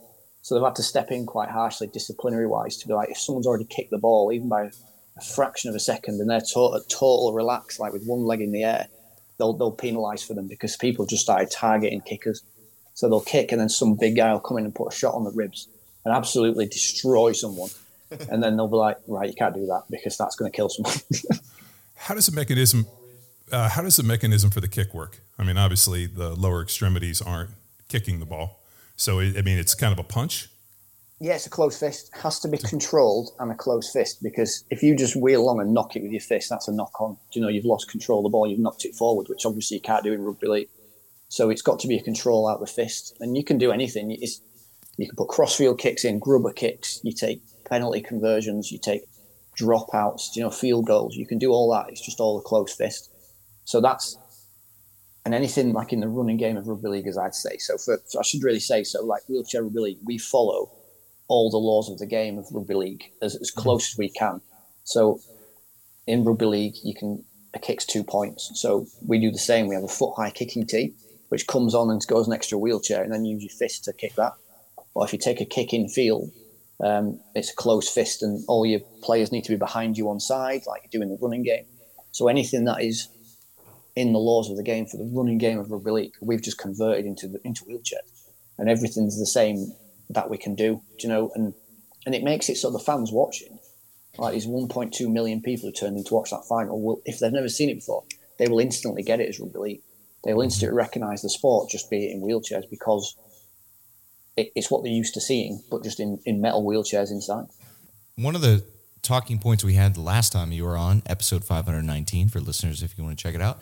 So 0.41 0.56
they've 0.56 0.63
had 0.63 0.76
to 0.76 0.84
step 0.84 1.10
in 1.10 1.26
quite 1.26 1.50
harshly, 1.50 1.88
disciplinary 1.88 2.48
wise, 2.48 2.78
to 2.78 2.88
be 2.88 2.93
like, 2.93 3.10
if 3.10 3.17
someone's 3.17 3.48
already 3.48 3.65
kicked 3.65 3.91
the 3.91 3.98
ball, 3.98 4.32
even 4.32 4.50
by 4.50 4.69
a 5.17 5.21
fraction 5.21 5.69
of 5.69 5.76
a 5.76 5.80
second, 5.80 6.19
and 6.19 6.30
they're 6.30 6.41
total, 6.41 6.80
total 6.89 7.34
relaxed, 7.34 7.80
like 7.80 7.93
with 7.93 8.06
one 8.06 8.23
leg 8.23 8.41
in 8.41 8.52
the 8.52 8.63
air, 8.63 8.88
they'll 9.38 9.54
they'll 9.54 9.76
penalise 9.76 10.26
for 10.26 10.34
them 10.34 10.47
because 10.47 10.76
people 10.78 11.06
just 11.06 11.23
started 11.23 11.52
targeting 11.52 12.02
kickers. 12.02 12.43
So 12.95 13.10
they'll 13.10 13.21
kick, 13.21 13.52
and 13.52 13.60
then 13.60 13.69
some 13.69 13.95
big 13.95 14.15
guy 14.15 14.32
will 14.32 14.39
come 14.39 14.58
in 14.58 14.65
and 14.65 14.76
put 14.76 14.93
a 14.93 14.95
shot 14.95 15.15
on 15.15 15.23
the 15.23 15.32
ribs 15.32 15.67
and 16.06 16.13
absolutely 16.13 16.65
destroy 16.65 17.32
someone. 17.32 17.69
and 18.30 18.43
then 18.43 18.56
they'll 18.56 18.67
be 18.67 18.76
like, 18.76 18.97
right, 19.08 19.28
you 19.28 19.36
can't 19.36 19.56
do 19.56 19.65
that 19.65 19.84
because 19.89 20.17
that's 20.17 20.36
going 20.36 20.52
to 20.52 20.56
kill 20.56 20.69
someone. 20.69 20.93
how 21.95 22.13
does 22.13 22.28
the 22.28 22.32
mechanism? 22.32 22.86
Uh, 23.52 23.69
how 23.69 23.82
does 23.82 23.97
the 23.97 24.04
mechanism 24.04 24.49
for 24.49 24.62
the 24.62 24.67
kick 24.67 24.93
work? 24.93 25.19
I 25.38 25.43
mean, 25.43 25.58
obviously 25.58 26.06
the 26.06 26.36
lower 26.36 26.62
extremities 26.62 27.21
aren't 27.21 27.52
kicking 27.88 28.19
the 28.19 28.26
ball, 28.26 28.62
so 28.95 29.19
it, 29.19 29.38
I 29.38 29.41
mean 29.41 29.58
it's 29.58 29.76
kind 29.76 29.91
of 29.91 29.99
a 29.99 30.04
punch. 30.04 30.49
Yeah, 31.24 31.36
it's 31.36 31.48
a 31.48 31.50
closed 31.50 31.80
fist. 31.80 32.12
It 32.14 32.20
has 32.20 32.38
to 32.42 32.50
be 32.50 32.58
controlled 32.58 33.32
and 33.40 33.50
a 33.50 33.56
closed 33.56 33.94
fist 33.94 34.22
because 34.22 34.66
if 34.70 34.84
you 34.84 34.94
just 34.94 35.16
wheel 35.16 35.42
along 35.42 35.62
and 35.62 35.74
knock 35.74 35.96
it 35.96 36.04
with 36.04 36.12
your 36.12 36.20
fist, 36.20 36.50
that's 36.50 36.68
a 36.68 36.74
knock 36.74 37.00
on. 37.00 37.14
Do 37.14 37.40
you 37.40 37.42
know 37.42 37.48
you've 37.48 37.64
lost 37.64 37.90
control 37.90 38.20
of 38.20 38.24
the 38.24 38.30
ball, 38.30 38.46
you've 38.46 38.60
knocked 38.60 38.84
it 38.84 38.94
forward, 38.94 39.28
which 39.30 39.46
obviously 39.46 39.76
you 39.76 39.82
can't 39.82 40.04
do 40.04 40.12
in 40.12 40.22
rugby 40.22 40.48
league. 40.50 40.70
So 41.30 41.50
it's 41.50 41.62
got 41.62 41.80
to 41.80 41.88
be 41.88 41.96
a 41.96 42.04
control 42.04 42.46
out 42.46 42.60
the 42.60 42.68
fist, 42.68 43.16
and 43.22 43.38
you 43.38 43.44
can 43.46 43.58
do 43.58 43.72
anything. 43.72 44.12
It's, 44.12 44.42
you 44.98 45.08
can 45.08 45.16
put 45.16 45.30
crossfield 45.30 45.80
kicks 45.80 46.04
in, 46.04 46.20
grubber 46.20 46.52
kicks. 46.52 47.00
You 47.06 47.14
take 47.14 47.42
penalty 47.64 48.02
conversions. 48.02 48.70
You 48.70 48.78
take 48.78 49.04
dropouts. 49.58 50.36
You 50.36 50.44
know, 50.44 50.52
field 50.52 50.88
goals. 50.88 51.16
You 51.16 51.26
can 51.26 51.38
do 51.38 51.52
all 51.52 51.72
that. 51.72 51.88
It's 51.88 52.06
just 52.06 52.20
all 52.20 52.38
a 52.38 52.42
close 52.42 52.76
fist. 52.76 53.10
So 53.64 53.80
that's 53.80 54.18
and 55.24 55.34
anything 55.34 55.72
like 55.72 55.94
in 55.94 56.02
the 56.02 56.10
running 56.10 56.36
game 56.36 56.58
of 56.58 56.68
rugby 56.68 56.90
league, 56.90 57.08
as 57.08 57.18
I'd 57.18 57.34
say. 57.34 57.60
So 57.60 57.78
for 57.78 58.02
so 58.08 58.20
I 58.20 58.24
should 58.24 58.44
really 58.44 58.60
say 58.60 58.84
so. 58.84 59.06
Like 59.06 59.22
wheelchair 59.30 59.64
rugby 59.64 59.80
league, 59.80 60.00
we 60.04 60.18
follow 60.18 60.70
all 61.28 61.50
the 61.50 61.58
laws 61.58 61.90
of 61.90 61.98
the 61.98 62.06
game 62.06 62.38
of 62.38 62.48
rugby 62.52 62.74
league 62.74 63.04
as, 63.22 63.36
as 63.36 63.52
close 63.52 63.94
as 63.94 63.98
we 63.98 64.10
can. 64.10 64.42
So 64.84 65.20
in 66.06 66.24
rugby 66.24 66.46
league, 66.46 66.76
you 66.84 66.94
can 66.94 67.24
a 67.54 67.60
kick's 67.60 67.86
two 67.86 68.04
points. 68.04 68.52
So 68.56 68.88
we 69.06 69.20
do 69.20 69.32
the 69.32 69.38
same. 69.38 69.68
We 69.68 69.76
have 69.76 69.84
a 69.84 69.88
foot 69.88 70.16
high 70.16 70.32
kicking 70.32 70.66
tee, 70.66 70.94
which 71.30 71.48
comes 71.48 71.76
on 71.76 71.90
and 71.90 72.06
goes 72.08 72.28
next 72.28 72.50
to 72.50 72.56
a 72.56 72.60
wheelchair, 72.60 73.04
and 73.04 73.14
then 73.14 73.26
you 73.26 73.36
use 73.36 73.44
your 73.44 73.58
fist 73.58 73.84
to 73.86 73.94
kick 73.94 74.16
that. 74.16 74.34
Or 74.96 75.06
if 75.06 75.14
you 75.14 75.20
take 75.20 75.42
a 75.42 75.46
kick 75.46 75.74
in 75.74 75.88
field, 75.88 76.32
um, 76.84 77.20
it's 77.36 77.52
a 77.52 77.56
close 77.56 77.88
fist, 77.90 78.24
and 78.24 78.44
all 78.48 78.66
your 78.66 78.82
players 79.02 79.32
need 79.32 79.44
to 79.44 79.52
be 79.52 79.58
behind 79.58 79.98
you 79.98 80.10
on 80.10 80.20
side, 80.20 80.64
like 80.68 80.84
you 80.84 80.90
do 80.90 81.02
in 81.02 81.10
the 81.10 81.18
running 81.22 81.44
game. 81.44 81.66
So 82.12 82.28
anything 82.28 82.66
that 82.66 82.82
is 82.82 83.08
in 83.96 84.14
the 84.14 84.20
laws 84.20 84.50
of 84.50 84.58
the 84.58 84.64
game 84.64 84.88
for 84.88 84.98
the 84.98 85.10
running 85.14 85.38
game 85.38 85.60
of 85.60 85.72
rugby 85.72 85.92
league, 85.92 86.14
we've 86.22 86.42
just 86.42 86.58
converted 86.58 87.06
into 87.06 87.28
the, 87.28 87.40
into 87.44 87.64
wheelchairs, 87.66 88.28
and 88.58 88.70
everything's 88.70 89.20
the 89.20 89.26
same 89.26 89.74
that 90.10 90.30
we 90.30 90.38
can 90.38 90.56
do. 90.56 90.82
You 91.00 91.10
know? 91.10 91.32
And 91.36 91.54
and 92.06 92.13
it 92.13 92.24
makes 92.24 92.50
it 92.50 92.58
so 92.58 92.70
the 92.70 92.80
fans 92.80 93.12
watching, 93.12 93.60
like 94.18 94.34
these 94.34 94.48
1.2 94.48 95.12
million 95.12 95.42
people 95.42 95.70
who 95.70 95.74
turned 95.74 95.98
in 95.98 96.04
to 96.04 96.13
watch 96.13 96.32
that 96.32 96.46
final, 96.48 96.82
will 96.82 97.02
if 97.06 97.20
they've 97.20 97.32
never 97.32 97.50
seen 97.50 97.70
it 97.70 97.76
before, 97.76 98.04
they 98.38 98.48
will 98.48 98.60
instantly 98.60 99.04
get 99.04 99.20
it 99.20 99.30
as 99.30 99.39
rugby 99.39 99.60
league. 99.60 99.82
They 100.24 100.34
will 100.34 100.42
instantly 100.42 100.76
recognise 100.76 101.22
the 101.22 101.30
sport, 101.30 101.70
just 101.70 101.89
be 101.89 102.06
it 102.06 102.12
in 102.12 102.22
wheelchairs, 102.22 102.70
because 102.70 103.16
it, 104.38 104.52
it's 104.56 104.72
what 104.72 104.84
they're 104.84 104.92
used 104.92 105.13
to 105.16 105.22
seeing, 105.22 105.62
but 105.70 105.84
just 105.84 106.00
in, 106.00 106.20
in 106.26 106.42
metal 106.42 106.63
wheelchairs 106.63 107.12
inside. 107.12 107.46
One 108.16 108.36
of 108.36 108.42
the 108.42 108.63
talking 109.02 109.38
points 109.38 109.63
we 109.63 109.74
had 109.74 109.96
the 109.96 110.02
last 110.02 110.32
time 110.32 110.52
you 110.52 110.63
were 110.63 110.78
on, 110.78 111.04
episode 111.06 111.44
519, 111.44 112.30
for 112.30 112.39
listeners 112.39 112.82
if 112.82 112.98
you 112.98 113.04
want 113.04 113.18
to 113.18 113.22
check 113.22 113.36
it 113.36 113.42
out, 113.42 113.62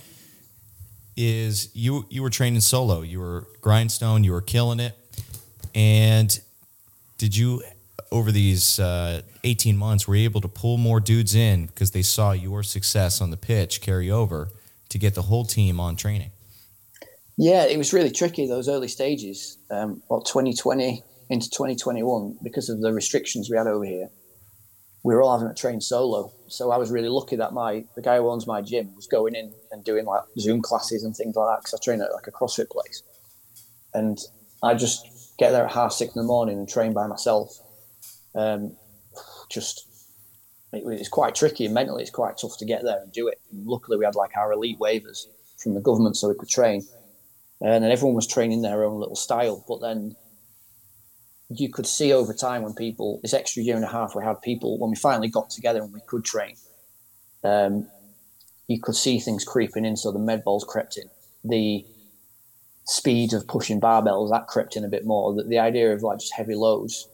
is 1.17 1.69
you 1.75 2.06
you 2.10 2.21
were 2.21 2.30
training 2.30 2.62
solo. 2.62 3.01
You 3.01 3.19
were 3.19 3.47
grindstone. 3.60 4.23
You 4.23 4.32
were 4.32 4.41
killing 4.41 4.80
it. 4.80 4.97
And 5.75 6.39
did 7.17 7.36
you 7.36 7.63
over 8.12 8.31
these 8.31 8.79
uh, 8.79 9.21
18 9.43 9.77
months 9.77 10.07
were 10.07 10.15
you 10.15 10.25
able 10.25 10.41
to 10.41 10.47
pull 10.47 10.77
more 10.77 10.99
dudes 10.99 11.34
in 11.36 11.67
because 11.67 11.91
they 11.91 12.01
saw 12.01 12.31
your 12.31 12.63
success 12.63 13.21
on 13.21 13.31
the 13.31 13.38
pitch 13.38 13.81
carry 13.81 14.12
over 14.12 14.49
to 14.89 14.97
get 14.97 15.15
the 15.15 15.23
whole 15.23 15.45
team 15.45 15.79
on 15.79 15.95
training? 15.95 16.31
Yeah, 17.38 17.65
it 17.65 17.77
was 17.77 17.93
really 17.93 18.12
tricky 18.12 18.47
those 18.47 18.67
early 18.67 18.88
stages. 18.88 19.57
Um, 19.69 20.03
well, 20.10 20.21
2020 20.21 21.03
into 21.29 21.49
2021 21.49 22.38
because 22.43 22.69
of 22.69 22.81
the 22.81 22.91
restrictions 22.91 23.49
we 23.49 23.57
had 23.57 23.67
over 23.67 23.86
here 23.86 24.10
we 25.03 25.15
were 25.15 25.21
all 25.21 25.38
having 25.38 25.53
to 25.53 25.60
train 25.60 25.81
solo. 25.81 26.31
So 26.47 26.71
I 26.71 26.77
was 26.77 26.91
really 26.91 27.10
lucky 27.10 27.36
that 27.38 27.53
my 27.53 27.86
the 27.95 28.01
guy 28.01 28.17
who 28.17 28.29
owns 28.29 28.45
my 28.45 28.62
gym 28.62 28.95
was 28.95 29.07
going 29.07 29.36
in 29.36 29.53
and 29.71 29.84
doing 29.84 30.05
like 30.05 30.23
Zoom 30.39 30.62
classes 30.62 31.03
and 31.03 31.15
things 31.15 31.36
like 31.36 31.47
that 31.47 31.60
because 31.62 31.73
I 31.73 31.84
train 31.84 32.01
at 32.01 32.13
like 32.13 32.27
a 32.27 32.31
CrossFit 32.31 32.69
place, 32.69 33.03
and 33.93 34.19
I 34.63 34.73
just 34.75 35.07
get 35.41 35.51
there 35.51 35.65
at 35.65 35.71
half 35.71 35.91
six 35.91 36.15
in 36.15 36.21
the 36.21 36.27
morning 36.27 36.60
and 36.60 36.69
train 36.69 36.93
by 36.93 37.08
myself. 37.08 37.60
Um, 38.36 38.77
just 39.49 39.88
it, 40.71 40.84
it's 40.86 41.10
quite 41.10 41.34
tricky 41.34 41.65
and 41.65 41.73
mentally 41.73 42.04
it's 42.04 42.12
quite 42.12 42.38
tough 42.38 42.58
to 42.60 42.65
get 42.65 42.84
there 42.84 43.01
and 43.01 43.12
do 43.12 43.27
it. 43.27 43.41
And 43.51 43.65
luckily, 43.65 43.97
we 43.97 44.06
had 44.06 44.13
like 44.15 44.38
our 44.38 44.54
elite 44.54 44.77
waivers 44.80 45.25
from 45.58 45.73
the 45.73 45.82
government 45.82 46.15
so 46.15 46.30
we 46.30 46.36
could 46.36 46.47
train, 46.47 46.86
and 47.60 47.84
then 47.84 47.91
everyone 47.91 48.15
was 48.15 48.27
training 48.27 48.62
their 48.62 48.84
own 48.84 48.99
little 48.99 49.15
style. 49.15 49.65
But 49.67 49.82
then 49.82 50.15
you 51.49 51.69
could 51.69 51.88
see 51.88 52.13
over 52.13 52.34
time 52.34 52.62
when 52.62 52.75
people 52.75 53.19
this 53.23 53.34
extra 53.34 53.63
year 53.63 53.75
and 53.75 53.84
a 53.84 53.88
half 53.88 54.15
we 54.15 54.23
had 54.23 54.41
people 54.41 54.77
when 54.77 54.91
we 54.91 54.95
finally 54.95 55.27
got 55.27 55.49
together 55.49 55.82
and 55.82 55.91
we 55.91 55.99
could 56.08 56.23
train 56.23 56.56
um, 57.43 57.86
you 58.69 58.80
could 58.80 58.95
see 58.95 59.19
things 59.19 59.43
creeping 59.43 59.84
in 59.84 59.97
so 59.97 60.13
the 60.13 60.19
med 60.19 60.45
balls 60.45 60.63
crept 60.63 60.95
in 60.95 61.10
the 61.43 61.86
speed 62.86 63.34
of 63.34 63.48
pushing 63.48 63.80
barbells 63.80 64.32
that 64.32 64.48
crept 64.48 64.76
in 64.76 64.84
a 64.84 64.89
bit 64.89 65.06
more 65.06 65.34
the, 65.34 65.44
the 65.44 65.60
idea 65.60 65.94
of 65.94 66.02
like 66.02 66.20
just 66.20 66.34
heavy 66.34 66.56
loads 66.56 67.08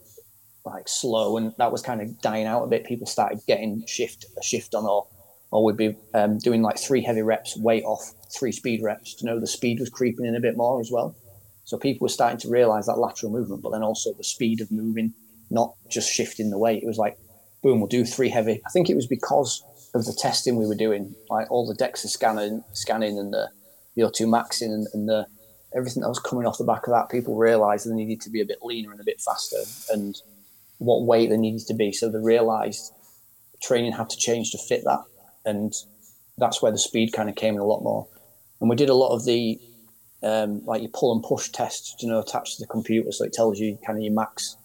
like 0.65 0.87
slow 0.87 1.37
and 1.37 1.53
that 1.57 1.71
was 1.71 1.81
kind 1.81 2.01
of 2.01 2.21
dying 2.21 2.45
out 2.45 2.63
a 2.63 2.67
bit 2.67 2.85
people 2.85 3.05
started 3.05 3.39
getting 3.47 3.85
shift 3.85 4.25
a 4.37 4.43
shift 4.43 4.73
on 4.73 4.85
or 4.85 5.07
or 5.49 5.63
we'd 5.63 5.77
be 5.77 5.95
um, 6.13 6.37
doing 6.39 6.61
like 6.61 6.77
three 6.77 7.01
heavy 7.01 7.21
reps 7.21 7.57
weight 7.57 7.83
off 7.83 8.13
three 8.37 8.51
speed 8.51 8.81
reps 8.83 9.13
to 9.13 9.25
know 9.25 9.39
the 9.39 9.47
speed 9.47 9.79
was 9.79 9.89
creeping 9.89 10.25
in 10.25 10.35
a 10.35 10.41
bit 10.41 10.57
more 10.57 10.79
as 10.79 10.89
well 10.91 11.15
so 11.67 11.77
people 11.77 12.05
were 12.05 12.09
starting 12.09 12.39
to 12.39 12.49
realize 12.49 12.85
that 12.85 12.97
lateral 12.97 13.29
movement, 13.29 13.61
but 13.61 13.71
then 13.71 13.83
also 13.83 14.13
the 14.13 14.23
speed 14.23 14.61
of 14.61 14.71
moving, 14.71 15.13
not 15.49 15.73
just 15.89 16.09
shifting 16.09 16.49
the 16.49 16.57
weight. 16.57 16.81
It 16.81 16.87
was 16.87 16.97
like, 16.97 17.17
boom, 17.61 17.81
we'll 17.81 17.89
do 17.89 18.05
three 18.05 18.29
heavy. 18.29 18.61
I 18.65 18.69
think 18.69 18.89
it 18.89 18.95
was 18.95 19.05
because 19.05 19.61
of 19.93 20.05
the 20.05 20.13
testing 20.13 20.55
we 20.55 20.65
were 20.65 20.75
doing, 20.75 21.13
like 21.29 21.51
all 21.51 21.67
the 21.67 21.75
DEXA 21.75 22.07
scanning, 22.07 22.63
scanning 22.71 23.19
and 23.19 23.33
the, 23.33 23.49
the 23.97 24.03
O2 24.03 24.27
maxing 24.27 24.73
and, 24.73 24.87
and 24.93 25.09
the 25.09 25.27
everything 25.77 26.01
that 26.01 26.09
was 26.09 26.19
coming 26.19 26.45
off 26.45 26.57
the 26.57 26.63
back 26.63 26.87
of 26.87 26.93
that. 26.93 27.09
People 27.09 27.37
realized 27.37 27.89
they 27.89 27.93
needed 27.93 28.19
to 28.21 28.29
be 28.29 28.41
a 28.41 28.45
bit 28.45 28.59
leaner 28.63 28.91
and 28.91 28.99
a 28.99 29.05
bit 29.05 29.21
faster, 29.21 29.57
and 29.91 30.15
what 30.79 31.05
weight 31.05 31.29
they 31.29 31.37
needed 31.37 31.65
to 31.67 31.73
be. 31.73 31.91
So 31.91 32.09
they 32.09 32.17
realized 32.17 32.91
training 33.61 33.93
had 33.93 34.09
to 34.09 34.17
change 34.17 34.51
to 34.51 34.57
fit 34.57 34.83
that, 34.83 35.03
and 35.45 35.73
that's 36.37 36.61
where 36.61 36.71
the 36.71 36.77
speed 36.77 37.13
kind 37.13 37.29
of 37.29 37.35
came 37.35 37.53
in 37.53 37.61
a 37.61 37.65
lot 37.65 37.83
more. 37.83 38.07
And 38.59 38.69
we 38.69 38.75
did 38.75 38.89
a 38.89 38.95
lot 38.95 39.15
of 39.15 39.25
the 39.25 39.59
um, 40.23 40.65
like 40.65 40.81
your 40.81 40.91
pull 40.91 41.13
and 41.13 41.23
push 41.23 41.49
tests, 41.49 41.95
you 41.99 42.09
know, 42.09 42.19
attached 42.19 42.57
to 42.57 42.63
the 42.63 42.67
computer, 42.67 43.11
so 43.11 43.23
it 43.23 43.33
tells 43.33 43.59
you 43.59 43.77
kind 43.85 43.97
of 43.97 44.03
your 44.03 44.13
max 44.13 44.57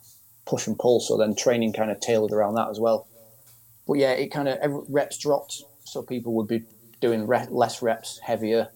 push 0.46 0.66
and 0.66 0.79
pull. 0.79 0.98
So 1.01 1.16
then 1.16 1.37
training 1.37 1.75
kind 1.75 1.90
of 1.90 2.01
tailored 2.01 2.33
around 2.33 2.55
that 2.55 2.68
as 2.68 2.81
well. 2.81 3.07
But 3.87 3.94
yeah, 3.94 4.12
it 4.12 4.29
kind 4.29 4.48
of 4.48 4.59
reps 4.88 5.18
dropped, 5.18 5.62
so 5.85 6.03
people 6.03 6.33
would 6.35 6.48
be 6.48 6.64
doing 7.01 7.27
re- 7.27 7.48
less 7.51 7.83
reps, 7.83 8.20
heavier, 8.25 8.68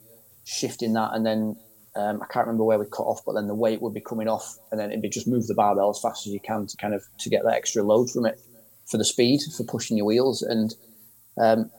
shifting 0.45 0.93
that, 0.95 1.11
and 1.13 1.25
then 1.25 1.57
um, 1.97 2.23
I 2.23 2.27
can't 2.27 2.47
remember 2.47 2.65
where 2.65 2.79
we 2.79 2.85
cut 2.87 3.05
off, 3.05 3.23
but 3.25 3.33
then 3.33 3.47
the 3.47 3.55
weight 3.55 3.81
would 3.81 3.95
be 3.95 4.01
coming 4.01 4.29
off, 4.29 4.59
and 4.71 4.79
then 4.79 4.91
it'd 4.91 5.03
be 5.03 5.09
just 5.09 5.27
move 5.27 5.47
the 5.47 5.55
barbell 5.55 5.91
as 5.91 5.99
fast 6.01 6.27
as 6.27 6.33
you 6.33 6.41
can 6.41 6.67
to 6.67 6.77
kind 6.77 6.95
of 6.95 7.03
to 7.19 7.31
get 7.31 7.43
that 7.45 7.55
extra 7.55 7.83
load 7.83 8.11
from 8.11 8.27
it 8.27 8.39
for 8.85 8.99
the 8.99 9.05
speed 9.05 9.41
for 9.57 9.65
pushing 9.65 9.97
your 9.97 10.07
wheels. 10.07 10.43
And 10.43 10.75
um, 11.41 11.71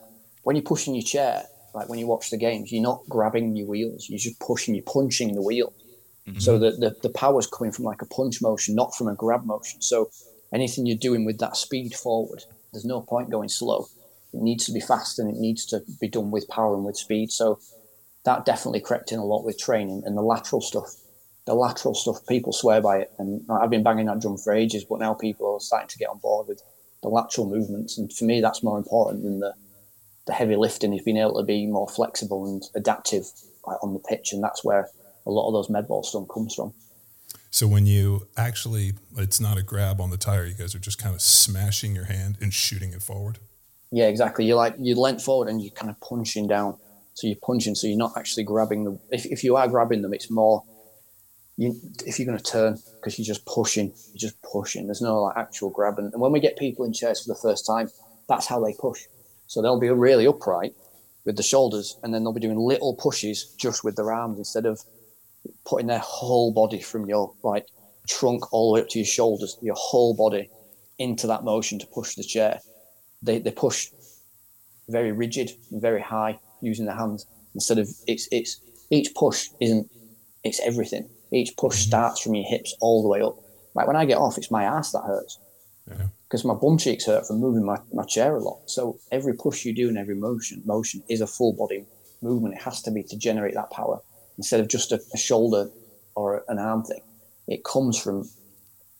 when 0.44 0.56
you're 0.56 0.64
pushing 0.64 0.96
your 0.96 1.04
chair, 1.04 1.44
like 1.74 1.88
when 1.88 2.00
you 2.00 2.08
watch 2.08 2.32
the 2.32 2.38
games, 2.38 2.72
you're 2.72 2.82
not 2.82 3.04
grabbing 3.08 3.56
your 3.56 3.68
wheels, 3.68 4.10
you're 4.10 4.18
just 4.18 4.40
pushing, 4.40 4.74
you're 4.74 4.84
punching 4.84 5.36
the 5.36 5.42
wheel. 5.42 5.72
Mm-hmm. 6.28 6.40
So 6.40 6.58
the, 6.58 6.72
the, 6.72 6.96
the 7.04 7.10
power's 7.10 7.48
coming 7.48 7.72
from 7.72 7.86
like 7.86 8.02
a 8.02 8.06
punch 8.08 8.42
motion, 8.42 8.76
not 8.76 8.96
from 8.96 9.08
a 9.08 9.16
grab 9.16 9.46
motion. 9.46 9.82
So 9.82 10.10
anything 10.54 10.86
you're 10.86 10.98
doing 10.98 11.26
with 11.26 11.38
that 11.40 11.56
speed 11.56 11.94
forward, 11.94 12.44
there's 12.74 12.86
no 12.86 13.02
point 13.02 13.30
going 13.30 13.50
slow. 13.50 13.88
It 14.34 14.42
needs 14.42 14.66
to 14.66 14.74
be 14.74 14.82
fast 14.82 15.20
and 15.20 15.30
it 15.30 15.40
needs 15.40 15.66
to 15.68 15.82
be 16.02 16.10
done 16.10 16.32
with 16.32 16.48
power 16.50 16.76
and 16.76 16.84
with 16.84 16.98
speed. 16.98 17.32
So 17.32 17.60
that 18.28 18.46
definitely 18.46 18.82
crept 18.82 19.12
in 19.12 19.20
a 19.20 19.26
lot 19.26 19.44
with 19.44 19.58
training 19.58 20.04
and 20.06 20.16
the 20.16 20.22
lateral 20.22 20.62
stuff. 20.62 20.94
The 21.46 21.54
lateral 21.56 21.96
stuff, 21.96 22.18
people 22.28 22.52
swear 22.52 22.82
by 22.82 22.98
it. 22.98 23.12
And 23.18 23.42
I've 23.50 23.70
been 23.70 23.84
banging 23.84 24.08
that 24.08 24.20
drum 24.20 24.38
for 24.38 24.54
ages, 24.54 24.84
but 24.84 25.00
now 25.00 25.14
people 25.14 25.54
are 25.54 25.60
starting 25.62 25.88
to 25.88 25.98
get 25.98 26.10
on 26.10 26.20
board 26.20 26.48
with 26.48 26.62
the 27.02 27.10
lateral 27.10 27.50
movements. 27.50 27.98
And 27.98 28.12
for 28.12 28.26
me, 28.26 28.42
that's 28.42 28.62
more 28.62 28.78
important 28.78 29.24
than 29.24 29.40
the 29.40 29.54
the 30.28 30.34
heavy 30.34 30.56
lifting 30.56 30.94
is 30.94 31.02
being 31.02 31.18
able 31.18 31.38
to 31.38 31.44
be 31.44 31.66
more 31.66 31.88
flexible 31.88 32.46
and 32.46 32.62
adaptive 32.76 33.26
like, 33.66 33.82
on 33.82 33.94
the 33.94 34.00
pitch, 34.00 34.34
and 34.34 34.44
that's 34.44 34.64
where 34.64 34.90
a 35.26 35.32
lot 35.32 35.48
of 35.48 35.54
those 35.54 35.70
med 35.70 35.88
ball 35.88 36.04
stuff 36.04 36.28
comes 36.32 36.54
from. 36.54 36.74
So 37.50 37.66
when 37.66 37.86
you 37.86 38.28
actually, 38.36 38.94
it's 39.18 39.40
not 39.40 39.58
a 39.58 39.64
grab 39.64 40.00
on 40.00 40.10
the 40.10 40.18
tire. 40.18 40.46
You 40.46 40.54
guys 40.54 40.76
are 40.76 40.80
just 40.80 41.00
kind 41.00 41.16
of 41.16 41.22
smashing 41.22 41.96
your 41.96 42.06
hand 42.06 42.38
and 42.42 42.54
shooting 42.54 42.92
it 42.92 43.02
forward. 43.02 43.40
Yeah, 43.90 44.08
exactly. 44.08 44.46
You're 44.46 44.58
like 44.58 44.76
you 44.78 44.96
leant 44.96 45.22
forward 45.22 45.48
and 45.48 45.62
you're 45.62 45.72
kind 45.72 45.90
of 45.90 46.00
punching 46.02 46.48
down. 46.48 46.78
So 47.18 47.26
you're 47.26 47.38
punching, 47.42 47.74
so 47.74 47.88
you're 47.88 47.98
not 47.98 48.16
actually 48.16 48.44
grabbing 48.44 48.84
them. 48.84 49.00
If, 49.10 49.26
if 49.26 49.44
you 49.44 49.56
are 49.56 49.68
grabbing 49.68 50.04
them, 50.04 50.14
it's 50.14 50.30
more 50.30 50.64
you, 51.58 51.76
if 52.06 52.20
you're 52.20 52.28
going 52.28 52.38
to 52.38 52.44
turn 52.44 52.78
because 52.94 53.18
you're 53.18 53.26
just 53.26 53.44
pushing, 53.44 53.88
you're 53.88 54.30
just 54.30 54.40
pushing. 54.44 54.86
There's 54.86 55.02
no 55.02 55.24
like 55.24 55.36
actual 55.36 55.72
grabbing. 55.72 56.12
And 56.14 56.22
when 56.22 56.32
we 56.32 56.40
get 56.40 56.60
people 56.60 56.86
in 56.86 56.94
chairs 56.94 57.24
for 57.24 57.30
the 57.30 57.40
first 57.42 57.66
time, 57.66 57.90
that's 58.30 58.46
how 58.46 58.64
they 58.64 58.76
push. 58.80 59.02
So 59.48 59.64
they'll 59.64 59.80
be 59.80 59.90
really 59.90 60.28
upright 60.28 60.76
with 61.26 61.38
the 61.38 61.42
shoulders, 61.42 61.98
and 62.04 62.14
then 62.14 62.24
they'll 62.24 62.34
be 62.34 62.40
doing 62.40 62.60
little 62.60 62.94
pushes 62.94 63.46
just 63.58 63.84
with 63.84 63.96
their 63.96 64.12
arms 64.12 64.38
instead 64.38 64.68
of 64.68 64.80
putting 65.66 65.88
their 65.88 66.04
whole 66.06 66.54
body 66.54 66.82
from 66.82 67.10
your 67.10 67.34
like 67.42 67.66
trunk 68.08 68.54
all 68.54 68.70
the 68.70 68.76
way 68.76 68.82
up 68.82 68.90
to 68.90 69.00
your 69.00 69.08
shoulders, 69.08 69.58
your 69.64 69.76
whole 69.76 70.16
body 70.16 70.52
into 71.00 71.26
that 71.26 71.44
motion 71.44 71.80
to 71.80 71.88
push 71.88 72.14
the 72.14 72.24
chair. 72.24 72.60
They 73.24 73.40
they 73.40 73.50
push 73.50 73.88
very 74.88 75.12
rigid 75.12 75.50
and 75.72 75.82
very 75.82 76.02
high 76.02 76.40
using 76.62 76.86
their 76.86 76.96
hands 76.96 77.26
instead 77.54 77.78
of 77.78 77.90
it's 78.08 78.28
it's 78.32 78.62
each 78.90 79.14
push 79.16 79.50
isn't 79.60 79.90
it's 80.44 80.60
everything. 80.62 81.10
Each 81.32 81.56
push 81.58 81.76
mm-hmm. 81.76 81.90
starts 81.90 82.22
from 82.22 82.36
your 82.36 82.46
hips 82.46 82.76
all 82.80 83.02
the 83.02 83.10
way 83.10 83.22
up. 83.22 83.38
Like 83.74 83.88
when 83.88 83.96
I 83.96 84.06
get 84.06 84.18
off, 84.18 84.38
it's 84.38 84.52
my 84.52 84.64
ass 84.64 84.92
that 84.92 85.04
hurts 85.06 85.40
because 85.86 86.44
yeah. 86.44 86.52
my 86.52 86.54
bum 86.54 86.78
cheeks 86.78 87.06
hurt 87.06 87.28
from 87.28 87.40
moving 87.40 87.66
my, 87.66 87.78
my 87.94 88.04
chair 88.04 88.36
a 88.36 88.40
lot. 88.40 88.60
So 88.66 89.00
every 89.12 89.34
push 89.34 89.66
you 89.66 89.74
do 89.74 89.88
and 89.88 89.98
every 89.98 90.16
motion 90.16 90.62
motion 90.66 91.04
is 91.10 91.22
a 91.22 91.28
full 91.28 91.54
body 91.54 91.86
movement. 92.22 92.56
It 92.56 92.62
has 92.62 92.82
to 92.84 92.92
be 92.92 93.04
to 93.04 93.18
generate 93.18 93.56
that 93.56 93.72
power 93.72 94.02
instead 94.38 94.60
of 94.60 94.68
just 94.68 94.92
a, 94.92 95.00
a 95.14 95.18
shoulder 95.18 95.70
or 96.16 96.44
an 96.48 96.60
arm 96.60 96.84
thing. 96.84 97.02
It 97.48 97.64
comes 97.64 98.02
from 98.02 98.30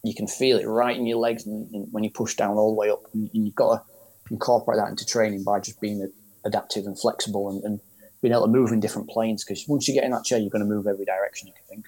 you 0.04 0.14
can 0.14 0.28
feel 0.28 0.58
it 0.58 0.66
right 0.66 0.96
in 0.96 1.06
your 1.06 1.18
legs 1.18 1.46
and, 1.46 1.70
and 1.74 1.88
when 1.92 2.04
you 2.04 2.12
push 2.12 2.36
down 2.36 2.56
all 2.56 2.72
the 2.72 2.80
way 2.80 2.90
up. 2.90 3.04
And, 3.14 3.30
and 3.34 3.46
you've 3.46 3.56
got 3.56 3.78
to 3.78 3.84
incorporate 4.32 4.78
that 4.78 4.90
into 4.90 5.06
training 5.06 5.44
by 5.44 5.60
just 5.60 5.82
being 5.82 6.10
adaptive 6.48 6.86
and 6.86 7.00
flexible 7.00 7.50
and, 7.50 7.64
and 7.64 7.80
being 8.22 8.34
able 8.34 8.46
to 8.46 8.52
move 8.52 8.72
in 8.72 8.80
different 8.80 9.08
planes 9.10 9.44
because 9.44 9.68
once 9.68 9.88
you 9.88 9.94
get 9.94 10.04
in 10.04 10.12
that 10.12 10.24
chair, 10.24 10.40
you're 10.40 10.50
going 10.50 10.64
to 10.64 10.70
move 10.70 10.88
every 10.88 11.06
direction 11.06 11.48
you 11.48 11.54
can 11.54 11.84
think. 11.84 11.86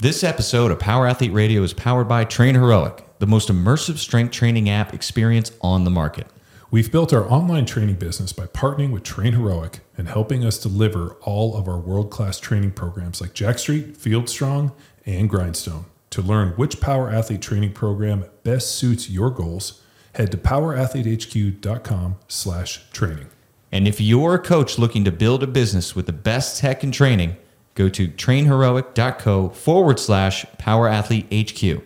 This 0.00 0.24
episode 0.24 0.70
of 0.70 0.80
Power 0.80 1.06
Athlete 1.06 1.32
Radio 1.32 1.62
is 1.62 1.74
powered 1.74 2.08
by 2.08 2.24
Train 2.24 2.54
Heroic, 2.54 3.04
the 3.18 3.26
most 3.26 3.50
immersive 3.50 3.98
strength 3.98 4.32
training 4.32 4.70
app 4.70 4.94
experience 4.94 5.52
on 5.60 5.84
the 5.84 5.90
market. 5.90 6.26
We've 6.70 6.90
built 6.90 7.12
our 7.12 7.30
online 7.30 7.66
training 7.66 7.96
business 7.96 8.32
by 8.32 8.46
partnering 8.46 8.92
with 8.92 9.02
Train 9.02 9.34
Heroic 9.34 9.80
and 9.98 10.08
helping 10.08 10.44
us 10.44 10.56
deliver 10.56 11.14
all 11.22 11.56
of 11.56 11.68
our 11.68 11.78
world 11.78 12.10
class 12.10 12.40
training 12.40 12.70
programs 12.72 13.20
like 13.20 13.34
Jacked 13.34 13.60
Street, 13.60 13.96
Field 13.96 14.28
Strong, 14.28 14.72
and 15.04 15.28
Grindstone. 15.28 15.84
To 16.10 16.22
learn 16.22 16.50
which 16.52 16.80
Power 16.80 17.10
Athlete 17.10 17.42
training 17.42 17.72
program 17.72 18.24
best 18.42 18.76
suits 18.76 19.10
your 19.10 19.30
goals, 19.30 19.82
head 20.14 20.30
to 20.32 20.36
powerathletehq.com 20.36 22.16
slash 22.28 22.90
training. 22.92 23.28
And 23.72 23.86
if 23.86 24.00
you're 24.00 24.34
a 24.34 24.38
coach 24.38 24.78
looking 24.78 25.04
to 25.04 25.12
build 25.12 25.42
a 25.42 25.46
business 25.46 25.94
with 25.94 26.06
the 26.06 26.12
best 26.12 26.58
tech 26.58 26.82
and 26.82 26.92
training, 26.92 27.36
go 27.74 27.88
to 27.88 28.08
trainheroic.co 28.08 29.50
forward 29.50 30.00
slash 30.00 30.44
powerathletehq. 30.58 31.82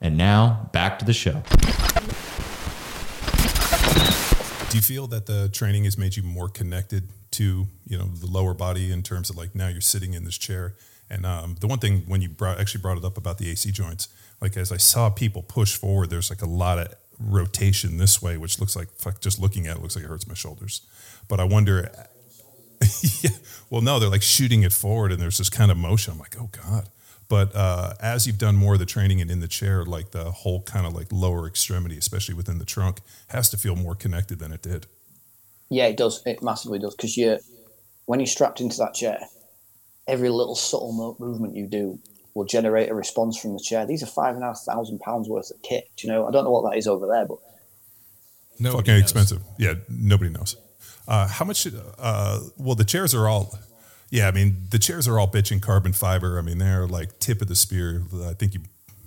And 0.00 0.16
now 0.16 0.70
back 0.72 0.98
to 0.98 1.04
the 1.04 1.12
show. 1.12 1.42
Do 4.70 4.76
you 4.76 4.82
feel 4.82 5.06
that 5.08 5.26
the 5.26 5.48
training 5.48 5.84
has 5.84 5.96
made 5.96 6.16
you 6.16 6.22
more 6.22 6.48
connected 6.48 7.10
to 7.32 7.66
you 7.86 7.98
know 7.98 8.06
the 8.06 8.26
lower 8.26 8.54
body 8.54 8.90
in 8.90 9.02
terms 9.02 9.30
of 9.30 9.36
like 9.36 9.54
now 9.54 9.68
you're 9.68 9.80
sitting 9.80 10.14
in 10.14 10.24
this 10.24 10.38
chair? 10.38 10.74
And 11.08 11.24
um, 11.24 11.56
the 11.60 11.66
one 11.66 11.78
thing 11.78 12.02
when 12.06 12.20
you 12.20 12.28
brought, 12.28 12.58
actually 12.58 12.80
brought 12.80 12.98
it 12.98 13.04
up 13.04 13.16
about 13.16 13.38
the 13.38 13.48
AC 13.48 13.70
joints, 13.70 14.08
like 14.40 14.56
as 14.56 14.72
I 14.72 14.76
saw 14.76 15.08
people 15.08 15.42
push 15.42 15.76
forward, 15.76 16.10
there's 16.10 16.30
like 16.30 16.42
a 16.42 16.46
lot 16.46 16.78
of 16.78 16.94
rotation 17.18 17.98
this 17.98 18.20
way, 18.20 18.36
which 18.36 18.60
looks 18.60 18.76
like 18.76 18.88
just 19.20 19.40
looking 19.40 19.66
at 19.66 19.76
it 19.76 19.82
looks 19.82 19.96
like 19.96 20.04
it 20.04 20.08
hurts 20.08 20.26
my 20.26 20.34
shoulders. 20.34 20.82
But 21.28 21.40
I 21.40 21.44
wonder, 21.44 21.90
yeah, 23.22 23.30
well, 23.70 23.82
no, 23.82 23.98
they're 23.98 24.08
like 24.08 24.22
shooting 24.22 24.62
it 24.62 24.72
forward, 24.72 25.12
and 25.12 25.20
there's 25.20 25.38
this 25.38 25.50
kind 25.50 25.70
of 25.70 25.76
motion. 25.76 26.12
I'm 26.12 26.18
like, 26.18 26.36
oh 26.40 26.50
god. 26.52 26.88
But 27.28 27.54
uh, 27.56 27.94
as 28.00 28.26
you've 28.26 28.38
done 28.38 28.54
more 28.54 28.74
of 28.74 28.78
the 28.78 28.86
training 28.86 29.20
and 29.20 29.30
in 29.30 29.40
the 29.40 29.48
chair, 29.48 29.84
like 29.84 30.12
the 30.12 30.30
whole 30.30 30.62
kind 30.62 30.86
of 30.86 30.94
like 30.94 31.08
lower 31.10 31.46
extremity, 31.46 31.98
especially 31.98 32.34
within 32.34 32.58
the 32.58 32.64
trunk, 32.64 33.00
has 33.28 33.48
to 33.50 33.56
feel 33.56 33.74
more 33.74 33.96
connected 33.96 34.38
than 34.38 34.52
it 34.52 34.62
did. 34.62 34.86
Yeah, 35.68 35.86
it 35.86 35.96
does. 35.96 36.22
It 36.24 36.42
massively 36.42 36.78
does 36.78 36.94
because 36.94 37.16
you, 37.16 37.38
when 38.04 38.20
you're 38.20 38.28
strapped 38.28 38.60
into 38.60 38.76
that 38.76 38.94
chair, 38.94 39.18
every 40.06 40.28
little 40.28 40.54
subtle 40.54 40.92
mo- 40.92 41.16
movement 41.18 41.56
you 41.56 41.66
do 41.66 41.98
will 42.36 42.44
generate 42.44 42.90
a 42.90 42.94
response 42.94 43.38
from 43.38 43.54
the 43.54 43.60
chair. 43.60 43.86
These 43.86 44.02
are 44.02 44.06
five 44.06 44.34
and 44.34 44.44
a 44.44 44.48
half 44.48 44.60
thousand 44.60 45.00
pounds 45.00 45.28
worth 45.28 45.50
of 45.50 45.62
kit. 45.62 45.90
Do 45.96 46.06
you 46.06 46.12
know? 46.12 46.28
I 46.28 46.30
don't 46.30 46.44
know 46.44 46.50
what 46.50 46.70
that 46.70 46.76
is 46.76 46.86
over 46.86 47.06
there, 47.06 47.26
but 47.26 47.38
nobody 48.60 48.78
fucking 48.78 48.94
knows. 48.94 49.02
expensive. 49.02 49.42
Yeah, 49.58 49.74
nobody 49.88 50.30
knows. 50.30 50.56
Uh, 51.08 51.26
how 51.26 51.44
much? 51.44 51.66
Uh, 51.98 52.40
well, 52.58 52.74
the 52.74 52.84
chairs 52.84 53.14
are 53.14 53.26
all 53.26 53.58
yeah, 54.10 54.28
I 54.28 54.30
mean 54.30 54.66
the 54.70 54.78
chairs 54.78 55.08
are 55.08 55.18
all 55.18 55.28
bitching 55.28 55.60
carbon 55.60 55.92
fiber. 55.92 56.38
I 56.38 56.42
mean 56.42 56.58
they're 56.58 56.86
like 56.86 57.18
tip 57.18 57.40
of 57.42 57.48
the 57.48 57.56
spear. 57.56 58.04
I 58.24 58.34
think 58.34 58.54
you 58.54 58.60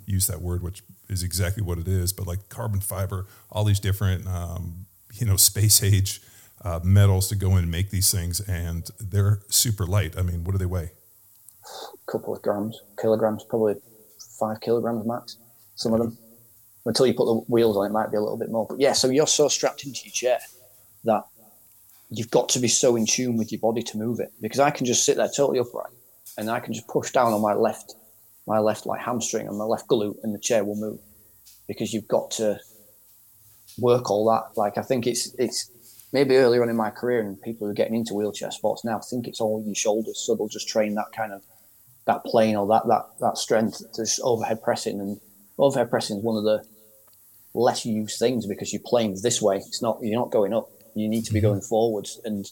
use 0.05 0.27
that 0.27 0.41
word, 0.41 0.63
which 0.63 0.81
is 1.07 1.23
exactly 1.23 1.63
what 1.63 1.77
it 1.77 1.87
is. 1.87 2.11
But 2.11 2.27
like 2.27 2.49
carbon 2.49 2.81
fiber, 2.81 3.27
all 3.51 3.63
these 3.63 3.79
different 3.79 4.27
um, 4.27 4.87
you 5.13 5.25
know 5.25 5.37
space 5.37 5.83
age 5.83 6.21
uh, 6.63 6.79
metals 6.83 7.29
to 7.29 7.35
go 7.35 7.51
in 7.51 7.59
and 7.59 7.71
make 7.71 7.91
these 7.91 8.11
things, 8.11 8.39
and 8.41 8.89
they're 8.99 9.39
super 9.47 9.85
light. 9.85 10.17
I 10.17 10.23
mean, 10.23 10.43
what 10.43 10.51
do 10.51 10.57
they 10.57 10.65
weigh? 10.65 10.91
A 12.07 12.11
couple 12.11 12.35
of 12.35 12.41
grams, 12.41 12.81
kilograms, 12.99 13.43
probably 13.43 13.75
five 14.39 14.61
kilograms 14.61 15.05
max. 15.05 15.37
Some 15.75 15.93
of 15.93 15.99
them. 15.99 16.17
Until 16.85 17.05
you 17.05 17.13
put 17.13 17.25
the 17.25 17.35
wheels 17.47 17.77
on, 17.77 17.85
it 17.85 17.91
might 17.91 18.09
be 18.09 18.17
a 18.17 18.21
little 18.21 18.37
bit 18.37 18.49
more. 18.49 18.65
But 18.67 18.79
yeah, 18.79 18.93
so 18.93 19.09
you're 19.09 19.27
so 19.27 19.47
strapped 19.47 19.85
into 19.85 19.99
your 20.05 20.13
chair 20.13 20.39
that 21.03 21.23
you've 22.09 22.31
got 22.31 22.49
to 22.49 22.59
be 22.59 22.67
so 22.67 22.95
in 22.95 23.05
tune 23.05 23.37
with 23.37 23.51
your 23.51 23.59
body 23.59 23.83
to 23.83 23.97
move 23.97 24.19
it 24.19 24.31
because 24.41 24.59
I 24.59 24.71
can 24.71 24.85
just 24.85 25.05
sit 25.05 25.17
there 25.17 25.27
totally 25.27 25.59
upright 25.59 25.91
and 26.37 26.49
I 26.49 26.59
can 26.59 26.73
just 26.73 26.87
push 26.87 27.11
down 27.11 27.33
on 27.33 27.41
my 27.41 27.53
left, 27.53 27.95
my 28.47 28.59
left 28.59 28.85
like 28.85 29.01
hamstring 29.01 29.47
and 29.47 29.57
my 29.57 29.65
left 29.65 29.87
glute 29.87 30.17
and 30.23 30.33
the 30.33 30.39
chair 30.39 30.63
will 30.63 30.75
move 30.75 30.99
because 31.67 31.93
you've 31.93 32.07
got 32.07 32.31
to 32.31 32.59
work 33.77 34.09
all 34.09 34.25
that. 34.29 34.57
Like 34.57 34.77
I 34.77 34.81
think 34.81 35.05
it's 35.05 35.33
it's 35.35 35.69
maybe 36.11 36.37
earlier 36.37 36.63
on 36.63 36.69
in 36.69 36.75
my 36.75 36.89
career 36.89 37.21
and 37.21 37.39
people 37.41 37.67
who 37.67 37.71
are 37.71 37.75
getting 37.75 37.95
into 37.95 38.15
wheelchair 38.15 38.51
sports 38.51 38.83
now 38.83 38.99
think 38.99 39.27
it's 39.27 39.39
all 39.39 39.63
your 39.63 39.75
shoulders, 39.75 40.19
so 40.25 40.35
they'll 40.35 40.47
just 40.47 40.67
train 40.67 40.95
that 40.95 41.11
kind 41.15 41.31
of 41.31 41.43
that 42.09 42.23
plane 42.25 42.55
or 42.55 42.67
that 42.67 42.83
that 42.87 43.05
that 43.21 43.37
strength 43.37 43.79
to 43.93 44.01
just 44.03 44.19
overhead 44.23 44.61
pressing 44.61 44.99
and 44.99 45.19
overhead 45.57 45.89
pressing 45.89 46.17
is 46.17 46.23
one 46.23 46.37
of 46.37 46.43
the 46.43 46.63
less 47.53 47.85
used 47.85 48.19
things 48.19 48.45
because 48.45 48.73
you're 48.73 48.81
playing 48.85 49.15
this 49.21 49.41
way. 49.41 49.57
It's 49.57 49.81
not 49.81 49.99
you're 50.01 50.19
not 50.19 50.31
going 50.31 50.53
up 50.53 50.69
you 50.95 51.09
need 51.09 51.25
to 51.25 51.33
be 51.33 51.39
mm-hmm. 51.39 51.47
going 51.47 51.61
forwards. 51.61 52.19
And 52.23 52.49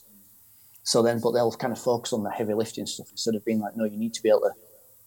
so 0.82 1.02
then, 1.02 1.20
but 1.20 1.32
they'll 1.32 1.52
kind 1.52 1.72
of 1.72 1.78
focus 1.78 2.12
on 2.12 2.22
the 2.22 2.30
heavy 2.30 2.54
lifting 2.54 2.86
stuff 2.86 3.08
instead 3.10 3.34
of 3.34 3.44
being 3.44 3.60
like, 3.60 3.76
no, 3.76 3.84
you 3.84 3.98
need 3.98 4.14
to 4.14 4.22
be 4.22 4.28
able 4.28 4.40
to 4.40 4.52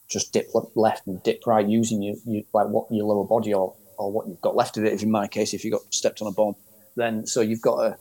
just 0.09 0.33
dip 0.33 0.49
left 0.75 1.07
and 1.07 1.23
dip 1.23 1.45
right 1.47 1.67
using 1.67 2.01
you, 2.01 2.19
you 2.25 2.43
like 2.53 2.67
what 2.67 2.87
your 2.91 3.05
lower 3.05 3.25
body 3.25 3.53
or, 3.53 3.75
or 3.97 4.11
what 4.11 4.27
you've 4.27 4.41
got 4.41 4.55
left 4.55 4.77
of 4.77 4.83
it. 4.83 4.93
If 4.93 5.03
in 5.03 5.11
my 5.11 5.27
case, 5.27 5.53
if 5.53 5.63
you 5.63 5.71
got 5.71 5.81
stepped 5.93 6.21
on 6.21 6.27
a 6.27 6.31
bomb, 6.31 6.55
then 6.95 7.25
so 7.25 7.41
you've 7.41 7.61
got 7.61 7.77
to 7.77 7.97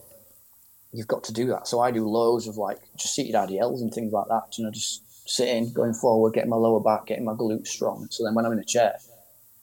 you've 0.92 1.06
got 1.06 1.22
to 1.24 1.32
do 1.32 1.46
that. 1.46 1.68
So 1.68 1.80
I 1.80 1.92
do 1.92 2.06
loads 2.06 2.48
of 2.48 2.56
like 2.56 2.78
just 2.96 3.14
seated 3.14 3.36
RDLs 3.36 3.80
and 3.80 3.94
things 3.94 4.12
like 4.12 4.26
that. 4.28 4.58
You 4.58 4.64
know, 4.64 4.72
just 4.72 5.02
sitting, 5.30 5.72
going 5.72 5.94
forward, 5.94 6.34
getting 6.34 6.50
my 6.50 6.56
lower 6.56 6.80
back, 6.80 7.06
getting 7.06 7.24
my 7.24 7.34
glutes 7.34 7.68
strong. 7.68 8.08
So 8.10 8.24
then 8.24 8.34
when 8.34 8.44
I'm 8.44 8.52
in 8.52 8.58
a 8.58 8.64
chair, 8.64 8.96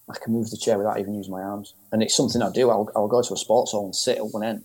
I 0.09 0.17
can 0.17 0.33
move 0.33 0.49
the 0.49 0.57
chair 0.57 0.77
without 0.77 0.99
even 0.99 1.13
using 1.13 1.33
my 1.33 1.41
arms. 1.41 1.73
And 1.91 2.01
it's 2.01 2.15
something 2.15 2.41
I 2.41 2.49
do. 2.51 2.69
I'll, 2.69 2.89
I'll 2.95 3.09
go 3.09 3.21
to 3.21 3.33
a 3.33 3.37
sports 3.37 3.71
hall 3.71 3.85
and 3.85 3.95
sit 3.95 4.17
at 4.17 4.31
one 4.31 4.43
end 4.43 4.63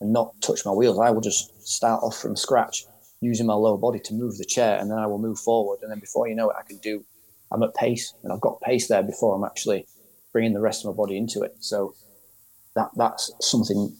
and 0.00 0.12
not 0.12 0.34
touch 0.40 0.66
my 0.66 0.72
wheels. 0.72 0.98
I 0.98 1.10
will 1.10 1.20
just 1.20 1.66
start 1.66 2.02
off 2.02 2.18
from 2.18 2.34
scratch 2.34 2.84
using 3.20 3.46
my 3.46 3.54
lower 3.54 3.78
body 3.78 4.00
to 4.00 4.14
move 4.14 4.38
the 4.38 4.44
chair, 4.44 4.78
and 4.78 4.90
then 4.90 4.98
I 4.98 5.06
will 5.06 5.18
move 5.18 5.38
forward. 5.38 5.80
And 5.82 5.90
then 5.90 6.00
before 6.00 6.26
you 6.26 6.34
know 6.34 6.50
it, 6.50 6.56
I 6.58 6.62
can 6.62 6.78
do. 6.78 7.04
I'm 7.52 7.62
at 7.62 7.74
pace, 7.74 8.14
and 8.22 8.32
I've 8.32 8.40
got 8.40 8.60
pace 8.60 8.88
there 8.88 9.02
before 9.02 9.36
I'm 9.36 9.44
actually 9.44 9.86
bringing 10.32 10.54
the 10.54 10.60
rest 10.60 10.84
of 10.84 10.90
my 10.90 10.96
body 10.96 11.16
into 11.16 11.42
it. 11.42 11.54
So 11.60 11.94
that 12.74 12.90
that's 12.96 13.30
something 13.40 13.94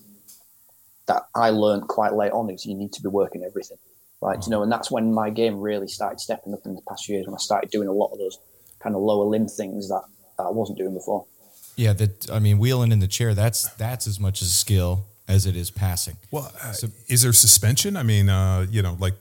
that 1.07 1.23
I 1.35 1.51
learned 1.51 1.89
quite 1.89 2.15
late 2.15 2.33
on 2.33 2.51
is 2.51 2.65
you 2.65 2.75
need 2.75 2.93
to 2.95 3.03
be 3.03 3.09
working 3.09 3.45
everything, 3.45 3.79
right? 4.21 4.39
You 4.45 4.51
know, 4.51 4.63
and 4.63 4.71
that's 4.71 4.91
when 4.91 5.13
my 5.13 5.31
game 5.31 5.61
really 5.61 5.89
started 5.89 6.21
stepping 6.21 6.53
up 6.55 6.61
in 6.65 6.75
the 6.75 6.83
past 6.83 7.09
years 7.09 7.27
when 7.27 7.35
I 7.35 7.39
started 7.39 7.71
doing 7.71 7.89
a 7.89 7.93
lot 7.93 8.13
of 8.13 8.19
those 8.19 8.39
kind 8.81 8.95
of 8.95 9.03
lower 9.03 9.25
limb 9.25 9.49
things 9.49 9.89
that, 9.89 10.03
that 10.39 10.45
I 10.45 10.51
wasn't 10.51 10.79
doing 10.79 10.95
before. 10.95 11.27
Yeah, 11.77 11.93
that 11.95 12.31
I 12.31 12.39
mean, 12.39 12.59
wheeling 12.59 12.93
in 12.93 12.99
the 12.99 13.09
chair 13.09 13.35
that's 13.35 13.69
that's 13.75 14.07
as 14.07 14.21
much 14.21 14.43
a 14.43 14.45
skill 14.45 15.07
as 15.29 15.47
it 15.47 15.57
is 15.57 15.71
passing. 15.71 16.17
Well, 16.31 16.53
uh, 16.63 16.73
so, 16.73 16.89
is 17.09 17.23
there 17.23 17.33
suspension? 17.33 17.97
I 17.97 18.03
mean, 18.03 18.29
uh, 18.29 18.67
you 18.69 18.83
know, 18.83 18.97
like 18.99 19.15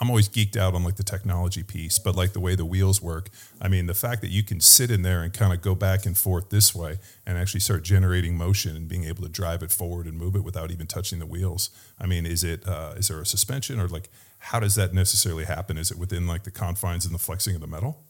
I'm 0.00 0.08
always 0.08 0.28
geeked 0.28 0.56
out 0.56 0.74
on 0.74 0.84
like 0.84 0.96
the 0.96 1.04
technology 1.04 1.62
piece, 1.62 1.98
but 1.98 2.16
like 2.16 2.32
the 2.32 2.40
way 2.40 2.54
the 2.54 2.64
wheels 2.64 3.00
work. 3.00 3.30
I 3.60 3.68
mean, 3.68 3.86
the 3.86 3.94
fact 3.94 4.20
that 4.22 4.30
you 4.30 4.42
can 4.42 4.60
sit 4.60 4.90
in 4.90 5.02
there 5.02 5.22
and 5.22 5.32
kind 5.32 5.52
of 5.52 5.62
go 5.62 5.74
back 5.74 6.06
and 6.06 6.16
forth 6.16 6.50
this 6.50 6.74
way 6.74 6.98
and 7.26 7.38
actually 7.38 7.60
start 7.60 7.84
generating 7.84 8.36
motion 8.36 8.76
and 8.76 8.88
being 8.88 9.04
able 9.04 9.22
to 9.22 9.28
drive 9.28 9.62
it 9.62 9.70
forward 9.70 10.06
and 10.06 10.18
move 10.18 10.34
it 10.34 10.42
without 10.44 10.70
even 10.70 10.86
touching 10.86 11.18
the 11.18 11.26
wheels. 11.26 11.70
I 11.98 12.06
mean, 12.06 12.26
is 12.26 12.42
it 12.42 12.66
uh, 12.66 12.94
is 12.96 13.08
there 13.08 13.20
a 13.20 13.26
suspension 13.26 13.80
or 13.80 13.88
like 13.88 14.08
how 14.38 14.60
does 14.60 14.74
that 14.74 14.92
necessarily 14.92 15.44
happen? 15.44 15.78
Is 15.78 15.90
it 15.90 15.98
within 15.98 16.26
like 16.26 16.44
the 16.44 16.50
confines 16.50 17.06
and 17.06 17.14
the 17.14 17.18
flexing 17.18 17.54
of 17.54 17.60
the 17.60 17.66
metal? 17.66 18.04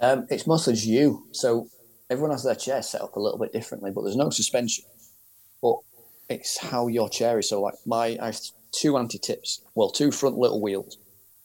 Um, 0.00 0.26
it's 0.30 0.46
mostly 0.46 0.74
you. 0.74 1.26
So 1.32 1.68
everyone 2.08 2.32
has 2.32 2.44
their 2.44 2.54
chair 2.54 2.82
set 2.82 3.02
up 3.02 3.16
a 3.16 3.20
little 3.20 3.38
bit 3.38 3.52
differently, 3.52 3.90
but 3.90 4.02
there's 4.02 4.16
no 4.16 4.30
suspension. 4.30 4.84
But 5.60 5.76
it's 6.28 6.58
how 6.58 6.88
your 6.88 7.08
chair 7.08 7.38
is. 7.38 7.48
So 7.48 7.60
like 7.60 7.74
my, 7.86 8.18
I 8.20 8.32
two 8.72 8.96
anti-tips, 8.96 9.62
well, 9.74 9.90
two 9.90 10.10
front 10.10 10.36
little 10.36 10.60
wheels 10.60 10.98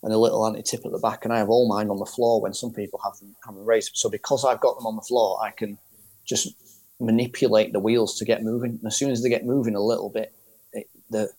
and 0.03 0.13
a 0.13 0.17
little 0.17 0.45
anti-tip 0.45 0.85
at 0.85 0.91
the 0.91 0.99
back, 0.99 1.25
and 1.25 1.33
I 1.33 1.37
have 1.39 1.49
all 1.49 1.67
mine 1.67 1.89
on 1.89 1.99
the 1.99 2.05
floor 2.05 2.41
when 2.41 2.53
some 2.53 2.71
people 2.71 2.99
have 3.03 3.17
them, 3.19 3.35
have 3.45 3.55
them 3.55 3.65
raised. 3.65 3.91
So 3.95 4.09
because 4.09 4.45
I've 4.45 4.61
got 4.61 4.77
them 4.77 4.85
on 4.85 4.95
the 4.95 5.01
floor, 5.01 5.39
I 5.43 5.51
can 5.51 5.77
just 6.25 6.53
manipulate 6.99 7.73
the 7.73 7.79
wheels 7.79 8.17
to 8.17 8.25
get 8.25 8.43
moving. 8.43 8.71
And 8.71 8.87
as 8.87 8.95
soon 8.95 9.11
as 9.11 9.21
they 9.21 9.29
get 9.29 9.45
moving 9.45 9.75
a 9.75 9.81
little 9.81 10.09
bit, 10.09 10.33
it, 10.73 10.87
the 11.09 11.29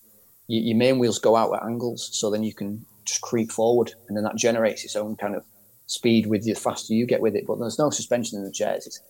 your 0.50 0.76
main 0.76 0.98
wheels 0.98 1.18
go 1.18 1.36
out 1.36 1.54
at 1.54 1.62
angles, 1.62 2.08
so 2.12 2.30
then 2.30 2.42
you 2.42 2.54
can 2.54 2.84
just 3.04 3.20
creep 3.20 3.50
forward, 3.52 3.92
and 4.08 4.16
then 4.16 4.24
that 4.24 4.36
generates 4.36 4.84
its 4.84 4.96
own 4.96 5.14
kind 5.16 5.34
of 5.34 5.44
speed 5.86 6.26
with 6.26 6.44
the 6.44 6.54
faster 6.54 6.94
you 6.94 7.06
get 7.06 7.20
with 7.20 7.34
it. 7.34 7.46
But 7.46 7.58
there's 7.58 7.78
no 7.78 7.90
suspension 7.90 8.38
in 8.38 8.44
the 8.44 8.50
chairs 8.50 9.00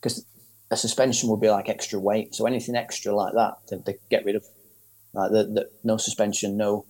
because 0.00 0.24
a 0.70 0.76
suspension 0.76 1.28
would 1.28 1.40
be 1.40 1.50
like 1.50 1.68
extra 1.68 1.98
weight. 1.98 2.34
So 2.34 2.46
anything 2.46 2.74
extra 2.74 3.14
like 3.14 3.34
that, 3.34 3.54
they, 3.70 3.76
they 3.84 3.98
get 4.10 4.24
rid 4.24 4.36
of. 4.36 4.44
Like 5.12 5.30
the, 5.30 5.44
the 5.44 5.70
no 5.84 5.96
suspension, 5.96 6.56
no 6.56 6.86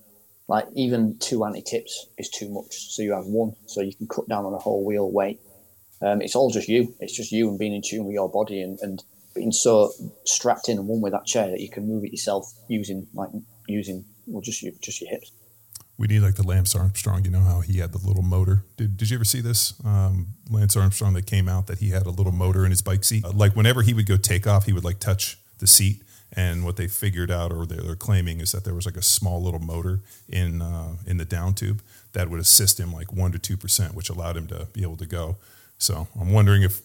like 0.47 0.65
even 0.75 1.17
two 1.19 1.45
anti 1.45 1.61
tips 1.61 2.07
is 2.17 2.29
too 2.29 2.49
much. 2.49 2.93
So 2.93 3.01
you 3.01 3.13
have 3.13 3.25
one, 3.25 3.55
so 3.67 3.81
you 3.81 3.93
can 3.93 4.07
cut 4.07 4.27
down 4.27 4.45
on 4.45 4.53
a 4.53 4.57
whole 4.57 4.83
wheel 4.83 5.09
weight. 5.11 5.39
Um, 6.01 6.21
it's 6.21 6.35
all 6.35 6.49
just 6.49 6.67
you. 6.67 6.95
It's 6.99 7.15
just 7.15 7.31
you 7.31 7.49
and 7.49 7.59
being 7.59 7.73
in 7.73 7.81
tune 7.81 8.05
with 8.05 8.13
your 8.13 8.29
body 8.29 8.61
and, 8.61 8.79
and 8.81 9.03
being 9.35 9.51
so 9.51 9.91
strapped 10.25 10.67
in 10.67 10.77
and 10.77 10.87
one 10.87 11.01
with 11.01 11.13
that 11.13 11.25
chair 11.25 11.49
that 11.49 11.59
you 11.59 11.69
can 11.69 11.87
move 11.87 12.03
it 12.03 12.11
yourself 12.11 12.51
using 12.67 13.07
like 13.13 13.29
using 13.67 14.05
well 14.25 14.41
just 14.41 14.63
your 14.63 14.73
just 14.81 15.01
your 15.01 15.09
hips. 15.09 15.31
We 15.97 16.07
need 16.07 16.21
like 16.21 16.35
the 16.35 16.47
Lance 16.47 16.73
Armstrong. 16.75 17.25
You 17.25 17.31
know 17.31 17.41
how 17.41 17.59
he 17.59 17.79
had 17.79 17.91
the 17.91 17.99
little 17.99 18.23
motor. 18.23 18.63
Did 18.77 18.97
Did 18.97 19.11
you 19.11 19.17
ever 19.17 19.25
see 19.25 19.41
this 19.41 19.73
um, 19.85 20.29
Lance 20.49 20.75
Armstrong 20.75 21.13
that 21.13 21.27
came 21.27 21.47
out 21.47 21.67
that 21.67 21.79
he 21.79 21.89
had 21.89 22.05
a 22.07 22.09
little 22.09 22.31
motor 22.31 22.63
in 22.65 22.71
his 22.71 22.81
bike 22.81 23.03
seat? 23.03 23.23
Uh, 23.23 23.31
like 23.31 23.55
whenever 23.55 23.81
he 23.81 23.93
would 23.93 24.07
go 24.07 24.17
take 24.17 24.47
off, 24.47 24.65
he 24.65 24.73
would 24.73 24.85
like 24.85 24.99
touch 24.99 25.37
the 25.59 25.67
seat. 25.67 26.01
And 26.33 26.63
what 26.63 26.77
they 26.77 26.87
figured 26.87 27.31
out, 27.31 27.51
or 27.51 27.65
they're, 27.65 27.95
claiming, 27.95 28.39
is 28.39 28.51
that 28.51 28.63
there 28.63 28.75
was 28.75 28.85
like 28.85 28.97
a 28.97 29.01
small 29.01 29.41
little 29.41 29.59
motor 29.59 30.01
in 30.27 30.61
uh, 30.61 30.97
in 31.07 31.17
the 31.17 31.25
down 31.25 31.55
tube 31.55 31.81
that 32.13 32.29
would 32.29 32.39
assist 32.39 32.79
him 32.79 32.93
like 32.93 33.11
one 33.11 33.31
to 33.31 33.39
two 33.39 33.57
percent, 33.57 33.95
which 33.95 34.09
allowed 34.09 34.37
him 34.37 34.47
to 34.47 34.67
be 34.73 34.83
able 34.83 34.97
to 34.97 35.07
go. 35.07 35.37
So 35.79 36.07
I'm 36.19 36.31
wondering 36.31 36.61
if 36.61 36.81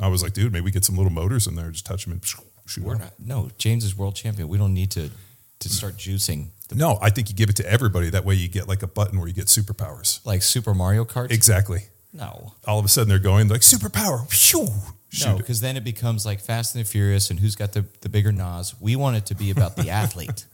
I 0.00 0.08
was 0.08 0.22
like, 0.22 0.32
dude, 0.32 0.52
maybe 0.52 0.64
we 0.64 0.70
get 0.70 0.84
some 0.84 0.96
little 0.96 1.12
motors 1.12 1.46
in 1.46 1.56
there, 1.56 1.70
just 1.70 1.84
touch 1.84 2.04
them 2.04 2.12
and 2.14 2.24
shoot. 2.24 2.84
We're 2.84 2.96
not, 2.96 3.12
no, 3.18 3.50
James 3.58 3.84
is 3.84 3.96
world 3.96 4.16
champion. 4.16 4.48
We 4.48 4.58
don't 4.58 4.74
need 4.74 4.90
to 4.92 5.10
to 5.58 5.68
start 5.68 5.96
juicing. 5.96 6.48
No, 6.74 6.98
I 7.00 7.10
think 7.10 7.28
you 7.28 7.34
give 7.34 7.48
it 7.48 7.56
to 7.56 7.70
everybody. 7.70 8.10
That 8.10 8.24
way 8.24 8.34
you 8.34 8.48
get 8.48 8.68
like 8.68 8.82
a 8.82 8.86
button 8.86 9.18
where 9.18 9.28
you 9.28 9.34
get 9.34 9.46
superpowers. 9.46 10.24
Like 10.26 10.42
Super 10.42 10.74
Mario 10.74 11.04
Kart? 11.04 11.30
Exactly. 11.30 11.84
No. 12.12 12.54
All 12.66 12.78
of 12.78 12.84
a 12.84 12.88
sudden 12.88 13.08
they're 13.08 13.18
going 13.18 13.48
like 13.48 13.60
superpower. 13.60 14.28
No, 15.24 15.36
because 15.36 15.60
then 15.60 15.76
it 15.76 15.84
becomes 15.84 16.26
like 16.26 16.40
Fast 16.40 16.74
and 16.74 16.84
the 16.84 16.88
Furious 16.88 17.30
and 17.30 17.40
who's 17.40 17.56
got 17.56 17.72
the, 17.72 17.84
the 18.00 18.08
bigger 18.08 18.32
nos. 18.32 18.74
We 18.80 18.96
want 18.96 19.16
it 19.16 19.26
to 19.26 19.34
be 19.34 19.50
about 19.50 19.76
the 19.76 19.90
athlete 19.90 20.46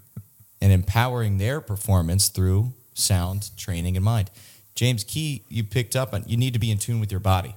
and 0.60 0.72
empowering 0.72 1.38
their 1.38 1.60
performance 1.60 2.28
through 2.28 2.72
sound, 2.94 3.50
training, 3.56 3.96
and 3.96 4.04
mind. 4.04 4.30
James 4.74 5.04
Key, 5.04 5.44
you 5.48 5.64
picked 5.64 5.96
up 5.96 6.14
on 6.14 6.24
you 6.26 6.36
need 6.36 6.52
to 6.52 6.58
be 6.58 6.70
in 6.70 6.78
tune 6.78 7.00
with 7.00 7.10
your 7.10 7.20
body. 7.20 7.54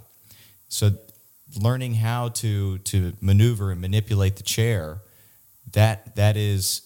So 0.69 0.91
learning 1.59 1.95
how 1.95 2.29
to 2.29 2.77
to 2.79 3.13
maneuver 3.21 3.71
and 3.71 3.81
manipulate 3.81 4.37
the 4.37 4.43
chair, 4.43 5.01
that 5.73 6.15
that 6.15 6.37
is 6.37 6.81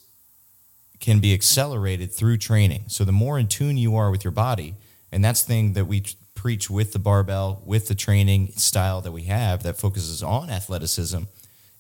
can 1.00 1.20
be 1.20 1.34
accelerated 1.34 2.12
through 2.12 2.38
training. 2.38 2.86
So 2.88 3.04
the 3.04 3.12
more 3.12 3.38
in 3.38 3.48
tune 3.48 3.78
you 3.78 3.96
are 3.96 4.10
with 4.10 4.24
your 4.24 4.32
body, 4.32 4.76
and 5.12 5.24
that's 5.24 5.44
the 5.44 5.48
thing 5.48 5.74
that 5.74 5.86
we 5.86 6.04
preach 6.46 6.70
with 6.70 6.94
the 6.94 7.00
barbell, 7.00 7.60
with 7.66 7.88
the 7.88 7.96
training 7.96 8.52
style 8.52 9.02
that 9.02 9.12
we 9.12 9.24
have 9.24 9.64
that 9.64 9.76
focuses 9.76 10.22
on 10.22 10.48
athleticism, 10.48 11.24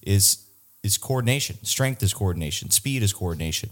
is 0.01 0.43
is 0.81 0.97
coordination. 0.97 1.63
Strength 1.63 2.01
is 2.01 2.15
coordination. 2.15 2.71
Speed 2.71 3.03
is 3.03 3.13
coordination. 3.13 3.69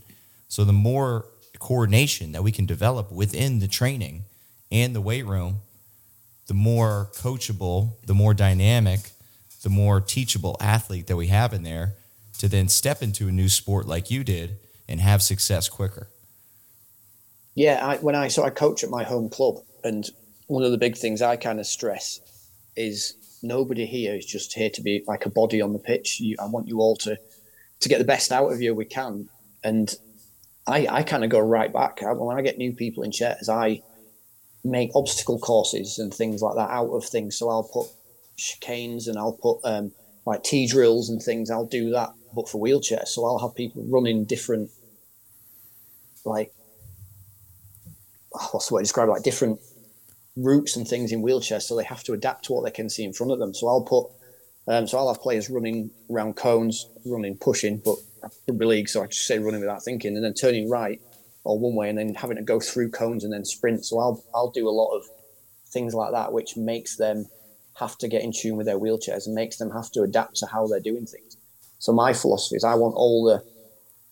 So 0.48 0.64
the 0.64 0.72
more 0.72 1.26
coordination 1.58 2.32
that 2.34 2.44
we 2.44 2.52
can 2.52 2.68
develop 2.68 3.12
within 3.12 3.58
the 3.58 3.68
training 3.68 4.26
and 4.72 4.94
the 4.94 5.02
weight 5.02 5.26
room, 5.26 5.62
the 6.46 6.54
more 6.54 7.10
coachable, 7.16 7.94
the 8.06 8.14
more 8.14 8.36
dynamic, 8.36 9.14
the 9.64 9.72
more 9.72 10.00
teachable 10.00 10.58
athlete 10.60 11.08
that 11.08 11.16
we 11.16 11.26
have 11.26 11.54
in 11.54 11.64
there 11.64 11.96
to 12.38 12.48
then 12.48 12.68
step 12.68 13.02
into 13.02 13.28
a 13.28 13.32
new 13.32 13.50
sport 13.50 13.88
like 13.88 14.12
you 14.12 14.24
did 14.24 14.58
and 14.88 15.00
have 15.00 15.24
success 15.24 15.70
quicker. 15.70 16.08
Yeah, 17.56 17.84
I, 17.84 17.98
when 17.98 18.14
I 18.14 18.28
so 18.28 18.44
I 18.44 18.52
coach 18.52 18.84
at 18.84 18.91
my 18.91 19.04
home 19.04 19.30
club, 19.30 19.56
and 19.84 20.08
one 20.48 20.64
of 20.64 20.72
the 20.72 20.78
big 20.78 20.98
things 20.98 21.22
I 21.22 21.36
kind 21.36 21.60
of 21.60 21.66
stress 21.66 22.20
is 22.76 23.16
nobody 23.41 23.86
here 23.86 24.16
is 24.16 24.26
just 24.26 24.54
here 24.54 24.70
to 24.72 24.82
be 24.82 25.04
like 25.08 25.26
a 25.26 25.30
body 25.30 25.62
on 25.62 25.74
the 25.74 25.80
pitch. 25.80 26.20
You, 26.20 26.36
I 26.39 26.46
want 26.46 26.68
you 26.68 26.80
all 26.80 26.96
to 26.98 27.18
to 27.82 27.89
get 27.89 27.98
the 27.98 28.06
best 28.06 28.32
out 28.32 28.52
of 28.52 28.62
you 28.62 28.74
we 28.74 28.86
can, 28.86 29.30
and 29.64 29.96
I 30.68 30.88
I 30.89 31.04
kind 31.04 31.24
of 31.24 31.30
go 31.30 31.39
right 31.39 31.72
back 31.72 32.02
I, 32.04 32.14
when 32.14 32.38
I 32.38 32.41
get 32.41 32.58
new 32.58 32.74
people 32.74 33.04
in 33.04 33.12
chairs. 33.12 33.50
I 33.50 33.82
make 34.64 34.96
obstacle 34.96 35.39
courses 35.39 36.00
and 36.00 36.14
things 36.14 36.41
like 36.41 36.56
that 36.56 36.70
out 36.70 36.91
of 36.91 37.04
things. 37.04 37.36
So 37.36 37.50
I'll 37.50 37.64
put 37.64 37.88
chicanes 38.38 39.08
and 39.08 39.18
I'll 39.18 39.34
put 39.34 39.60
um, 39.66 39.91
like 40.26 40.44
T 40.44 40.68
drills 40.68 41.10
and 41.10 41.22
things. 41.22 41.52
I'll 41.52 41.66
do 41.66 41.91
that, 41.91 42.14
but 42.34 42.48
for 42.48 42.62
wheelchairs. 42.62 43.10
So 43.10 43.26
I'll 43.26 43.39
have 43.39 43.56
people 43.56 43.84
running 43.88 44.24
different 44.24 44.72
like 46.26 46.54
what's 48.52 48.70
the 48.70 48.76
way 48.76 48.80
to 48.80 48.84
describe 48.84 49.10
like 49.10 49.24
different 49.24 49.60
routes 50.36 50.75
and 50.75 50.88
things 50.88 51.11
in 51.11 51.21
wheelchairs, 51.21 51.63
so 51.63 51.75
they 51.75 51.84
have 51.84 52.03
to 52.03 52.13
adapt 52.13 52.45
to 52.45 52.53
what 52.53 52.63
they 52.63 52.71
can 52.71 52.89
see 52.89 53.03
in 53.03 53.13
front 53.13 53.31
of 53.31 53.39
them. 53.39 53.53
So 53.53 53.67
I'll 53.67 53.84
put, 53.84 54.07
um, 54.67 54.88
so 54.88 54.97
I'll 54.97 55.13
have 55.13 55.21
players 55.21 55.49
running 55.49 55.91
around 56.09 56.36
cones, 56.36 56.89
running, 57.05 57.38
pushing, 57.38 57.77
but 57.77 57.95
rugby 58.47 58.65
league, 58.65 58.89
so 58.89 59.03
I 59.03 59.07
just 59.07 59.25
say 59.25 59.39
running 59.39 59.61
without 59.61 59.84
thinking, 59.84 60.15
and 60.15 60.23
then 60.23 60.34
turning 60.34 60.69
right 60.69 61.01
or 61.43 61.59
one 61.59 61.75
way, 61.75 61.89
and 61.89 61.97
then 61.97 62.15
having 62.15 62.38
to 62.38 62.43
go 62.43 62.59
through 62.59 62.91
cones 62.91 63.23
and 63.23 63.34
then 63.34 63.45
sprint. 63.45 63.86
So 63.86 63.99
I'll 63.99 64.23
I'll 64.34 64.51
do 64.51 64.67
a 64.67 64.71
lot 64.71 64.95
of 64.95 65.03
things 65.67 65.93
like 65.93 66.11
that, 66.11 66.31
which 66.31 66.55
makes 66.55 66.95
them 66.95 67.27
have 67.75 67.97
to 67.97 68.07
get 68.07 68.21
in 68.21 68.31
tune 68.31 68.55
with 68.55 68.67
their 68.67 68.79
wheelchairs 68.79 69.25
and 69.25 69.36
makes 69.36 69.57
them 69.57 69.71
have 69.71 69.91
to 69.91 70.03
adapt 70.03 70.38
to 70.38 70.45
how 70.45 70.67
they're 70.67 70.79
doing 70.79 71.05
things. 71.05 71.38
So 71.79 71.91
my 71.91 72.13
philosophy 72.13 72.55
is 72.55 72.63
I 72.63 72.75
want 72.75 72.95
all 72.95 73.25
the 73.25 73.43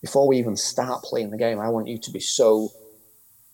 before 0.01 0.27
we 0.27 0.37
even 0.37 0.57
start 0.57 1.03
playing 1.03 1.29
the 1.29 1.37
game, 1.37 1.59
I 1.59 1.69
want 1.69 1.87
you 1.87 1.97
to 1.99 2.11
be 2.11 2.19
so 2.19 2.69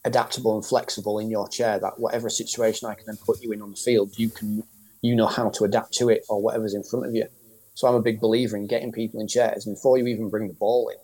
adaptable 0.08 0.56
and 0.56 0.66
flexible 0.66 1.20
in 1.20 1.30
your 1.30 1.48
chair 1.48 1.80
that 1.80 2.00
whatever 2.00 2.30
situation 2.30 2.90
I 2.90 2.96
can 2.96 3.06
then 3.06 3.18
put 3.18 3.42
you 3.42 3.52
in 3.52 3.62
on 3.62 3.72
the 3.72 3.78
field, 3.78 4.18
you 4.18 4.30
can 4.30 4.64
you 5.02 5.16
know 5.16 5.28
how 5.28 5.50
to 5.50 5.64
adapt 5.64 5.94
to 5.94 6.10
it 6.10 6.26
or 6.30 6.42
whatever's 6.42 6.74
in 6.74 6.84
front 6.84 7.06
of 7.06 7.14
you. 7.14 7.26
So 7.76 7.88
I'm 7.88 7.96
a 7.96 8.02
big 8.02 8.20
believer 8.20 8.58
in 8.58 8.66
getting 8.66 8.92
people 8.92 9.22
in 9.22 9.28
chairs, 9.28 9.68
and 9.68 9.76
before 9.76 9.98
you 9.98 10.08
even 10.08 10.30
bring 10.30 10.48
the 10.48 10.54
ball 10.56 10.90
in, 10.90 10.98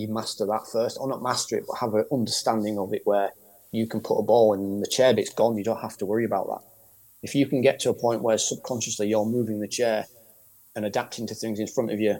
you 0.00 0.08
master 0.08 0.46
that 0.46 0.66
first, 0.70 0.98
or 1.00 1.08
not 1.08 1.22
master 1.22 1.56
it, 1.56 1.64
but 1.66 1.78
have 1.78 1.94
an 1.94 2.04
understanding 2.12 2.78
of 2.78 2.92
it 2.92 3.02
where 3.04 3.32
you 3.72 3.86
can 3.88 4.00
put 4.00 4.18
a 4.18 4.22
ball 4.22 4.54
in 4.54 4.80
the 4.80 4.86
chair 4.86 5.12
bit's 5.12 5.30
gone. 5.30 5.56
You 5.56 5.64
don't 5.64 5.80
have 5.80 5.96
to 5.98 6.06
worry 6.06 6.24
about 6.24 6.46
that. 6.46 6.60
If 7.22 7.34
you 7.34 7.46
can 7.46 7.60
get 7.62 7.80
to 7.80 7.90
a 7.90 7.94
point 7.94 8.22
where 8.22 8.38
subconsciously 8.38 9.08
you're 9.08 9.26
moving 9.26 9.60
the 9.60 9.68
chair 9.68 10.06
and 10.76 10.84
adapting 10.84 11.26
to 11.26 11.34
things 11.34 11.58
in 11.58 11.66
front 11.66 11.90
of 11.90 12.00
you 12.00 12.18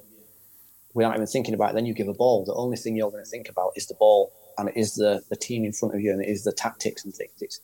without 0.95 1.14
even 1.14 1.27
thinking 1.27 1.55
about 1.55 1.70
it, 1.70 1.75
then 1.75 1.87
you 1.87 1.95
give 1.95 2.09
a 2.09 2.14
ball. 2.14 2.45
The 2.45 2.55
only 2.55 2.77
thing 2.77 2.97
you're 2.97 3.11
going 3.11 3.25
to 3.25 3.31
think 3.31 3.49
about 3.49 3.72
is 3.77 3.87
the 3.87 3.95
ball 3.95 4.33
and 4.59 4.69
it 4.69 4.77
is 4.77 4.95
the 4.95 5.23
the 5.29 5.37
team 5.37 5.65
in 5.65 5.73
front 5.73 5.95
of 5.95 6.01
you, 6.01 6.13
and 6.13 6.23
it 6.23 6.29
is 6.29 6.45
the 6.45 6.53
tactics 6.53 7.05
and 7.05 7.15
things. 7.15 7.33
It's 7.41 7.61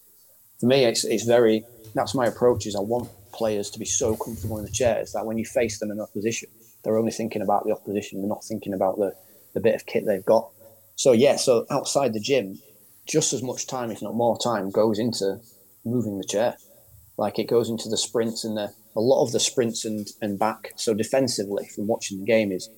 for 0.59 0.67
me, 0.67 0.85
it's 0.85 1.05
it's 1.05 1.25
very 1.25 1.65
that's 1.95 2.15
my 2.15 2.27
approach. 2.27 2.67
Is 2.67 2.77
I 2.77 2.81
want 2.81 3.09
players 3.33 3.71
to 3.71 3.79
be 3.79 3.85
so 3.85 4.17
comfortable 4.17 4.59
in 4.59 4.65
the 4.65 4.71
chairs 4.71 5.13
that 5.13 5.27
when 5.27 5.39
you 5.39 5.45
face 5.45 5.79
them 5.79 5.91
in 5.91 6.01
opposition, 6.01 6.49
they're 6.83 6.99
only 6.99 7.13
thinking 7.13 7.43
about 7.43 7.65
the 7.65 7.73
opposition. 7.73 8.21
They're 8.21 8.29
not 8.29 8.45
thinking 8.45 8.75
about 8.75 8.99
the 8.99 9.15
the 9.55 9.61
bit 9.61 9.75
of 9.75 9.87
kit 9.87 10.05
they've 10.07 10.25
got. 10.25 10.51
So 10.97 11.13
yeah, 11.13 11.37
so 11.37 11.67
outside 11.71 12.13
the 12.13 12.21
gym, 12.21 12.61
just 13.07 13.33
as 13.33 13.43
much 13.43 13.67
time, 13.67 13.91
if 13.91 14.03
not 14.03 14.15
more 14.15 14.39
time, 14.39 14.71
goes 14.71 14.99
into 14.99 15.41
moving 15.85 16.19
the 16.19 16.25
chair. 16.25 16.57
Like 17.17 17.39
it 17.39 17.49
goes 17.49 17.69
into 17.69 17.89
the 17.89 17.97
sprints 17.97 18.45
and 18.45 18.57
the 18.57 18.73
a 18.97 19.01
lot 19.01 19.23
of 19.23 19.33
the 19.33 19.41
sprints 19.41 19.85
and 19.85 20.07
and 20.21 20.39
back. 20.39 20.73
So 20.77 20.95
defensively, 20.95 21.69
from 21.75 21.87
watching 21.87 22.19
the 22.19 22.27
game, 22.27 22.53
is 22.53 22.69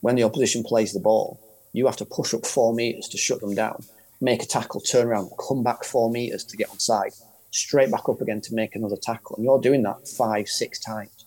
when 0.00 0.16
the 0.16 0.22
opposition 0.22 0.62
plays 0.62 0.92
the 0.92 1.00
ball, 1.00 1.40
you 1.74 1.86
have 1.86 1.96
to 1.96 2.06
push 2.06 2.32
up 2.32 2.46
four 2.46 2.72
meters 2.72 3.08
to 3.08 3.18
shut 3.18 3.40
them 3.40 3.54
down, 3.54 3.84
make 4.20 4.42
a 4.42 4.46
tackle, 4.46 4.80
turn 4.80 5.08
around, 5.08 5.30
come 5.46 5.62
back 5.64 5.84
four 5.84 6.08
meters 6.08 6.44
to 6.44 6.56
get 6.56 6.70
on 6.70 6.78
side, 6.78 7.12
straight 7.50 7.90
back 7.90 8.08
up 8.08 8.20
again 8.20 8.40
to 8.42 8.54
make 8.54 8.76
another 8.76 8.96
tackle. 8.96 9.36
And 9.36 9.44
you're 9.44 9.60
doing 9.60 9.82
that 9.82 10.06
five, 10.06 10.48
six 10.48 10.78
times. 10.78 11.26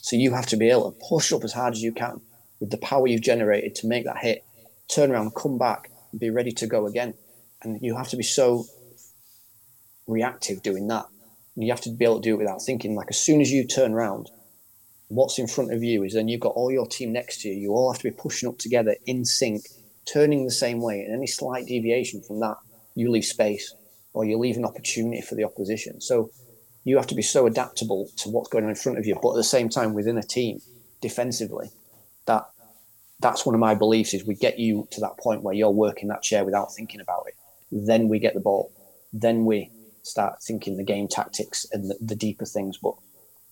So 0.00 0.14
you 0.14 0.32
have 0.32 0.46
to 0.46 0.56
be 0.56 0.70
able 0.70 0.92
to 0.92 0.98
push 1.08 1.32
up 1.32 1.42
as 1.42 1.52
hard 1.52 1.74
as 1.74 1.82
you 1.82 1.92
can 1.92 2.20
with 2.60 2.70
the 2.70 2.78
power 2.78 3.08
you've 3.08 3.20
generated 3.20 3.74
to 3.76 3.88
make 3.88 4.04
that 4.04 4.18
hit, 4.18 4.44
turn 4.88 5.10
around, 5.10 5.34
come 5.34 5.58
back, 5.58 5.90
and 6.12 6.20
be 6.20 6.30
ready 6.30 6.52
to 6.52 6.66
go 6.68 6.86
again. 6.86 7.14
And 7.62 7.80
you 7.82 7.96
have 7.96 8.08
to 8.10 8.16
be 8.16 8.22
so 8.22 8.66
reactive 10.06 10.62
doing 10.62 10.86
that. 10.86 11.06
You 11.56 11.72
have 11.72 11.80
to 11.82 11.90
be 11.90 12.04
able 12.04 12.20
to 12.20 12.22
do 12.22 12.34
it 12.36 12.38
without 12.38 12.62
thinking. 12.62 12.94
Like 12.94 13.08
as 13.10 13.20
soon 13.20 13.40
as 13.40 13.50
you 13.50 13.66
turn 13.66 13.92
around, 13.92 14.30
what's 15.08 15.38
in 15.38 15.48
front 15.48 15.72
of 15.72 15.82
you 15.82 16.04
is 16.04 16.14
then 16.14 16.28
you've 16.28 16.40
got 16.40 16.54
all 16.54 16.70
your 16.70 16.86
team 16.86 17.12
next 17.12 17.42
to 17.42 17.48
you. 17.48 17.54
You 17.54 17.70
all 17.72 17.92
have 17.92 18.00
to 18.02 18.10
be 18.10 18.16
pushing 18.16 18.48
up 18.48 18.58
together 18.58 18.96
in 19.06 19.24
sync, 19.24 19.62
turning 20.06 20.44
the 20.44 20.50
same 20.50 20.80
way. 20.80 21.00
And 21.00 21.14
any 21.14 21.26
slight 21.26 21.66
deviation 21.66 22.22
from 22.22 22.40
that, 22.40 22.56
you 22.94 23.10
leave 23.10 23.24
space 23.24 23.74
or 24.12 24.24
you 24.24 24.38
leave 24.38 24.56
an 24.56 24.64
opportunity 24.64 25.22
for 25.22 25.34
the 25.34 25.44
opposition. 25.44 26.00
So 26.00 26.30
you 26.84 26.96
have 26.96 27.06
to 27.08 27.14
be 27.14 27.22
so 27.22 27.46
adaptable 27.46 28.08
to 28.18 28.30
what's 28.30 28.48
going 28.48 28.64
on 28.64 28.70
in 28.70 28.76
front 28.76 28.98
of 28.98 29.06
you, 29.06 29.18
but 29.22 29.32
at 29.32 29.36
the 29.36 29.44
same 29.44 29.68
time 29.68 29.94
within 29.94 30.18
a 30.18 30.22
team 30.22 30.60
defensively, 31.00 31.70
that 32.26 32.50
that's 33.20 33.44
one 33.44 33.54
of 33.54 33.60
my 33.60 33.74
beliefs 33.74 34.14
is 34.14 34.24
we 34.24 34.34
get 34.34 34.58
you 34.58 34.88
to 34.90 35.00
that 35.00 35.18
point 35.18 35.42
where 35.42 35.54
you're 35.54 35.70
working 35.70 36.08
that 36.08 36.22
chair 36.22 36.44
without 36.44 36.72
thinking 36.72 37.00
about 37.00 37.24
it. 37.28 37.34
Then 37.70 38.08
we 38.08 38.18
get 38.18 38.34
the 38.34 38.40
ball. 38.40 38.72
Then 39.12 39.44
we 39.44 39.70
start 40.02 40.42
thinking 40.42 40.76
the 40.76 40.84
game 40.84 41.06
tactics 41.06 41.66
and 41.72 41.90
the, 41.90 41.98
the 42.00 42.16
deeper 42.16 42.46
things. 42.46 42.78
But 42.78 42.94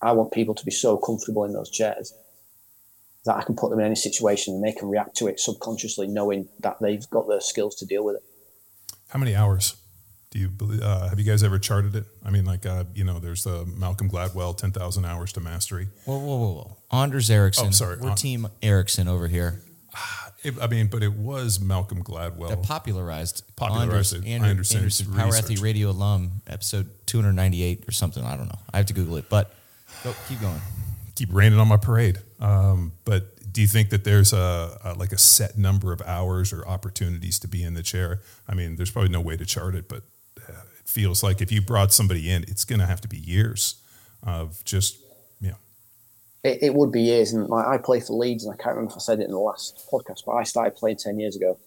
I 0.01 0.13
want 0.13 0.33
people 0.33 0.55
to 0.55 0.65
be 0.65 0.71
so 0.71 0.97
comfortable 0.97 1.45
in 1.45 1.53
those 1.53 1.71
chairs 1.71 2.15
that 3.29 3.37
I 3.37 3.43
can 3.43 3.55
put 3.55 3.71
them 3.71 3.79
in 3.79 3.87
any 3.87 3.95
situation 3.95 4.55
and 4.55 4.65
they 4.65 4.73
can 4.73 4.89
react 4.89 5.17
to 5.19 5.29
it 5.29 5.39
subconsciously, 5.39 6.07
knowing 6.07 6.49
that 6.61 6.79
they've 6.81 7.09
got 7.11 7.29
the 7.29 7.41
skills 7.41 7.77
to 7.77 7.87
deal 7.87 8.05
with 8.05 8.17
it. 8.17 8.23
How 9.11 9.19
many 9.19 9.35
hours 9.35 9.77
do 10.31 10.39
you 10.39 10.49
believe? 10.49 10.83
Uh, 10.83 11.09
have 11.09 11.19
you 11.19 11.25
guys 11.25 11.43
ever 11.43 11.59
charted 11.59 11.95
it? 11.95 12.05
I 12.25 12.31
mean, 12.31 12.45
like 12.45 12.67
uh, 12.67 12.85
you 12.95 13.05
know, 13.05 13.19
there's 13.19 13.45
the 13.45 13.65
Malcolm 13.65 14.11
Gladwell, 14.11 14.57
ten 14.57 14.73
thousand 14.73 15.05
hours 15.05 15.33
to 15.35 15.41
mastery. 15.41 15.89
Whoa, 16.05 16.19
whoa, 16.19 16.37
whoa, 16.37 16.53
whoa! 16.53 16.99
Anders 17.03 17.31
Ericsson. 17.31 17.69
Oh, 17.69 17.71
sorry. 17.71 17.99
We're 18.01 18.11
On- 18.11 18.17
Team 18.17 18.49
Ericsson 18.63 19.09
over 19.09 19.29
here. 19.29 19.63
It, 20.45 20.55
I 20.63 20.69
mean, 20.69 20.87
but 20.87 21.03
it 21.03 21.15
was 21.15 21.59
Malcolm 21.59 22.05
Gladwell. 22.05 22.49
That 22.51 22.63
popularized. 22.63 23.43
Popularized 23.57 24.15
Andres, 24.15 24.25
it. 24.25 24.43
I 24.43 24.51
understand 24.51 24.83
Anderson, 24.83 25.13
Power. 25.13 25.35
Athlete 25.35 25.61
Radio 25.61 25.91
alum, 25.91 26.43
episode 26.47 26.89
298 27.07 27.89
or 27.89 27.93
something. 27.93 28.23
I 28.23 28.37
don't 28.37 28.47
know. 28.47 28.59
I 28.73 28.77
have 28.77 28.87
to 28.87 28.95
Google 28.95 29.17
it, 29.17 29.29
but 29.29 29.53
go, 30.05 30.15
keep 30.29 30.41
going. 30.41 30.61
keep 31.17 31.31
raining 31.33 31.59
on 31.59 31.67
my 31.67 31.77
parade. 31.77 32.21
Um, 32.41 32.93
but 33.05 33.53
do 33.53 33.61
you 33.61 33.67
think 33.67 33.91
that 33.91 34.05
there's 34.05 34.33
a, 34.33 34.79
a 34.85 34.95
like 34.95 35.13
a 35.13 35.19
set 35.19 35.59
number 35.59 35.93
of 35.93 36.01
hours 36.03 36.53
or 36.53 36.67
opportunities 36.67 37.39
to 37.41 37.49
be 37.49 37.63
in 37.63 37.75
the 37.75 37.83
chair? 37.83 38.21
I 38.49 38.55
mean, 38.55 38.77
there's 38.77 38.91
probably 38.91 39.11
no 39.11 39.21
way 39.21 39.37
to 39.37 39.45
chart 39.45 39.75
it, 39.75 39.89
but 39.89 40.03
uh, 40.49 40.53
it 40.79 40.87
feels 40.87 41.23
like 41.23 41.41
if 41.41 41.51
you 41.51 41.61
brought 41.61 41.93
somebody 41.93 42.31
in, 42.31 42.45
it's 42.45 42.65
going 42.65 42.79
to 42.81 42.87
have 42.87 43.01
to 43.01 43.09
be 43.09 43.19
years 43.19 43.83
of 44.23 44.65
just 44.65 44.99
know. 45.41 45.57
It, 46.45 46.63
it 46.63 46.75
would 46.75 46.93
be 46.93 47.03
years, 47.03 47.33
and 47.33 47.49
like, 47.49 47.67
I 47.67 47.79
play 47.79 48.01
for 48.01 48.13
Leeds, 48.13 48.45
and 48.45 48.55
I 48.55 48.57
can't 48.57 48.77
remember 48.77 48.93
if 48.93 48.97
I 48.97 49.01
said 49.01 49.21
it 49.21 49.25
in 49.25 49.33
the 49.33 49.39
last 49.39 49.89
podcast, 49.93 50.25
but 50.25 50.33
I 50.33 50.45
started 50.45 50.77
playing 50.77 50.99
ten 50.99 51.19
years 51.19 51.37
ago, 51.37 51.59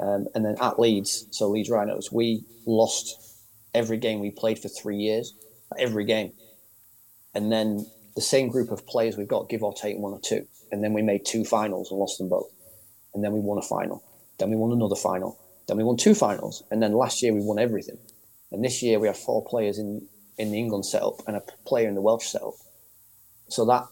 um, 0.00 0.26
and 0.34 0.44
then 0.44 0.56
at 0.60 0.78
Leeds, 0.78 1.26
so 1.30 1.48
Leeds 1.48 1.70
Rhinos, 1.70 2.12
we 2.12 2.44
lost 2.66 3.18
every 3.74 3.96
game 3.96 4.20
we 4.20 4.30
played 4.30 4.58
for 4.58 4.68
three 4.68 4.98
years, 4.98 5.34
every 5.78 6.04
game, 6.04 6.32
and 7.34 7.50
then 7.50 7.86
the 8.14 8.20
same 8.20 8.48
group 8.48 8.70
of 8.70 8.86
players 8.86 9.16
we've 9.16 9.28
got, 9.28 9.48
give 9.48 9.62
or 9.62 9.74
take 9.74 9.98
one 9.98 10.12
or 10.12 10.20
two, 10.20 10.46
and 10.70 10.82
then 10.82 10.92
we 10.92 11.02
made 11.02 11.24
two 11.24 11.44
finals 11.44 11.90
and 11.90 11.98
lost 11.98 12.18
them 12.18 12.28
both, 12.28 12.50
and 13.14 13.22
then 13.24 13.32
we 13.32 13.40
won 13.40 13.58
a 13.58 13.62
final, 13.62 14.02
then 14.38 14.50
we 14.50 14.56
won 14.56 14.72
another 14.72 14.96
final, 14.96 15.38
then 15.68 15.76
we 15.76 15.84
won 15.84 15.96
two 15.96 16.14
finals, 16.14 16.62
and 16.70 16.82
then 16.82 16.92
last 16.92 17.22
year 17.22 17.32
we 17.32 17.40
won 17.40 17.58
everything, 17.58 17.98
and 18.50 18.64
this 18.64 18.82
year 18.82 18.98
we 18.98 19.06
have 19.06 19.16
four 19.16 19.44
players 19.44 19.78
in 19.78 20.08
in 20.38 20.50
the 20.50 20.58
England 20.58 20.86
setup 20.86 21.20
and 21.26 21.36
a 21.36 21.42
player 21.66 21.88
in 21.88 21.94
the 21.94 22.00
Welsh 22.00 22.26
setup, 22.26 22.54
so 23.48 23.64
that 23.66 23.84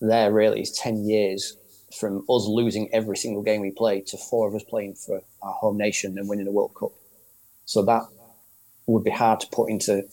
there 0.00 0.32
really 0.32 0.60
is 0.60 0.72
10 0.72 1.04
years 1.04 1.56
from 1.98 2.24
us 2.28 2.46
losing 2.46 2.88
every 2.92 3.16
single 3.16 3.42
game 3.42 3.60
we 3.60 3.70
played 3.70 4.06
to 4.06 4.16
four 4.16 4.48
of 4.48 4.54
us 4.54 4.62
playing 4.64 4.94
for 4.94 5.22
our 5.42 5.52
home 5.52 5.76
nation 5.76 6.16
and 6.18 6.28
winning 6.28 6.46
a 6.46 6.50
World 6.50 6.74
Cup. 6.78 6.92
So 7.64 7.84
that 7.84 8.02
would 8.86 9.04
be 9.04 9.10
hard 9.10 9.40
to 9.40 9.46
put 9.48 9.70
into 9.70 10.04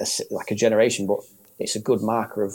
a, 0.00 0.06
like 0.30 0.50
a 0.50 0.54
generation, 0.54 1.06
but 1.06 1.20
it's 1.58 1.76
a 1.76 1.80
good 1.80 2.00
marker 2.00 2.42
of 2.42 2.54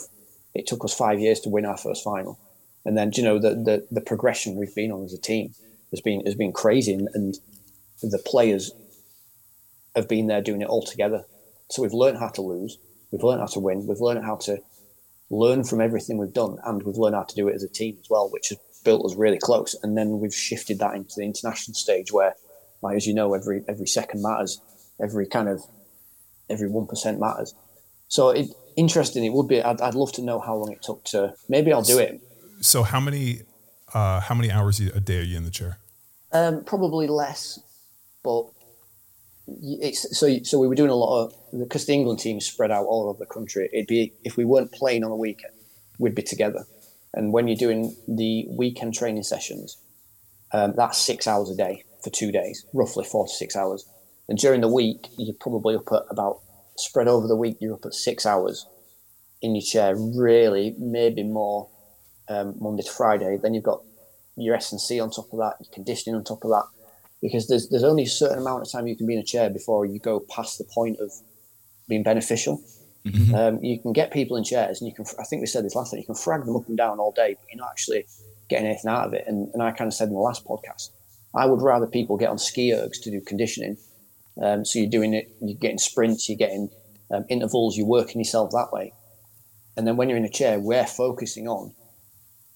it 0.54 0.66
took 0.66 0.84
us 0.84 0.94
five 0.94 1.20
years 1.20 1.40
to 1.40 1.48
win 1.48 1.66
our 1.66 1.76
first 1.76 2.04
final. 2.04 2.38
And 2.84 2.96
then, 2.96 3.10
you 3.14 3.22
know, 3.22 3.38
the, 3.38 3.50
the, 3.50 3.86
the 3.90 4.00
progression 4.00 4.56
we've 4.56 4.74
been 4.74 4.92
on 4.92 5.04
as 5.04 5.14
a 5.14 5.20
team 5.20 5.54
has 5.90 6.00
been, 6.00 6.24
has 6.26 6.34
been 6.34 6.52
crazy. 6.52 6.92
And, 6.92 7.08
and 7.14 7.34
the 8.02 8.22
players 8.24 8.72
have 9.96 10.08
been 10.08 10.26
there 10.26 10.42
doing 10.42 10.62
it 10.62 10.68
all 10.68 10.82
together. 10.82 11.24
So 11.70 11.82
we've 11.82 11.92
learned 11.92 12.18
how 12.18 12.28
to 12.28 12.42
lose. 12.42 12.78
We've 13.10 13.22
learned 13.22 13.40
how 13.40 13.46
to 13.46 13.60
win. 13.60 13.86
We've 13.86 14.00
learned 14.00 14.24
how 14.24 14.36
to 14.36 14.58
learn 15.30 15.64
from 15.64 15.80
everything 15.80 16.18
we've 16.18 16.32
done, 16.32 16.58
and 16.64 16.82
we've 16.82 16.96
learned 16.96 17.16
how 17.16 17.22
to 17.22 17.34
do 17.34 17.48
it 17.48 17.54
as 17.54 17.62
a 17.62 17.68
team 17.68 17.96
as 18.00 18.10
well, 18.10 18.28
which 18.30 18.50
has 18.50 18.58
built 18.84 19.04
us 19.06 19.16
really 19.16 19.38
close. 19.38 19.74
And 19.82 19.96
then 19.96 20.20
we've 20.20 20.34
shifted 20.34 20.78
that 20.80 20.94
into 20.94 21.14
the 21.16 21.24
international 21.24 21.74
stage, 21.74 22.12
where, 22.12 22.34
like 22.82 22.96
as 22.96 23.06
you 23.06 23.14
know, 23.14 23.32
every 23.32 23.64
every 23.66 23.86
second 23.86 24.20
matters, 24.20 24.60
every 25.02 25.26
kind 25.26 25.48
of 25.48 25.62
every 26.50 26.68
one 26.68 26.86
percent 26.86 27.18
matters. 27.18 27.54
So 28.08 28.30
it 28.30 28.50
interesting. 28.76 29.24
It 29.24 29.32
would 29.32 29.48
be. 29.48 29.62
I'd, 29.62 29.80
I'd 29.80 29.94
love 29.94 30.12
to 30.12 30.22
know 30.22 30.40
how 30.40 30.54
long 30.56 30.72
it 30.72 30.82
took 30.82 31.04
to. 31.04 31.34
Maybe 31.48 31.72
I'll 31.72 31.82
do 31.82 31.98
it. 31.98 32.20
So 32.60 32.82
how 32.82 33.00
many 33.00 33.42
uh, 33.92 34.20
how 34.20 34.34
many 34.34 34.50
hours 34.50 34.80
a 34.80 35.00
day 35.00 35.18
are 35.18 35.22
you 35.22 35.36
in 35.36 35.44
the 35.44 35.50
chair? 35.50 35.78
Um, 36.32 36.64
probably 36.64 37.06
less, 37.06 37.60
but 38.22 38.46
it's 39.46 40.18
so. 40.18 40.38
So 40.42 40.58
we 40.58 40.68
were 40.68 40.74
doing 40.74 40.90
a 40.90 40.94
lot 40.94 41.24
of 41.24 41.34
because 41.58 41.86
the 41.86 41.92
England 41.92 42.18
team 42.20 42.38
is 42.38 42.46
spread 42.46 42.70
out 42.70 42.86
all 42.86 43.08
over 43.08 43.18
the 43.18 43.26
country. 43.26 43.68
It'd 43.72 43.86
be 43.86 44.12
if 44.24 44.36
we 44.36 44.44
weren't 44.44 44.72
playing 44.72 45.04
on 45.04 45.10
a 45.10 45.16
weekend, 45.16 45.54
we'd 45.98 46.14
be 46.14 46.22
together. 46.22 46.66
And 47.12 47.32
when 47.32 47.46
you're 47.46 47.56
doing 47.56 47.96
the 48.08 48.46
weekend 48.50 48.94
training 48.94 49.22
sessions, 49.22 49.76
um, 50.52 50.74
that's 50.76 50.98
six 50.98 51.28
hours 51.28 51.48
a 51.48 51.54
day 51.54 51.84
for 52.02 52.10
two 52.10 52.32
days, 52.32 52.66
roughly 52.72 53.04
four 53.04 53.26
to 53.26 53.32
six 53.32 53.54
hours. 53.54 53.86
And 54.28 54.38
during 54.38 54.62
the 54.62 54.68
week, 54.68 55.08
you're 55.16 55.34
probably 55.34 55.76
up 55.76 55.92
at 55.92 56.02
about 56.10 56.40
spread 56.76 57.08
over 57.08 57.26
the 57.26 57.36
week. 57.36 57.56
You're 57.60 57.74
up 57.74 57.86
at 57.86 57.94
six 57.94 58.26
hours 58.26 58.66
in 59.42 59.54
your 59.54 59.62
chair, 59.62 59.94
really, 59.96 60.74
maybe 60.78 61.22
more 61.22 61.68
um, 62.28 62.54
Monday 62.58 62.82
to 62.82 62.90
Friday. 62.90 63.38
Then 63.40 63.54
you've 63.54 63.64
got 63.64 63.82
your 64.36 64.54
S 64.54 64.72
and 64.72 64.80
C 64.80 65.00
on 65.00 65.10
top 65.10 65.32
of 65.32 65.38
that, 65.38 65.56
your 65.60 65.72
conditioning 65.72 66.16
on 66.16 66.24
top 66.24 66.44
of 66.44 66.50
that, 66.50 66.64
because 67.20 67.46
there's 67.48 67.68
there's 67.68 67.84
only 67.84 68.04
a 68.04 68.08
certain 68.08 68.38
amount 68.38 68.62
of 68.62 68.70
time 68.70 68.86
you 68.86 68.96
can 68.96 69.06
be 69.06 69.14
in 69.14 69.20
a 69.20 69.24
chair 69.24 69.50
before 69.50 69.84
you 69.86 69.98
go 69.98 70.20
past 70.20 70.58
the 70.58 70.64
point 70.64 70.98
of 70.98 71.12
being 71.88 72.02
beneficial. 72.02 72.62
Um, 73.34 73.62
you 73.62 73.78
can 73.78 73.92
get 73.92 74.10
people 74.10 74.36
in 74.38 74.44
chairs, 74.44 74.80
and 74.80 74.88
you 74.88 74.94
can. 74.94 75.04
I 75.20 75.24
think 75.24 75.40
we 75.40 75.46
said 75.46 75.64
this 75.64 75.74
last 75.74 75.90
time. 75.90 76.00
You 76.00 76.06
can 76.06 76.14
frag 76.14 76.44
them 76.46 76.56
up 76.56 76.66
and 76.68 76.76
down 76.76 76.98
all 76.98 77.12
day, 77.12 77.34
but 77.34 77.44
you're 77.50 77.58
not 77.58 77.70
actually 77.70 78.06
getting 78.48 78.66
anything 78.66 78.90
out 78.90 79.06
of 79.06 79.12
it. 79.12 79.24
And, 79.26 79.50
and 79.52 79.62
I 79.62 79.72
kind 79.72 79.88
of 79.88 79.94
said 79.94 80.08
in 80.08 80.14
the 80.14 80.20
last 80.20 80.44
podcast, 80.46 80.90
I 81.34 81.44
would 81.46 81.60
rather 81.60 81.86
people 81.86 82.16
get 82.16 82.30
on 82.30 82.38
ski 82.38 82.72
ergs 82.72 83.00
to 83.02 83.10
do 83.10 83.20
conditioning. 83.20 83.76
Um, 84.40 84.64
so 84.64 84.78
you're 84.78 84.90
doing 84.90 85.14
it, 85.14 85.30
you're 85.40 85.58
getting 85.58 85.78
sprints, 85.78 86.28
you're 86.28 86.38
getting 86.38 86.70
um, 87.12 87.24
intervals, 87.28 87.76
you're 87.76 87.86
working 87.86 88.20
yourself 88.20 88.50
that 88.50 88.72
way. 88.72 88.92
And 89.76 89.86
then 89.86 89.96
when 89.96 90.08
you're 90.08 90.18
in 90.18 90.24
a 90.24 90.30
chair, 90.30 90.58
we're 90.58 90.86
focusing 90.86 91.48
on 91.48 91.72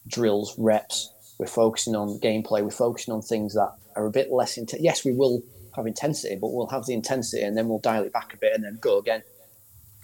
drills, 0.07 0.55
reps. 0.59 1.13
We're 1.39 1.47
focusing 1.47 1.95
on 1.95 2.19
gameplay. 2.21 2.63
We're 2.63 2.71
focusing 2.71 3.15
on 3.15 3.23
things 3.23 3.55
that 3.55 3.73
are 3.95 4.07
a 4.07 4.11
bit 4.11 4.33
less 4.33 4.57
intense. 4.57 4.83
Yes, 4.83 5.05
we 5.05 5.13
will 5.13 5.43
have 5.77 5.87
intensity, 5.87 6.37
but 6.41 6.53
we'll 6.53 6.67
have 6.69 6.87
the 6.87 6.95
intensity 6.95 7.43
and 7.43 7.57
then 7.57 7.69
we'll 7.69 7.79
dial 7.79 8.03
it 8.05 8.13
back 8.13 8.35
a 8.35 8.37
bit 8.37 8.55
and 8.55 8.65
then 8.65 8.79
go 8.81 8.99
again. 8.99 9.23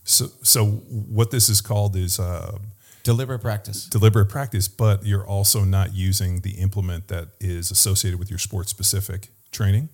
So 0.05 0.27
so 0.43 0.67
what 0.67 1.31
this 1.31 1.49
is 1.49 1.61
called 1.61 1.97
is 1.97 2.21
uh, 2.21 2.59
Deliberate 3.05 3.41
practice. 3.41 3.87
deliberate 3.87 4.29
practice, 4.31 4.67
but 4.67 5.05
you're 5.05 5.27
also 5.27 5.65
not 5.65 5.95
using 5.95 6.41
the 6.41 6.53
implement 6.53 7.09
that 7.09 7.29
is 7.39 7.71
associated 7.71 8.19
with 8.19 8.31
your 8.31 8.39
sport 8.39 8.69
specific 8.69 9.29
training 9.53 9.89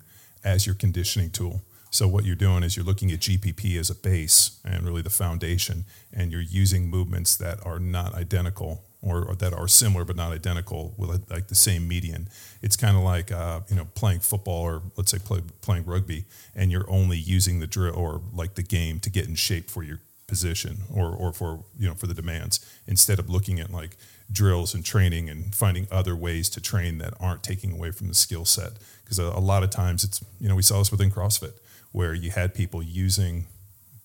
as 0.45 0.65
your 0.65 0.75
conditioning 0.75 1.31
tool. 1.31 1.61
So 1.91 2.07
what 2.07 2.25
you're 2.25 2.37
doing 2.37 2.63
is 2.63 2.77
you're 2.77 2.87
looking 2.87 3.11
at 3.11 3.19
GPP 3.19 3.77
as 3.79 3.91
a 3.91 3.95
base 3.95 4.61
and 4.65 4.85
really 4.85 5.03
the 5.03 5.11
foundation, 5.11 5.85
and 6.13 6.31
you're 6.31 6.41
using 6.41 6.89
movements 6.89 7.37
that 7.37 7.65
are 7.67 7.81
not 7.81 8.15
identical 8.15 8.85
or, 9.03 9.25
or 9.25 9.35
that 9.37 9.53
are 9.53 9.67
similar 9.67 10.05
but 10.05 10.15
not 10.15 10.33
identical 10.33 10.95
with 10.97 11.29
like 11.31 11.49
the 11.49 11.55
same 11.55 11.89
median. 11.89 12.29
It's 12.63 12.77
kind 12.77 12.97
of 12.97 13.03
like 13.03 13.33
uh, 13.33 13.61
you 13.69 13.77
know 13.77 13.87
playing 13.95 14.21
football 14.21 14.63
or 14.63 14.83
let's 14.97 15.11
say 15.11 15.19
play, 15.19 15.41
playing 15.63 15.85
rugby, 15.85 16.27
and 16.55 16.71
you're 16.71 16.89
only 16.89 17.17
using 17.17 17.61
the 17.61 17.67
drill 17.67 17.97
or 17.97 18.23
like 18.33 18.55
the 18.55 18.63
game 18.63 19.01
to 19.01 19.11
get 19.11 19.27
in 19.27 19.35
shape 19.35 19.69
for 19.69 19.83
your 19.83 19.99
position 20.29 20.83
or, 20.95 21.09
or 21.11 21.33
for 21.33 21.65
you 21.77 21.89
know 21.89 21.95
for 21.95 22.07
the 22.07 22.15
demands 22.15 22.65
instead 22.87 23.19
of 23.19 23.29
looking 23.29 23.59
at 23.59 23.73
like 23.73 23.97
drills 24.31 24.75
and 24.75 24.85
training 24.85 25.29
and 25.29 25.57
finding 25.57 25.89
other 25.91 26.15
ways 26.15 26.49
to 26.49 26.61
train 26.61 26.99
that 26.99 27.13
aren't 27.19 27.43
taking 27.43 27.73
away 27.73 27.91
from 27.91 28.07
the 28.07 28.15
skill 28.15 28.45
set 28.45 28.75
because 29.03 29.19
a, 29.19 29.25
a 29.25 29.41
lot 29.41 29.65
of 29.65 29.71
times 29.71 30.05
it's 30.05 30.25
you 30.41 30.49
know 30.49 30.55
we 30.55 30.63
saw 30.63 30.79
this 30.79 30.93
within 30.93 31.11
CrossFit 31.11 31.55
where 31.93 32.15
you 32.15 32.31
had 32.31 32.55
people 32.55 32.83
using 32.83 33.47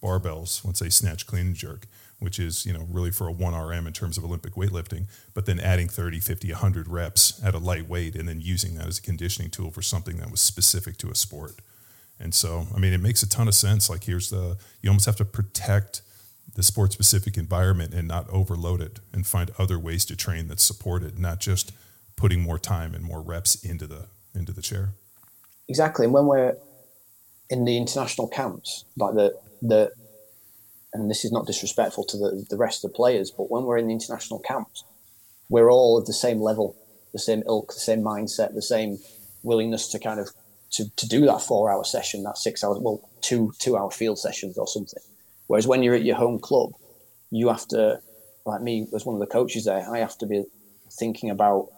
barbells 0.01 0.63
let's 0.65 0.79
say 0.79 0.89
snatch 0.89 1.25
clean 1.25 1.47
and 1.47 1.55
jerk 1.55 1.87
which 2.19 2.39
is 2.39 2.65
you 2.65 2.73
know 2.73 2.85
really 2.89 3.11
for 3.11 3.27
a 3.27 3.33
1rm 3.33 3.87
in 3.87 3.93
terms 3.93 4.17
of 4.17 4.23
olympic 4.23 4.53
weightlifting 4.53 5.07
but 5.33 5.45
then 5.45 5.59
adding 5.59 5.87
30 5.87 6.19
50 6.19 6.51
100 6.51 6.87
reps 6.87 7.41
at 7.43 7.55
a 7.55 7.59
light 7.59 7.87
weight 7.89 8.15
and 8.15 8.27
then 8.27 8.39
using 8.39 8.75
that 8.75 8.87
as 8.87 8.99
a 8.99 9.01
conditioning 9.01 9.49
tool 9.49 9.71
for 9.71 9.81
something 9.81 10.17
that 10.17 10.29
was 10.29 10.41
specific 10.41 10.97
to 10.97 11.09
a 11.09 11.15
sport 11.15 11.59
and 12.19 12.33
so, 12.33 12.67
I 12.73 12.79
mean, 12.79 12.93
it 12.93 13.01
makes 13.01 13.23
a 13.23 13.29
ton 13.29 13.47
of 13.47 13.55
sense. 13.55 13.89
Like, 13.89 14.05
here's 14.05 14.29
the, 14.29 14.57
you 14.81 14.89
almost 14.89 15.05
have 15.05 15.17
to 15.17 15.25
protect 15.25 16.01
the 16.53 16.63
sport 16.63 16.93
specific 16.93 17.37
environment 17.37 17.93
and 17.93 18.07
not 18.07 18.29
overload 18.29 18.81
it 18.81 18.99
and 19.11 19.27
find 19.27 19.51
other 19.57 19.77
ways 19.77 20.05
to 20.05 20.15
train 20.15 20.47
that 20.47 20.59
support 20.59 21.03
it, 21.03 21.19
not 21.19 21.39
just 21.39 21.73
putting 22.15 22.41
more 22.41 22.57
time 22.57 22.95
and 22.95 23.03
more 23.03 23.21
reps 23.21 23.63
into 23.63 23.85
the, 23.85 24.05
into 24.33 24.53
the 24.53 24.61
chair. 24.61 24.91
Exactly. 25.67 26.05
And 26.05 26.13
when 26.13 26.27
we're 26.27 26.55
in 27.49 27.65
the 27.65 27.77
international 27.77 28.27
camps, 28.27 28.85
like 28.97 29.15
the 29.15 29.33
the 29.61 29.91
and 30.93 31.09
this 31.09 31.25
is 31.25 31.31
not 31.31 31.45
disrespectful 31.45 32.05
to 32.05 32.17
the, 32.17 32.45
the 32.49 32.57
rest 32.57 32.83
of 32.83 32.91
the 32.91 32.95
players, 32.95 33.29
but 33.29 33.51
when 33.51 33.63
we're 33.63 33.77
in 33.77 33.87
the 33.87 33.93
international 33.93 34.39
camps, 34.39 34.85
we're 35.49 35.69
all 35.69 35.97
of 35.97 36.05
the 36.05 36.13
same 36.13 36.39
level, 36.39 36.75
the 37.11 37.19
same 37.19 37.43
ilk, 37.47 37.73
the 37.73 37.79
same 37.79 38.01
mindset, 38.01 38.53
the 38.53 38.61
same 38.61 38.97
willingness 39.43 39.89
to 39.89 39.99
kind 39.99 40.19
of 40.19 40.29
to, 40.71 40.89
to 40.95 41.07
do 41.07 41.25
that 41.25 41.41
four 41.41 41.69
hour 41.71 41.83
session, 41.83 42.23
that 42.23 42.37
six 42.37 42.63
hours, 42.63 42.79
well, 42.79 43.09
two 43.21 43.51
two 43.59 43.77
hour 43.77 43.91
field 43.91 44.19
sessions 44.19 44.57
or 44.57 44.67
something. 44.67 45.03
Whereas 45.47 45.67
when 45.67 45.83
you're 45.83 45.95
at 45.95 46.03
your 46.03 46.15
home 46.15 46.39
club, 46.39 46.71
you 47.29 47.49
have 47.49 47.67
to, 47.67 47.99
like 48.45 48.61
me 48.61 48.87
as 48.95 49.05
one 49.05 49.15
of 49.15 49.19
the 49.19 49.27
coaches 49.27 49.65
there, 49.65 49.87
I 49.89 49.99
have 49.99 50.17
to 50.19 50.25
be 50.25 50.45
thinking 50.91 51.29
about 51.29 51.69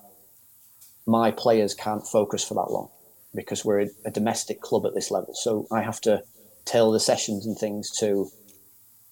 my 1.05 1.31
players 1.31 1.73
can't 1.73 2.05
focus 2.05 2.43
for 2.43 2.53
that 2.53 2.71
long 2.71 2.89
because 3.35 3.63
we're 3.63 3.87
a, 4.05 4.11
domestic 4.11 4.61
club 4.61 4.85
at 4.85 4.93
this 4.93 5.11
level. 5.11 5.33
So 5.33 5.67
I 5.71 5.81
have 5.81 6.01
to 6.01 6.23
tailor 6.65 6.93
the 6.93 6.99
sessions 6.99 7.45
and 7.45 7.57
things 7.57 7.91
to. 7.99 8.29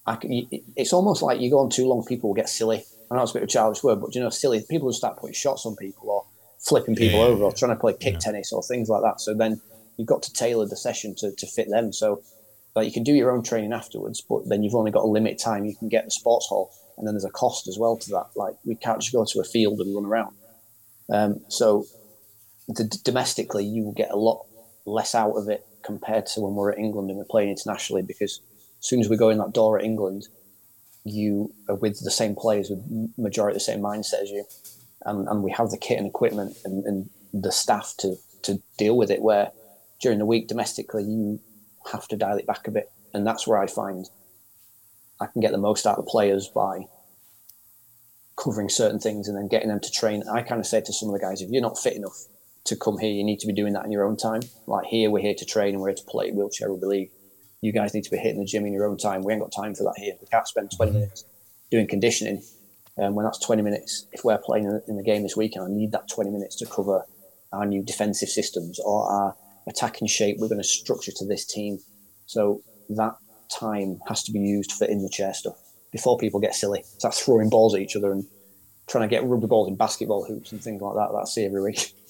I 0.07 0.16
can, 0.18 0.47
it's 0.76 0.93
almost 0.93 1.24
like 1.24 1.39
you 1.39 1.49
go 1.49 1.59
on 1.59 1.70
too 1.70 1.88
long, 1.88 2.05
people 2.05 2.30
will 2.30 2.36
get 2.36 2.49
silly. 2.49 2.84
I 3.09 3.16
know 3.16 3.24
it's 3.24 3.32
a 3.32 3.36
bit 3.36 3.43
of 3.43 3.49
a 3.49 3.51
childish 3.51 3.84
word, 3.84 4.01
but 4.01 4.13
you 4.13 4.22
know, 4.22 4.30
silly 4.30 4.63
people 4.70 4.86
will 4.86 4.93
start 4.93 5.18
putting 5.18 5.34
shots 5.34 5.66
on 5.66 5.76
people 5.76 6.09
or 6.09 6.26
flipping 6.59 6.95
people 6.95 7.20
yeah, 7.20 7.26
over 7.26 7.43
or 7.43 7.51
trying 7.51 7.72
to 7.72 7.80
play 7.80 7.93
kick 7.93 8.13
yeah. 8.13 8.20
tennis 8.20 8.51
or 8.51 8.61
things 8.61 8.88
like 8.88 9.01
that. 9.01 9.20
So 9.20 9.34
then 9.34 9.61
you've 9.97 10.07
got 10.07 10.22
to 10.24 10.34
tailor 10.34 10.68
the 10.68 10.76
session 10.76 11.16
to, 11.16 11.32
to 11.36 11.47
fit 11.47 11.70
them. 11.70 11.91
So 11.91 12.22
like 12.76 12.86
you 12.86 12.91
can 12.91 13.03
do 13.03 13.13
your 13.13 13.32
own 13.32 13.41
training 13.41 13.74
afterwards, 13.74 14.22
but 14.22 14.47
then 14.47 14.61
you've 14.61 14.76
only 14.76 14.91
got 14.91 15.03
a 15.03 15.07
limit 15.07 15.39
time 15.39 15.66
you 15.66 15.76
can 15.76 15.89
get 15.89 16.05
the 16.05 16.11
sports 16.11 16.47
hall, 16.47 16.72
and 16.97 17.07
then 17.07 17.13
there's 17.13 17.26
a 17.26 17.30
cost 17.30 17.68
as 17.68 17.80
well 17.80 17.97
to 17.97 18.09
that. 18.11 18.28
Like 18.36 18.55
we 18.66 18.76
can't 18.76 19.01
just 19.01 19.13
go 19.13 19.26
to 19.26 19.39
a 19.39 19.43
field 19.43 19.80
and 19.80 19.95
run 19.95 20.05
around. 20.05 20.36
Um, 21.09 21.39
so 21.47 21.86
domestically, 22.74 23.66
you 23.66 23.84
will 23.84 23.93
get 23.93 24.11
a 24.11 24.18
lot 24.18 24.45
less 24.86 25.16
out 25.16 25.34
of 25.34 25.49
it 25.49 25.66
compared 25.84 26.26
to 26.26 26.41
when 26.41 26.55
we're 26.55 26.72
at 26.72 26.80
England 26.80 27.09
and 27.09 27.18
we're 27.18 27.26
playing 27.26 27.49
internationally. 27.49 28.01
Because 28.01 28.41
as 28.80 28.88
soon 28.88 28.99
as 28.99 29.09
we 29.09 29.18
go 29.18 29.30
in 29.30 29.38
that 29.38 29.53
door 29.53 29.78
at 29.78 29.86
England, 29.86 30.28
you 31.03 31.53
are 31.70 31.76
with 31.76 32.03
the 32.03 32.11
same 32.11 32.36
players 32.36 32.70
with 32.70 32.84
majority 33.18 33.55
the 33.55 33.59
same 33.59 33.80
mindset 33.80 34.24
as 34.24 34.30
you, 34.32 34.43
and, 35.05 35.28
and 35.28 35.43
we 35.43 35.51
have 35.51 35.70
the 35.70 35.78
kit 35.78 35.99
and 35.99 36.07
equipment 36.07 36.57
and, 36.66 36.84
and 36.86 37.09
the 37.34 37.51
staff 37.51 37.93
to 37.99 38.16
to 38.43 38.61
deal 38.78 38.97
with 38.97 39.11
it. 39.11 39.22
Where 39.22 39.51
during 40.01 40.20
the 40.20 40.26
week 40.26 40.47
domestically, 40.47 41.03
you 41.03 41.39
have 41.91 42.07
to 42.07 42.18
dial 42.18 42.38
it 42.38 42.47
back 42.47 42.68
a 42.68 42.72
bit, 42.72 42.91
and 43.13 43.26
that's 43.26 43.47
where 43.47 43.59
I 43.59 43.68
find 43.68 44.09
I 45.22 45.28
can 45.28 45.41
get 45.41 45.51
the 45.51 45.57
most 45.57 45.86
out 45.86 45.97
of 45.97 46.05
the 46.05 46.11
players 46.11 46.47
by 46.47 46.88
covering 48.36 48.68
certain 48.68 48.99
things 48.99 49.28
and 49.28 49.38
then 49.38 49.47
getting 49.47 49.70
them 49.70 49.80
to 49.80 49.91
train. 49.91 50.24
I 50.28 50.41
kind 50.41 50.59
of 50.59 50.68
say 50.68 50.82
to 50.82 50.91
some 50.91 51.09
of 51.09 51.13
the 51.13 51.20
guys, 51.20 51.41
if 51.41 51.49
you're 51.49 51.61
not 51.61 51.80
fit 51.80 51.95
enough 51.95 52.26
to 52.66 52.76
come 52.76 52.97
here, 52.97 53.11
you 53.11 53.24
need 53.24 53.39
to 53.39 53.47
be 53.47 53.53
doing 53.53 53.74
that 53.74 53.86
in 53.86 53.91
your 53.91 54.03
own 54.03 54.18
time. 54.18 54.41
Like 54.68 54.86
here, 54.86 55.09
we're 55.09 55.22
here 55.22 55.36
to 55.36 55.45
train 55.45 55.74
and 55.74 55.82
we're 55.82 55.89
here 55.89 55.97
to 55.97 56.05
play 56.05 56.32
wheelchair 56.32 56.70
rugby 56.70 56.86
league. 56.86 57.11
You 57.61 57.72
guys 57.72 57.93
need 57.93 58.03
to 58.03 58.11
be 58.11 58.18
hitting 58.18 58.39
the 58.39 58.45
gym 58.45 58.66
in 58.66 58.74
your 58.74 58.86
own 58.86 58.97
time. 58.97 59.24
We 59.24 59.34
ain't 59.34 59.41
got 59.41 59.51
time 59.51 59.76
for 59.76 59.84
that 59.84 59.95
here. 59.97 60.13
We 60.20 60.28
can't 60.28 60.47
spend 60.47 60.72
20 60.76 60.91
minutes 60.91 61.26
doing 61.72 61.88
conditioning. 61.88 62.43
And 62.97 63.07
um, 63.07 63.16
when 63.16 63.26
that's 63.26 63.39
20 63.39 63.61
minutes, 63.61 64.07
if 64.13 64.24
we're 64.24 64.38
playing 64.38 64.82
in 64.88 64.95
the 64.95 65.03
game 65.03 65.24
this 65.24 65.36
weekend, 65.36 65.66
I 65.66 65.68
need 65.70 65.91
that 65.91 66.09
20 66.09 66.30
minutes 66.30 66.55
to 66.57 66.66
cover 66.66 67.05
our 67.51 67.66
new 67.66 67.84
defensive 67.84 68.30
systems 68.30 68.80
or 68.80 69.11
our 69.11 69.36
attacking 69.68 70.07
shape 70.07 70.38
we're 70.39 70.47
going 70.47 70.61
to 70.61 70.68
structure 70.68 71.11
to 71.11 71.26
this 71.26 71.45
team. 71.45 71.80
So 72.26 72.61
that 72.89 73.16
time 73.49 73.99
has 74.07 74.24
to 74.24 74.32
be 74.32 74.39
used 74.39 74.72
for 74.72 74.86
in 74.86 75.03
the 75.03 75.09
chair 75.09 75.34
stuff 75.34 75.57
before 75.91 76.18
people 76.18 76.39
get 76.39 76.55
silly. 76.55 76.80
It's 76.80 77.03
like 77.03 77.13
throwing 77.13 77.49
balls 77.49 77.76
at 77.76 77.82
each 77.82 77.95
other 77.95 78.11
and 78.11 78.26
trying 78.88 79.07
to 79.07 79.13
get 79.13 79.26
rubber 79.26 79.47
balls 79.47 79.68
in 79.68 79.76
basketball 79.76 80.26
hoops 80.26 80.51
and 80.51 80.61
things 80.61 80.82
like 80.82 80.95
that. 80.95 81.09
That's 81.13 81.38
every 81.38 81.61
week. 81.61 81.93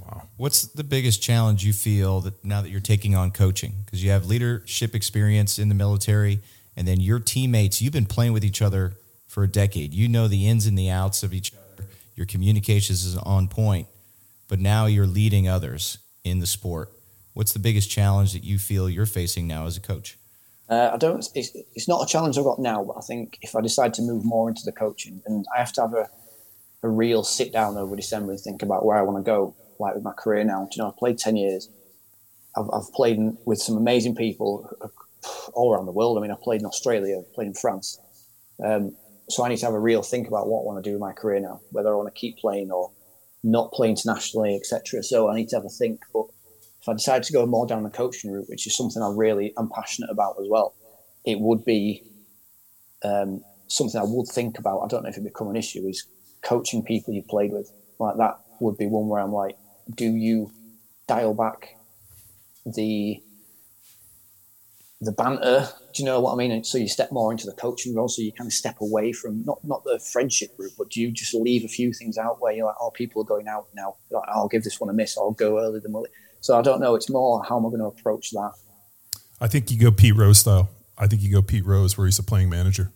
Wow. 0.00 0.22
What's 0.36 0.62
the 0.62 0.84
biggest 0.84 1.22
challenge 1.22 1.64
you 1.64 1.72
feel 1.72 2.20
that 2.22 2.44
now 2.44 2.62
that 2.62 2.70
you're 2.70 2.80
taking 2.80 3.14
on 3.14 3.30
coaching? 3.30 3.74
Because 3.84 4.02
you 4.02 4.10
have 4.10 4.26
leadership 4.26 4.94
experience 4.94 5.58
in 5.58 5.68
the 5.68 5.74
military, 5.74 6.40
and 6.76 6.88
then 6.88 7.00
your 7.00 7.18
teammates, 7.18 7.82
you've 7.82 7.92
been 7.92 8.06
playing 8.06 8.32
with 8.32 8.44
each 8.44 8.62
other 8.62 8.94
for 9.26 9.42
a 9.42 9.48
decade. 9.48 9.92
You 9.92 10.08
know 10.08 10.28
the 10.28 10.48
ins 10.48 10.66
and 10.66 10.78
the 10.78 10.90
outs 10.90 11.22
of 11.22 11.34
each 11.34 11.52
other. 11.52 11.88
Your 12.16 12.26
communications 12.26 13.04
is 13.04 13.16
on 13.18 13.48
point, 13.48 13.88
but 14.48 14.60
now 14.60 14.86
you're 14.86 15.06
leading 15.06 15.48
others 15.48 15.98
in 16.24 16.38
the 16.38 16.46
sport. 16.46 16.90
What's 17.34 17.52
the 17.52 17.58
biggest 17.58 17.90
challenge 17.90 18.32
that 18.32 18.44
you 18.44 18.58
feel 18.58 18.88
you're 18.88 19.06
facing 19.06 19.46
now 19.46 19.66
as 19.66 19.76
a 19.76 19.80
coach? 19.80 20.18
Uh, 20.68 20.90
I 20.94 20.96
don't. 20.96 21.26
It's, 21.34 21.50
it's 21.74 21.88
not 21.88 22.02
a 22.02 22.06
challenge 22.06 22.38
I've 22.38 22.44
got 22.44 22.58
now, 22.58 22.84
but 22.84 22.96
I 22.96 23.00
think 23.00 23.38
if 23.42 23.54
I 23.54 23.60
decide 23.60 23.92
to 23.94 24.02
move 24.02 24.24
more 24.24 24.48
into 24.48 24.62
the 24.64 24.72
coaching, 24.72 25.22
and 25.26 25.44
I 25.54 25.58
have 25.58 25.72
to 25.74 25.82
have 25.82 25.94
a, 25.94 26.08
a 26.82 26.88
real 26.88 27.24
sit 27.24 27.52
down 27.52 27.76
over 27.76 27.96
December 27.96 28.32
and 28.32 28.40
think 28.40 28.62
about 28.62 28.84
where 28.84 28.96
I 28.96 29.02
want 29.02 29.18
to 29.18 29.22
go, 29.22 29.54
like 29.82 29.94
with 29.94 30.04
my 30.04 30.12
career 30.12 30.44
now. 30.44 30.62
Do 30.70 30.76
you 30.76 30.82
know, 30.82 30.88
I've 30.88 30.96
played 30.96 31.18
ten 31.18 31.36
years. 31.36 31.68
I've, 32.56 32.68
I've 32.72 32.92
played 32.92 33.18
with 33.44 33.58
some 33.58 33.76
amazing 33.76 34.14
people 34.14 34.70
all 35.54 35.72
around 35.72 35.86
the 35.86 35.92
world. 35.92 36.18
I 36.18 36.20
mean, 36.20 36.30
I've 36.30 36.40
played 36.40 36.60
in 36.60 36.66
Australia, 36.66 37.18
I've 37.18 37.32
played 37.34 37.48
in 37.48 37.54
France. 37.54 37.98
Um, 38.64 38.96
so 39.28 39.44
I 39.44 39.48
need 39.48 39.58
to 39.58 39.66
have 39.66 39.74
a 39.74 39.80
real 39.80 40.02
think 40.02 40.28
about 40.28 40.48
what 40.48 40.60
I 40.60 40.64
want 40.64 40.84
to 40.84 40.88
do 40.88 40.94
with 40.94 41.00
my 41.00 41.12
career 41.12 41.40
now, 41.40 41.60
whether 41.70 41.92
I 41.92 41.96
want 41.96 42.12
to 42.14 42.18
keep 42.18 42.38
playing 42.38 42.70
or 42.70 42.90
not 43.42 43.72
play 43.72 43.88
internationally, 43.88 44.56
etc. 44.56 45.02
So 45.02 45.28
I 45.28 45.34
need 45.34 45.48
to 45.48 45.56
have 45.56 45.64
a 45.64 45.70
think. 45.70 46.00
But 46.12 46.26
if 46.80 46.88
I 46.88 46.92
decide 46.92 47.22
to 47.24 47.32
go 47.32 47.46
more 47.46 47.66
down 47.66 47.82
the 47.82 47.90
coaching 47.90 48.30
route, 48.30 48.48
which 48.48 48.66
is 48.66 48.76
something 48.76 49.02
I 49.02 49.12
really 49.14 49.52
am 49.58 49.70
passionate 49.74 50.10
about 50.10 50.36
as 50.40 50.46
well, 50.48 50.74
it 51.24 51.40
would 51.40 51.64
be 51.64 52.02
um, 53.04 53.42
something 53.68 54.00
I 54.00 54.04
would 54.04 54.28
think 54.28 54.58
about. 54.58 54.80
I 54.80 54.88
don't 54.88 55.02
know 55.04 55.08
if 55.08 55.16
it 55.16 55.24
become 55.24 55.48
an 55.48 55.56
issue. 55.56 55.86
Is 55.88 56.06
coaching 56.42 56.82
people 56.82 57.14
you've 57.14 57.28
played 57.28 57.52
with 57.52 57.72
like 57.98 58.16
that 58.18 58.40
would 58.60 58.76
be 58.76 58.86
one 58.86 59.08
where 59.08 59.20
I'm 59.20 59.32
like, 59.32 59.56
do 59.94 60.04
you 60.04 60.50
dial 61.06 61.34
back 61.34 61.76
the 62.64 63.22
the 65.00 65.12
banter? 65.12 65.68
Do 65.92 66.02
you 66.02 66.06
know 66.06 66.20
what 66.20 66.32
I 66.32 66.36
mean? 66.36 66.62
so 66.64 66.78
you 66.78 66.88
step 66.88 67.10
more 67.10 67.32
into 67.32 67.46
the 67.46 67.52
coaching 67.52 67.94
role, 67.94 68.08
so 68.08 68.22
you 68.22 68.32
kind 68.32 68.46
of 68.46 68.52
step 68.52 68.80
away 68.80 69.12
from 69.12 69.44
not 69.44 69.58
not 69.64 69.84
the 69.84 69.98
friendship 69.98 70.56
group, 70.56 70.72
but 70.78 70.90
do 70.90 71.00
you 71.00 71.10
just 71.10 71.34
leave 71.34 71.64
a 71.64 71.68
few 71.68 71.92
things 71.92 72.16
out 72.18 72.40
where 72.40 72.52
you're 72.52 72.66
like, 72.66 72.76
oh, 72.80 72.90
people 72.90 73.22
are 73.22 73.26
going 73.26 73.48
out 73.48 73.66
now. 73.74 73.96
Like, 74.10 74.28
I'll 74.28 74.48
give 74.48 74.64
this 74.64 74.80
one 74.80 74.90
a 74.90 74.92
miss. 74.92 75.18
I'll 75.18 75.32
go 75.32 75.58
early 75.58 75.80
than 75.80 75.94
early. 75.94 76.08
So 76.40 76.58
I 76.58 76.62
don't 76.62 76.80
know. 76.80 76.94
It's 76.94 77.10
more 77.10 77.44
how 77.44 77.58
am 77.58 77.66
I 77.66 77.68
going 77.68 77.80
to 77.80 77.86
approach 77.86 78.30
that? 78.30 78.52
I 79.40 79.48
think 79.48 79.70
you 79.70 79.78
go 79.78 79.90
Pete 79.90 80.16
Rose 80.16 80.38
style. 80.38 80.70
I 80.96 81.06
think 81.06 81.22
you 81.22 81.32
go 81.32 81.42
Pete 81.42 81.66
Rose 81.66 81.98
where 81.98 82.06
he's 82.06 82.18
a 82.18 82.22
playing 82.22 82.48
manager. 82.48 82.92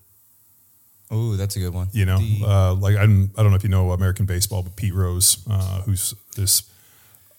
Oh, 1.11 1.37
that's 1.37 1.55
a 1.57 1.61
good 1.61 1.72
one. 1.72 1.89
You 1.93 2.05
know, 2.05 2.18
the, 2.18 2.45
uh, 2.47 2.74
like 2.74 2.97
I'm, 2.97 3.30
I 3.37 3.43
don't 3.43 3.51
know 3.51 3.57
if 3.57 3.62
you 3.62 3.68
know 3.68 3.93
American 3.93 4.26
baseball, 4.26 4.62
but 4.62 4.74
Pete 4.76 4.95
Rose, 4.95 5.45
uh, 5.49 5.82
who's 5.82 6.14
this 6.34 6.62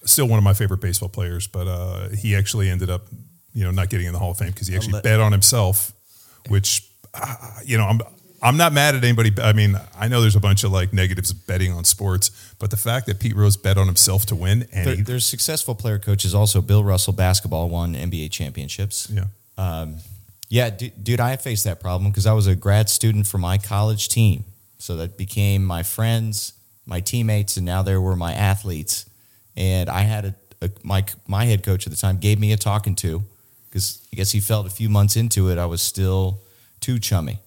still 0.07 0.27
one 0.27 0.37
of 0.37 0.43
my 0.43 0.53
favorite 0.53 0.81
baseball 0.81 1.09
players, 1.09 1.47
but 1.47 1.67
uh, 1.67 2.09
he 2.09 2.35
actually 2.35 2.69
ended 2.69 2.89
up, 2.89 3.07
you 3.53 3.63
know, 3.63 3.71
not 3.71 3.89
getting 3.89 4.07
in 4.07 4.13
the 4.13 4.19
Hall 4.19 4.31
of 4.31 4.37
Fame 4.37 4.51
because 4.51 4.67
he 4.67 4.75
actually 4.75 5.01
bet 5.01 5.19
on 5.19 5.31
himself, 5.31 5.91
which, 6.47 6.89
uh, 7.13 7.35
you 7.63 7.77
know, 7.77 7.85
I'm 7.85 8.01
I'm 8.41 8.57
not 8.57 8.71
mad 8.71 8.95
at 8.95 9.03
anybody. 9.03 9.31
I 9.41 9.53
mean, 9.53 9.79
I 9.97 10.07
know 10.07 10.21
there's 10.21 10.35
a 10.35 10.39
bunch 10.39 10.63
of 10.63 10.71
like 10.71 10.93
negatives 10.93 11.33
betting 11.33 11.71
on 11.73 11.83
sports, 11.85 12.29
but 12.59 12.69
the 12.69 12.77
fact 12.77 13.07
that 13.07 13.19
Pete 13.19 13.35
Rose 13.35 13.57
bet 13.57 13.77
on 13.77 13.87
himself 13.87 14.25
to 14.27 14.35
win 14.35 14.67
and 14.71 14.87
there, 14.87 14.95
he, 14.95 15.01
there's 15.01 15.25
successful 15.25 15.73
player 15.73 15.97
coaches 15.97 16.35
also. 16.35 16.61
Bill 16.61 16.83
Russell 16.83 17.13
basketball 17.13 17.69
won 17.69 17.95
NBA 17.95 18.31
championships. 18.31 19.09
Yeah. 19.11 19.25
Um, 19.57 19.97
yeah, 20.49 20.69
dude, 20.69 21.03
dude, 21.03 21.19
I 21.19 21.35
faced 21.35 21.63
that 21.65 21.81
problem 21.81 22.11
because 22.11 22.25
I 22.25 22.33
was 22.33 22.47
a 22.47 22.55
grad 22.55 22.89
student 22.89 23.27
for 23.27 23.37
my 23.37 23.57
college 23.57 24.07
team. 24.07 24.45
So 24.77 24.95
that 24.97 25.17
became 25.17 25.65
my 25.65 25.83
friends, 25.83 26.53
my 26.85 26.99
teammates, 26.99 27.57
and 27.57 27.65
now 27.65 27.81
there 27.81 27.99
were 27.99 28.15
my 28.15 28.33
athletes. 28.33 29.06
And 29.57 29.89
I 29.89 30.01
had 30.01 30.25
a, 30.25 30.35
a 30.61 30.71
my 30.83 31.03
my 31.27 31.43
head 31.43 31.63
coach 31.63 31.85
at 31.85 31.91
the 31.91 31.97
time 31.97 32.17
gave 32.17 32.39
me 32.39 32.53
a 32.53 32.57
talking 32.57 32.95
to 32.95 33.23
because 33.69 34.07
I 34.13 34.15
guess 34.15 34.31
he 34.31 34.39
felt 34.39 34.65
a 34.65 34.69
few 34.69 34.87
months 34.87 35.17
into 35.17 35.49
it 35.49 35.57
I 35.57 35.65
was 35.65 35.81
still 35.81 36.39
too 36.79 36.99
chummy 36.99 37.39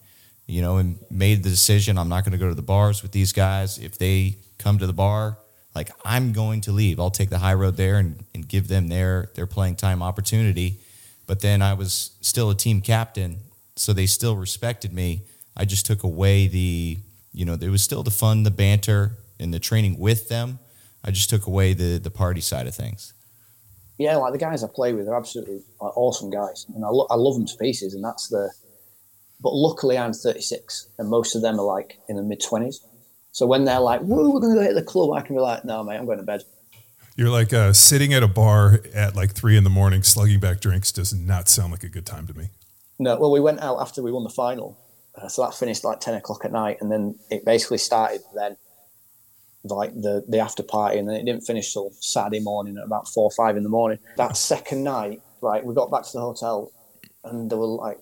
you 0.51 0.61
know, 0.61 0.77
and 0.77 0.99
made 1.09 1.43
the 1.43 1.49
decision 1.49 1.97
I'm 1.97 2.09
not 2.09 2.25
going 2.25 2.33
to 2.33 2.37
go 2.37 2.49
to 2.49 2.53
the 2.53 2.61
bars 2.61 3.01
with 3.01 3.13
these 3.13 3.31
guys. 3.31 3.77
If 3.77 3.97
they 3.97 4.35
come 4.57 4.77
to 4.79 4.85
the 4.85 4.93
bar, 4.93 5.37
like 5.73 5.89
I'm 6.03 6.33
going 6.33 6.59
to 6.61 6.73
leave. 6.73 6.99
I'll 6.99 7.09
take 7.09 7.29
the 7.29 7.37
high 7.37 7.53
road 7.53 7.77
there 7.77 7.97
and, 7.97 8.25
and 8.35 8.45
give 8.45 8.67
them 8.67 8.89
their 8.89 9.29
their 9.35 9.47
playing 9.47 9.77
time 9.77 10.03
opportunity. 10.03 10.79
But 11.25 11.39
then 11.39 11.61
I 11.61 11.73
was 11.73 12.11
still 12.19 12.49
a 12.49 12.55
team 12.55 12.81
captain, 12.81 13.37
so 13.77 13.93
they 13.93 14.05
still 14.05 14.35
respected 14.35 14.91
me. 14.93 15.21
I 15.55 15.63
just 15.63 15.85
took 15.85 16.03
away 16.03 16.47
the, 16.47 16.97
you 17.31 17.45
know, 17.45 17.55
there 17.55 17.71
was 17.71 17.81
still 17.81 18.03
the 18.03 18.11
fun, 18.11 18.43
the 18.43 18.51
banter, 18.51 19.13
and 19.39 19.53
the 19.53 19.59
training 19.59 19.99
with 19.99 20.27
them. 20.27 20.59
I 21.03 21.11
just 21.11 21.29
took 21.29 21.47
away 21.47 21.73
the 21.73 21.97
the 21.97 22.11
party 22.11 22.41
side 22.41 22.67
of 22.67 22.75
things. 22.75 23.13
Yeah, 23.97 24.15
like 24.15 24.33
the 24.33 24.39
guys 24.39 24.63
I 24.63 24.67
play 24.73 24.93
with 24.93 25.07
are 25.07 25.15
absolutely 25.15 25.61
like, 25.79 25.95
awesome 25.95 26.31
guys, 26.31 26.65
and 26.73 26.83
I, 26.83 26.89
lo- 26.89 27.07
I 27.11 27.15
love 27.15 27.35
them 27.35 27.45
to 27.45 27.57
pieces. 27.57 27.93
And 27.93 28.03
that's 28.03 28.29
the 28.29 28.51
but 29.41 29.53
luckily, 29.53 29.97
I'm 29.97 30.13
36, 30.13 30.89
and 30.99 31.09
most 31.09 31.35
of 31.35 31.41
them 31.41 31.59
are 31.59 31.65
like 31.65 31.97
in 32.07 32.15
the 32.15 32.23
mid 32.23 32.41
20s. 32.41 32.75
So 33.31 33.45
when 33.47 33.65
they're 33.65 33.79
like, 33.79 34.01
"Whoa, 34.01 34.29
we're 34.29 34.39
going 34.39 34.53
to 34.53 34.59
go 34.59 34.65
hit 34.65 34.75
the 34.75 34.83
club," 34.83 35.11
I 35.13 35.21
can 35.21 35.35
be 35.35 35.41
like, 35.41 35.65
"No, 35.65 35.83
mate, 35.83 35.97
I'm 35.97 36.05
going 36.05 36.19
to 36.19 36.23
bed." 36.23 36.43
You're 37.15 37.29
like 37.29 37.53
uh, 37.53 37.73
sitting 37.73 38.13
at 38.13 38.23
a 38.23 38.27
bar 38.27 38.81
at 38.93 39.15
like 39.15 39.31
three 39.31 39.57
in 39.57 39.63
the 39.63 39.69
morning, 39.69 40.03
slugging 40.03 40.39
back 40.39 40.59
drinks. 40.59 40.91
Does 40.91 41.13
not 41.13 41.49
sound 41.49 41.71
like 41.71 41.83
a 41.83 41.89
good 41.89 42.05
time 42.05 42.27
to 42.27 42.37
me. 42.37 42.49
No, 42.99 43.19
well, 43.19 43.31
we 43.31 43.39
went 43.39 43.61
out 43.61 43.79
after 43.81 44.03
we 44.03 44.11
won 44.11 44.23
the 44.23 44.29
final, 44.29 44.77
uh, 45.15 45.27
so 45.27 45.43
that 45.43 45.55
finished 45.55 45.83
like 45.83 45.99
10 45.99 46.13
o'clock 46.15 46.45
at 46.45 46.51
night, 46.51 46.77
and 46.81 46.91
then 46.91 47.15
it 47.31 47.43
basically 47.43 47.79
started 47.79 48.21
then, 48.35 48.57
like 49.63 49.93
the 49.93 50.23
the 50.27 50.39
after 50.39 50.63
party, 50.63 50.97
and 50.97 51.07
then 51.07 51.15
it 51.15 51.25
didn't 51.25 51.41
finish 51.41 51.73
till 51.73 51.91
Saturday 51.99 52.39
morning 52.39 52.77
at 52.77 52.85
about 52.85 53.07
four 53.07 53.25
or 53.25 53.31
five 53.31 53.57
in 53.57 53.63
the 53.63 53.69
morning. 53.69 53.99
That 54.17 54.37
second 54.37 54.83
night, 54.83 55.21
right, 55.41 55.63
we 55.63 55.73
got 55.73 55.91
back 55.91 56.03
to 56.03 56.13
the 56.13 56.21
hotel, 56.21 56.71
and 57.23 57.49
there 57.49 57.57
were 57.57 57.67
like 57.67 57.99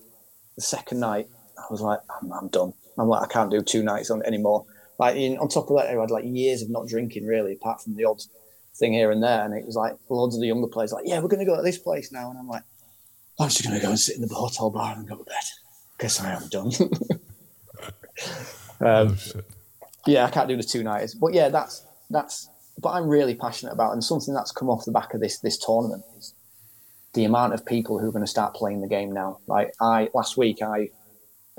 the 0.60 0.66
second 0.66 1.00
night, 1.00 1.28
I 1.58 1.64
was 1.70 1.80
like, 1.80 2.00
I'm, 2.20 2.32
I'm 2.32 2.48
done. 2.48 2.74
I'm 2.98 3.08
like, 3.08 3.22
I 3.22 3.32
can't 3.32 3.50
do 3.50 3.62
two 3.62 3.82
nights 3.82 4.10
on 4.10 4.22
anymore. 4.24 4.66
Like, 4.98 5.16
in, 5.16 5.38
on 5.38 5.48
top 5.48 5.70
of 5.70 5.76
that, 5.78 5.86
I 5.86 5.98
had 5.98 6.10
like 6.10 6.24
years 6.26 6.60
of 6.60 6.68
not 6.70 6.86
drinking 6.86 7.26
really, 7.26 7.54
apart 7.54 7.82
from 7.82 7.96
the 7.96 8.04
odd 8.04 8.20
thing 8.76 8.92
here 8.92 9.10
and 9.10 9.22
there. 9.22 9.42
And 9.44 9.54
it 9.54 9.64
was 9.64 9.76
like 9.76 9.96
loads 10.10 10.34
of 10.34 10.42
the 10.42 10.48
younger 10.48 10.68
players 10.68 10.92
like, 10.92 11.04
yeah, 11.06 11.18
we're 11.20 11.28
going 11.28 11.44
to 11.44 11.50
go 11.50 11.56
to 11.56 11.62
this 11.62 11.78
place 11.78 12.12
now. 12.12 12.28
And 12.30 12.38
I'm 12.38 12.48
like, 12.48 12.62
I'm 13.38 13.48
just 13.48 13.64
going 13.64 13.74
to 13.74 13.82
go 13.82 13.88
and 13.88 13.98
sit 13.98 14.16
in 14.16 14.22
the 14.22 14.34
hotel 14.34 14.70
bar 14.70 14.94
and 14.94 15.08
go 15.08 15.16
to 15.16 15.24
bed. 15.24 15.34
Guess 15.98 16.20
I 16.20 16.32
am 16.32 16.48
done. 16.48 16.72
um, 18.80 19.16
oh, 19.16 19.16
yeah, 20.10 20.24
I 20.26 20.30
can't 20.30 20.48
do 20.48 20.56
the 20.56 20.62
two 20.62 20.82
nights, 20.82 21.14
but 21.14 21.32
yeah, 21.32 21.48
that's 21.48 21.86
that's. 22.10 22.48
But 22.78 22.90
I'm 22.90 23.08
really 23.08 23.34
passionate 23.34 23.72
about, 23.72 23.92
and 23.92 24.02
something 24.02 24.32
that's 24.32 24.52
come 24.52 24.70
off 24.70 24.84
the 24.84 24.92
back 24.92 25.14
of 25.14 25.20
this 25.20 25.38
this 25.38 25.58
tournament 25.58 26.02
is 26.18 26.34
the 27.14 27.24
amount 27.24 27.54
of 27.54 27.64
people 27.64 27.98
who 27.98 28.08
are 28.08 28.12
going 28.12 28.24
to 28.24 28.30
start 28.30 28.54
playing 28.54 28.80
the 28.80 28.88
game 28.88 29.12
now. 29.12 29.38
Like 29.46 29.72
I 29.80 30.08
last 30.14 30.36
week, 30.36 30.62
I 30.62 30.88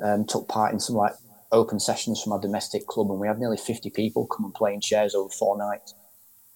um, 0.03 0.25
took 0.25 0.47
part 0.47 0.73
in 0.73 0.79
some 0.79 0.95
like 0.95 1.13
open 1.51 1.79
sessions 1.79 2.21
from 2.21 2.33
our 2.33 2.39
domestic 2.39 2.87
club, 2.87 3.09
and 3.09 3.19
we 3.19 3.27
had 3.27 3.39
nearly 3.39 3.57
50 3.57 3.89
people 3.91 4.27
come 4.27 4.45
and 4.45 4.53
play 4.53 4.73
in 4.73 4.81
chairs 4.81 5.15
over 5.15 5.29
four 5.29 5.57
nights. 5.57 5.93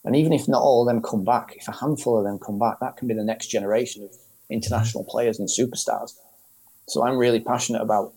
And 0.04 0.16
even 0.16 0.34
if 0.34 0.48
not 0.48 0.62
all 0.62 0.88
of 0.88 0.94
them 0.94 1.02
come 1.02 1.24
back, 1.24 1.56
if 1.56 1.68
a 1.68 1.72
handful 1.72 2.18
of 2.18 2.26
them 2.26 2.40
come 2.40 2.60
back, 2.60 2.80
that 2.80 2.96
can 2.98 3.08
be 3.08 3.14
the 3.14 3.24
next 3.24 3.48
generation 3.48 4.04
of 4.04 4.16
international 4.50 5.04
players 5.04 5.40
and 5.40 5.50
superstars. 5.50 6.12
So 6.88 7.04
I'm 7.04 7.18
really 7.18 7.40
passionate 7.40 7.82
about 7.82 8.14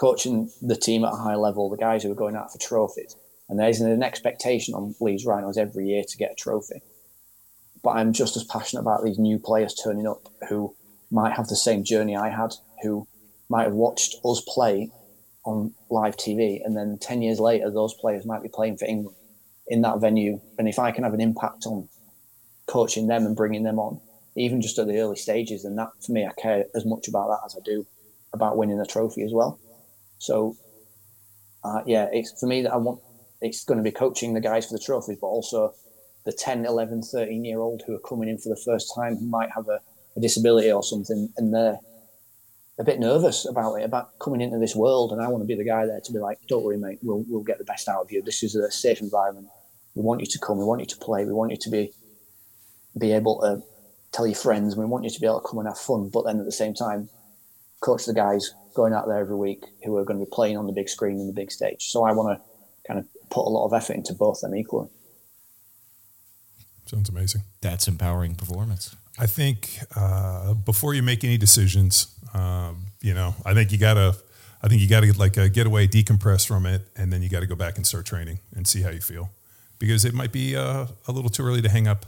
coaching 0.00 0.50
the 0.62 0.76
team 0.76 1.04
at 1.04 1.12
a 1.12 1.16
high 1.16 1.36
level, 1.36 1.68
the 1.68 1.76
guys 1.76 2.02
who 2.02 2.10
are 2.10 2.14
going 2.14 2.34
out 2.34 2.50
for 2.50 2.58
trophies. 2.58 3.14
And 3.50 3.58
there's 3.58 3.82
an 3.82 4.02
expectation 4.02 4.74
on 4.74 4.94
Leeds 4.98 5.26
Rhinos 5.26 5.58
every 5.58 5.88
year 5.88 6.04
to 6.08 6.16
get 6.16 6.32
a 6.32 6.34
trophy. 6.34 6.80
But 7.82 7.90
I'm 7.90 8.14
just 8.14 8.34
as 8.36 8.44
passionate 8.44 8.80
about 8.80 9.04
these 9.04 9.18
new 9.18 9.38
players 9.38 9.74
turning 9.74 10.06
up 10.06 10.28
who 10.48 10.74
might 11.10 11.34
have 11.34 11.48
the 11.48 11.56
same 11.56 11.84
journey 11.84 12.16
I 12.16 12.30
had, 12.30 12.54
who 12.82 13.06
might 13.50 13.64
have 13.64 13.74
watched 13.74 14.14
us 14.24 14.40
play 14.48 14.90
on 15.44 15.74
live 15.90 16.16
TV, 16.16 16.64
and 16.64 16.76
then 16.76 16.98
10 16.98 17.20
years 17.20 17.40
later, 17.40 17.70
those 17.70 17.94
players 17.94 18.24
might 18.24 18.42
be 18.42 18.48
playing 18.48 18.78
for 18.78 18.86
England 18.86 19.16
in 19.66 19.82
that 19.82 20.00
venue. 20.00 20.40
And 20.58 20.66
if 20.66 20.78
I 20.78 20.92
can 20.92 21.04
have 21.04 21.14
an 21.14 21.20
impact 21.20 21.66
on 21.66 21.88
coaching 22.66 23.06
them 23.06 23.26
and 23.26 23.36
bringing 23.36 23.64
them 23.64 23.78
on, 23.78 24.00
even 24.36 24.62
just 24.62 24.78
at 24.78 24.86
the 24.86 24.98
early 24.98 25.16
stages, 25.16 25.64
then 25.64 25.76
that 25.76 25.90
for 26.04 26.12
me, 26.12 26.24
I 26.24 26.32
care 26.40 26.64
as 26.74 26.86
much 26.86 27.08
about 27.08 27.28
that 27.28 27.40
as 27.44 27.56
I 27.56 27.60
do 27.64 27.86
about 28.32 28.56
winning 28.56 28.80
a 28.80 28.86
trophy 28.86 29.22
as 29.24 29.32
well. 29.32 29.58
So, 30.20 30.56
uh, 31.64 31.80
yeah, 31.86 32.08
it's 32.12 32.38
for 32.38 32.46
me 32.46 32.62
that 32.62 32.72
I 32.72 32.76
want 32.76 33.00
it's 33.40 33.64
going 33.64 33.78
to 33.78 33.84
be 33.84 33.90
coaching 33.90 34.34
the 34.34 34.40
guys 34.40 34.66
for 34.66 34.74
the 34.74 34.84
trophies, 34.84 35.18
but 35.20 35.26
also 35.26 35.74
the 36.26 36.32
10, 36.32 36.66
11, 36.66 37.02
13 37.02 37.44
year 37.44 37.60
old 37.60 37.82
who 37.86 37.94
are 37.94 38.00
coming 38.00 38.28
in 38.28 38.38
for 38.38 38.50
the 38.50 38.60
first 38.64 38.92
time 38.94 39.16
who 39.16 39.26
might 39.26 39.50
have 39.50 39.66
a, 39.68 39.80
a 40.16 40.20
disability 40.20 40.70
or 40.70 40.82
something 40.82 41.32
and 41.38 41.54
they're 41.54 41.78
a 42.78 42.84
bit 42.84 43.00
nervous 43.00 43.46
about 43.48 43.74
it, 43.76 43.84
about 43.84 44.18
coming 44.18 44.40
into 44.40 44.58
this 44.58 44.76
world. 44.76 45.12
And 45.12 45.22
I 45.22 45.28
want 45.28 45.42
to 45.42 45.46
be 45.46 45.54
the 45.54 45.64
guy 45.64 45.86
there 45.86 46.00
to 46.00 46.12
be 46.12 46.18
like, 46.18 46.38
don't 46.48 46.62
worry, 46.62 46.78
mate, 46.78 46.98
we'll, 47.02 47.24
we'll 47.28 47.42
get 47.42 47.58
the 47.58 47.64
best 47.64 47.88
out 47.88 48.02
of 48.02 48.12
you. 48.12 48.22
This 48.22 48.42
is 48.42 48.54
a 48.54 48.70
safe 48.70 49.00
environment. 49.00 49.48
We 49.94 50.02
want 50.02 50.20
you 50.20 50.26
to 50.26 50.38
come. 50.38 50.58
We 50.58 50.64
want 50.64 50.80
you 50.80 50.86
to 50.86 50.96
play. 50.96 51.24
We 51.24 51.32
want 51.32 51.50
you 51.50 51.56
to 51.58 51.70
be 51.70 51.92
be 52.98 53.12
able 53.12 53.40
to 53.40 53.62
tell 54.12 54.26
your 54.26 54.36
friends. 54.36 54.76
We 54.76 54.84
want 54.84 55.04
you 55.04 55.10
to 55.10 55.20
be 55.20 55.26
able 55.26 55.40
to 55.40 55.48
come 55.48 55.58
and 55.58 55.68
have 55.68 55.78
fun. 55.78 56.10
But 56.12 56.24
then 56.24 56.38
at 56.40 56.44
the 56.44 56.52
same 56.52 56.74
time, 56.74 57.08
coach 57.80 58.04
the 58.06 58.14
guys 58.14 58.52
going 58.74 58.92
out 58.92 59.06
there 59.06 59.18
every 59.18 59.36
week 59.36 59.64
who 59.84 59.96
are 59.96 60.04
going 60.04 60.18
to 60.18 60.24
be 60.24 60.30
playing 60.30 60.56
on 60.56 60.66
the 60.66 60.72
big 60.72 60.88
screen 60.88 61.18
and 61.18 61.28
the 61.28 61.32
big 61.32 61.50
stage. 61.50 61.88
So 61.90 62.04
I 62.04 62.12
want 62.12 62.38
to 62.38 62.44
kind 62.86 62.98
of 63.00 63.06
put 63.30 63.46
a 63.46 63.50
lot 63.50 63.66
of 63.66 63.72
effort 63.72 63.94
into 63.94 64.14
both 64.14 64.40
them 64.40 64.54
equally. 64.54 64.88
Sounds 66.86 67.08
amazing. 67.08 67.42
That's 67.60 67.86
empowering 67.86 68.34
performance. 68.34 68.96
I 69.18 69.26
think 69.26 69.78
uh, 69.96 70.54
before 70.54 70.94
you 70.94 71.02
make 71.02 71.22
any 71.24 71.36
decisions, 71.36 72.14
um, 72.34 72.86
you 73.00 73.14
know, 73.14 73.34
I 73.44 73.54
think 73.54 73.70
you 73.70 73.78
gotta, 73.78 74.16
I 74.62 74.68
think 74.68 74.80
you 74.80 74.88
gotta 74.88 75.12
like 75.18 75.38
uh, 75.38 75.48
get 75.48 75.66
away, 75.66 75.86
decompress 75.86 76.46
from 76.46 76.66
it, 76.66 76.82
and 76.96 77.12
then 77.12 77.22
you 77.22 77.28
got 77.28 77.40
to 77.40 77.46
go 77.46 77.54
back 77.54 77.76
and 77.76 77.86
start 77.86 78.06
training 78.06 78.40
and 78.56 78.66
see 78.66 78.82
how 78.82 78.90
you 78.90 79.00
feel, 79.00 79.30
because 79.78 80.04
it 80.04 80.14
might 80.14 80.32
be 80.32 80.56
uh, 80.56 80.86
a 81.06 81.12
little 81.12 81.30
too 81.30 81.44
early 81.44 81.62
to 81.62 81.68
hang 81.68 81.86
up. 81.86 82.06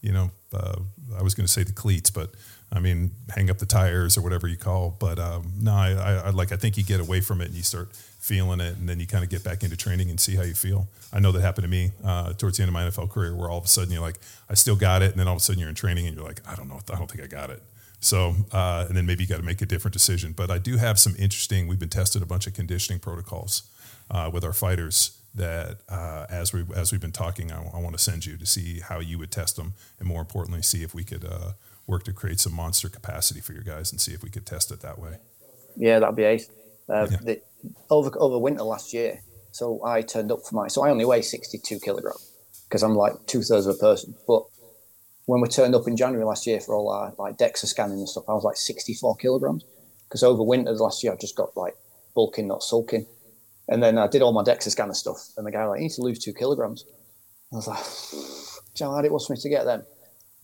You 0.00 0.12
know, 0.12 0.30
uh, 0.52 0.76
I 1.16 1.22
was 1.22 1.34
going 1.34 1.46
to 1.46 1.52
say 1.52 1.64
the 1.64 1.72
cleats, 1.72 2.10
but 2.10 2.30
I 2.70 2.80
mean, 2.80 3.12
hang 3.30 3.50
up 3.50 3.58
the 3.58 3.66
tires 3.66 4.18
or 4.18 4.22
whatever 4.22 4.46
you 4.46 4.56
call. 4.56 4.94
But 4.98 5.18
um, 5.18 5.52
no, 5.60 5.72
I, 5.72 6.22
I, 6.26 6.30
like. 6.30 6.52
I 6.52 6.56
think 6.56 6.76
you 6.76 6.84
get 6.84 7.00
away 7.00 7.20
from 7.20 7.40
it 7.40 7.46
and 7.46 7.54
you 7.54 7.62
start 7.62 7.94
feeling 8.18 8.60
it, 8.60 8.76
and 8.76 8.88
then 8.88 9.00
you 9.00 9.06
kind 9.06 9.24
of 9.24 9.30
get 9.30 9.42
back 9.42 9.62
into 9.62 9.76
training 9.76 10.10
and 10.10 10.20
see 10.20 10.36
how 10.36 10.42
you 10.42 10.54
feel. 10.54 10.88
I 11.12 11.20
know 11.20 11.32
that 11.32 11.40
happened 11.40 11.64
to 11.64 11.70
me 11.70 11.92
uh, 12.04 12.34
towards 12.34 12.58
the 12.58 12.64
end 12.64 12.68
of 12.68 12.74
my 12.74 12.82
NFL 12.82 13.10
career, 13.10 13.34
where 13.34 13.48
all 13.48 13.58
of 13.58 13.64
a 13.64 13.68
sudden 13.68 13.92
you're 13.92 14.02
like, 14.02 14.18
I 14.50 14.54
still 14.54 14.76
got 14.76 15.02
it, 15.02 15.12
and 15.12 15.20
then 15.20 15.28
all 15.28 15.34
of 15.34 15.40
a 15.40 15.42
sudden 15.42 15.60
you're 15.60 15.68
in 15.68 15.74
training 15.74 16.06
and 16.06 16.14
you're 16.14 16.26
like, 16.26 16.40
I 16.46 16.54
don't 16.54 16.68
know, 16.68 16.80
I 16.92 16.96
don't 16.96 17.10
think 17.10 17.22
I 17.22 17.26
got 17.26 17.50
it. 17.50 17.62
So, 18.00 18.34
uh, 18.52 18.84
and 18.86 18.96
then 18.96 19.06
maybe 19.06 19.24
you 19.24 19.28
got 19.28 19.38
to 19.38 19.42
make 19.42 19.62
a 19.62 19.66
different 19.66 19.92
decision. 19.92 20.32
But 20.32 20.50
I 20.50 20.58
do 20.58 20.76
have 20.76 20.98
some 20.98 21.14
interesting. 21.18 21.66
We've 21.66 21.78
been 21.78 21.88
tested 21.88 22.22
a 22.22 22.26
bunch 22.26 22.46
of 22.46 22.54
conditioning 22.54 23.00
protocols 23.00 23.62
uh, 24.10 24.30
with 24.32 24.44
our 24.44 24.52
fighters 24.52 25.18
that 25.34 25.78
uh, 25.88 26.26
as 26.30 26.52
we 26.52 26.64
as 26.74 26.92
we've 26.92 27.00
been 27.00 27.12
talking, 27.12 27.52
I, 27.52 27.62
I 27.74 27.80
want 27.80 27.96
to 27.96 28.02
send 28.02 28.26
you 28.26 28.36
to 28.36 28.46
see 28.46 28.80
how 28.80 29.00
you 29.00 29.18
would 29.18 29.30
test 29.30 29.56
them, 29.56 29.74
and 29.98 30.08
more 30.08 30.20
importantly, 30.20 30.62
see 30.62 30.82
if 30.82 30.94
we 30.94 31.04
could 31.04 31.24
uh, 31.24 31.52
work 31.88 32.04
to 32.04 32.12
create 32.12 32.38
some 32.38 32.54
monster 32.54 32.88
capacity 32.88 33.40
for 33.40 33.52
your 33.52 33.62
guys 33.62 33.90
and 33.90 34.00
see 34.00 34.12
if 34.12 34.22
we 34.22 34.30
could 34.30 34.46
test 34.46 34.70
it 34.70 34.80
that 34.82 34.98
way. 34.98 35.18
Yeah, 35.76 35.98
that'd 35.98 36.14
be 36.14 36.24
ace. 36.24 36.48
Uh, 36.88 37.08
yeah. 37.10 37.16
the, 37.22 37.42
over 37.90 38.10
over 38.18 38.38
winter 38.38 38.62
last 38.62 38.92
year, 38.92 39.22
so 39.50 39.84
I 39.84 40.02
turned 40.02 40.30
up 40.30 40.40
for 40.48 40.54
my. 40.54 40.68
So 40.68 40.84
I 40.84 40.90
only 40.90 41.04
weigh 41.04 41.22
sixty 41.22 41.58
two 41.58 41.80
kilograms 41.80 42.32
because 42.68 42.82
I'm 42.82 42.94
like 42.94 43.14
two 43.26 43.42
thirds 43.42 43.66
of 43.66 43.76
a 43.76 43.78
person. 43.78 44.14
But 44.26 44.42
when 45.26 45.40
we 45.40 45.48
turned 45.48 45.74
up 45.74 45.88
in 45.88 45.96
January 45.96 46.24
last 46.24 46.46
year 46.46 46.60
for 46.60 46.74
all 46.74 46.90
our 46.90 47.12
like 47.18 47.36
DEXA 47.36 47.66
scanning 47.66 47.98
and 47.98 48.08
stuff, 48.08 48.24
I 48.28 48.32
was 48.32 48.44
like 48.44 48.56
sixty 48.56 48.94
four 48.94 49.16
kilograms 49.16 49.64
because 50.08 50.22
over 50.22 50.42
winter 50.42 50.72
last 50.72 51.02
year 51.02 51.12
I 51.12 51.16
just 51.16 51.36
got 51.36 51.56
like 51.56 51.74
bulking, 52.14 52.48
not 52.48 52.62
sulking. 52.62 53.06
And 53.68 53.82
then 53.82 53.98
I 53.98 54.06
did 54.06 54.22
all 54.22 54.32
my 54.32 54.42
DEXA 54.42 54.70
scanner 54.70 54.94
stuff, 54.94 55.18
and 55.36 55.46
the 55.46 55.52
guy 55.52 55.66
like, 55.66 55.80
"You 55.80 55.84
need 55.84 55.92
to 55.92 56.02
lose 56.02 56.18
two 56.18 56.32
kilograms." 56.32 56.84
I 57.52 57.56
was 57.56 57.66
like, 57.66 57.84
"Do 58.74 58.84
how 58.84 58.90
hard 58.92 59.04
it 59.04 59.12
was 59.12 59.26
for 59.26 59.34
me 59.34 59.40
to 59.40 59.48
get 59.48 59.64
them?" 59.64 59.84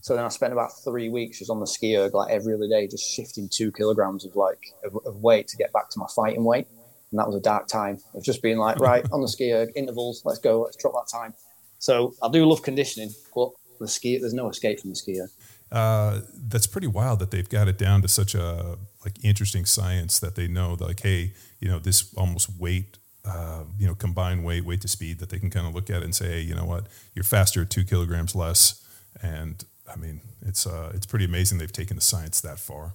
So 0.04 0.14
then 0.14 0.22
I 0.22 0.28
spent 0.28 0.52
about 0.52 0.70
three 0.84 1.08
weeks 1.08 1.38
just 1.38 1.50
on 1.50 1.60
the 1.60 1.66
ski 1.66 1.96
erg, 1.96 2.12
like 2.12 2.30
every 2.30 2.52
other 2.52 2.68
day, 2.68 2.86
just 2.86 3.10
shifting 3.10 3.48
two 3.48 3.72
kilograms 3.72 4.26
of 4.26 4.36
like 4.36 4.74
of, 4.84 4.98
of, 5.06 5.16
weight 5.22 5.48
to 5.48 5.56
get 5.56 5.72
back 5.72 5.88
to 5.88 5.98
my 5.98 6.04
fighting 6.14 6.44
weight. 6.44 6.66
And 7.10 7.18
that 7.18 7.26
was 7.26 7.36
a 7.36 7.40
dark 7.40 7.68
time 7.68 7.98
of 8.12 8.22
just 8.22 8.42
being 8.42 8.58
like, 8.58 8.78
right, 8.80 9.02
on 9.12 9.22
the 9.22 9.28
ski 9.28 9.54
erg, 9.54 9.70
intervals, 9.74 10.20
let's 10.26 10.40
go, 10.40 10.60
let's 10.60 10.76
drop 10.76 10.92
that 10.92 11.10
time. 11.10 11.32
So 11.78 12.12
I 12.22 12.28
do 12.28 12.44
love 12.44 12.62
conditioning, 12.62 13.14
but 13.34 13.52
the 13.80 13.88
ski, 13.88 14.18
there's 14.18 14.34
no 14.34 14.50
escape 14.50 14.80
from 14.80 14.90
the 14.90 14.96
ski 14.96 15.22
erg. 15.22 15.30
Uh, 15.72 16.20
that's 16.36 16.66
pretty 16.66 16.86
wild 16.86 17.18
that 17.20 17.30
they've 17.30 17.48
got 17.48 17.66
it 17.68 17.78
down 17.78 18.02
to 18.02 18.08
such 18.08 18.34
a 18.34 18.76
like 19.06 19.24
interesting 19.24 19.64
science 19.64 20.18
that 20.18 20.34
they 20.34 20.46
know 20.46 20.76
like, 20.78 21.00
hey, 21.00 21.32
you 21.60 21.68
know, 21.70 21.78
this 21.78 22.12
almost 22.12 22.50
weight 22.58 22.98
uh, 23.24 23.64
you 23.78 23.86
know, 23.86 23.94
combined 23.94 24.44
weight, 24.44 24.66
weight 24.66 24.82
to 24.82 24.88
speed, 24.88 25.18
that 25.18 25.30
they 25.30 25.38
can 25.38 25.48
kind 25.48 25.66
of 25.66 25.74
look 25.74 25.88
at 25.88 26.02
and 26.02 26.14
say, 26.14 26.26
hey, 26.26 26.40
you 26.42 26.54
know 26.54 26.66
what, 26.66 26.88
you're 27.14 27.24
faster 27.24 27.64
two 27.64 27.82
kilograms 27.82 28.34
less, 28.34 28.84
and 29.22 29.64
I 29.92 29.96
mean, 29.96 30.20
it's 30.42 30.66
uh, 30.66 30.92
it's 30.94 31.06
pretty 31.06 31.24
amazing 31.24 31.58
they've 31.58 31.70
taken 31.72 31.96
the 31.96 32.02
science 32.02 32.40
that 32.40 32.58
far. 32.58 32.94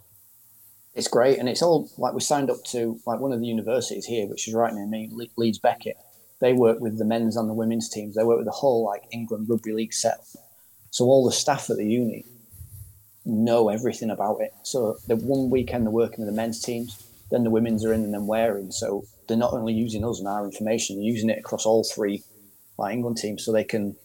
It's 0.96 1.08
great, 1.08 1.40
and 1.40 1.48
it's 1.48 1.62
all 1.62 1.90
like 1.98 2.14
we 2.14 2.22
signed 2.22 2.50
up 2.50 2.64
to 2.66 3.00
like 3.06 3.20
one 3.20 3.32
of 3.32 3.40
the 3.40 3.46
universities 3.46 4.06
here, 4.06 4.28
which 4.28 4.48
is 4.48 4.54
right 4.54 4.74
near 4.74 4.88
me, 4.88 5.10
Le- 5.12 5.28
Leeds 5.38 5.60
Beckett. 5.60 5.98
They 6.40 6.54
work 6.54 6.80
with 6.80 6.98
the 6.98 7.06
men's 7.06 7.36
and 7.36 7.50
the 7.50 7.54
women's 7.54 7.90
teams. 7.90 8.16
They 8.16 8.24
work 8.24 8.38
with 8.38 8.48
the 8.48 8.52
whole 8.52 8.84
like 8.84 9.04
England 9.12 9.48
rugby 9.50 9.74
league 9.74 9.94
set. 9.94 10.20
So 10.92 11.06
all 11.06 11.26
the 11.26 11.32
staff 11.32 11.70
at 11.70 11.78
the 11.78 11.86
uni 11.86 12.26
know 13.26 13.70
everything 13.70 14.10
about 14.10 14.42
it. 14.42 14.54
So 14.64 14.98
the 15.08 15.16
one 15.16 15.50
weekend 15.50 15.86
they're 15.86 15.92
working 15.92 16.26
with 16.26 16.34
the 16.34 16.36
men's 16.36 16.62
teams, 16.62 17.04
then 17.30 17.44
the 17.44 17.50
women's 17.50 17.86
are 17.86 17.94
in, 17.94 18.04
and 18.04 18.14
then 18.14 18.26
wearing. 18.26 18.72
So 18.72 19.06
they're 19.28 19.38
not 19.38 19.54
only 19.54 19.74
using 19.74 20.04
us 20.04 20.20
and 20.20 20.28
our 20.28 20.46
information, 20.46 20.96
they're 20.96 21.06
using 21.06 21.30
it 21.30 21.40
across 21.40 21.66
all 21.66 21.84
three 21.84 22.24
like 22.78 22.94
England 22.94 23.18
teams, 23.18 23.44
so 23.44 23.52
they 23.52 23.64
can 23.64 23.96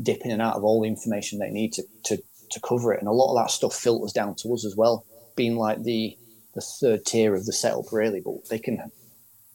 dip 0.00 0.22
in 0.24 0.30
and 0.30 0.42
out 0.42 0.56
of 0.56 0.64
all 0.64 0.82
the 0.82 0.88
information 0.88 1.38
they 1.38 1.50
need 1.50 1.72
to, 1.74 1.82
to, 2.04 2.18
to 2.50 2.60
cover 2.60 2.92
it. 2.92 3.00
And 3.00 3.08
a 3.08 3.12
lot 3.12 3.30
of 3.30 3.42
that 3.42 3.50
stuff 3.50 3.74
filters 3.74 4.12
down 4.12 4.34
to 4.36 4.54
us 4.54 4.64
as 4.64 4.76
well, 4.76 5.04
being 5.36 5.56
like 5.56 5.82
the 5.82 6.16
the 6.54 6.60
third 6.60 7.04
tier 7.06 7.34
of 7.34 7.46
the 7.46 7.52
setup, 7.52 7.92
really. 7.92 8.20
But 8.20 8.48
they 8.48 8.58
can, 8.58 8.90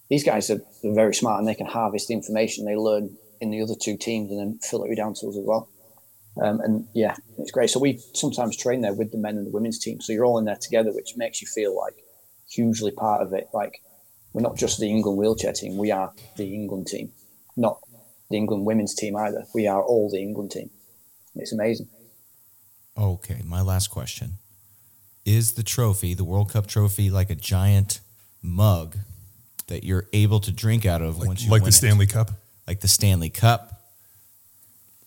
these 0.10 0.24
guys 0.24 0.50
are, 0.50 0.62
very 0.84 1.14
smart 1.14 1.40
and 1.40 1.48
they 1.48 1.56
can 1.56 1.66
harvest 1.66 2.08
the 2.08 2.14
information 2.14 2.64
they 2.64 2.76
learn 2.76 3.18
in 3.42 3.52
the 3.52 3.62
other 3.62 3.74
two 3.80 3.98
teams 3.98 4.32
and 4.32 4.40
then 4.40 4.60
filter 4.64 4.92
it 4.92 4.96
down 4.96 5.14
to 5.14 5.28
us 5.28 5.38
as 5.38 5.44
well. 5.44 5.70
Um, 6.42 6.62
and 6.62 6.88
yeah, 6.94 7.16
it's 7.40 7.52
great. 7.52 7.70
So 7.70 7.80
we 7.80 8.00
sometimes 8.14 8.56
train 8.56 8.82
there 8.82 8.94
with 8.94 9.12
the 9.12 9.18
men 9.18 9.38
and 9.38 9.46
the 9.46 9.52
women's 9.52 9.80
team. 9.80 10.00
So 10.00 10.14
you're 10.14 10.26
all 10.26 10.38
in 10.38 10.46
there 10.46 10.56
together, 10.56 10.94
which 10.94 11.18
makes 11.18 11.42
you 11.42 11.48
feel 11.48 11.76
like 11.76 11.96
hugely 12.50 12.92
part 12.92 13.22
of 13.22 13.34
it. 13.34 13.50
Like 13.54 13.82
we're 14.34 14.44
not 14.44 14.56
just 14.56 14.80
the 14.80 14.90
England 14.90 15.18
wheelchair 15.18 15.52
team; 15.52 15.78
we 15.78 15.92
are 15.92 16.14
the 16.38 16.54
England 16.54 16.88
team, 16.88 17.12
not 17.56 17.80
the 18.30 18.38
England 18.38 18.66
women's 18.66 18.94
team 18.94 19.16
either. 19.16 19.46
We 19.54 19.68
are 19.68 19.82
all 19.82 20.10
the 20.10 20.20
England 20.20 20.52
team. 20.52 20.70
It's 21.36 21.54
amazing. 21.54 21.88
Okay, 22.98 23.42
my 23.46 23.62
last 23.62 23.90
question. 23.90 24.34
Is 25.26 25.54
the 25.54 25.64
trophy, 25.64 26.14
the 26.14 26.24
World 26.24 26.52
Cup 26.52 26.68
trophy, 26.68 27.10
like 27.10 27.30
a 27.30 27.36
giant 27.36 28.00
mug 28.42 28.98
that 29.68 29.84
you're 29.84 30.08
able 30.14 30.40
to 30.40 30.52
drink 30.52 30.86
out 30.86 31.02
of 31.02 31.18
like, 31.20 31.28
once 31.28 31.44
you 31.44 31.52
like 31.52 31.64
the 31.64 31.70
it? 31.70 31.74
Stanley 31.74 32.06
Cup? 32.08 32.32
Like 32.66 32.80
the 32.80 32.88
Stanley 32.88 33.30
Cup? 33.30 33.74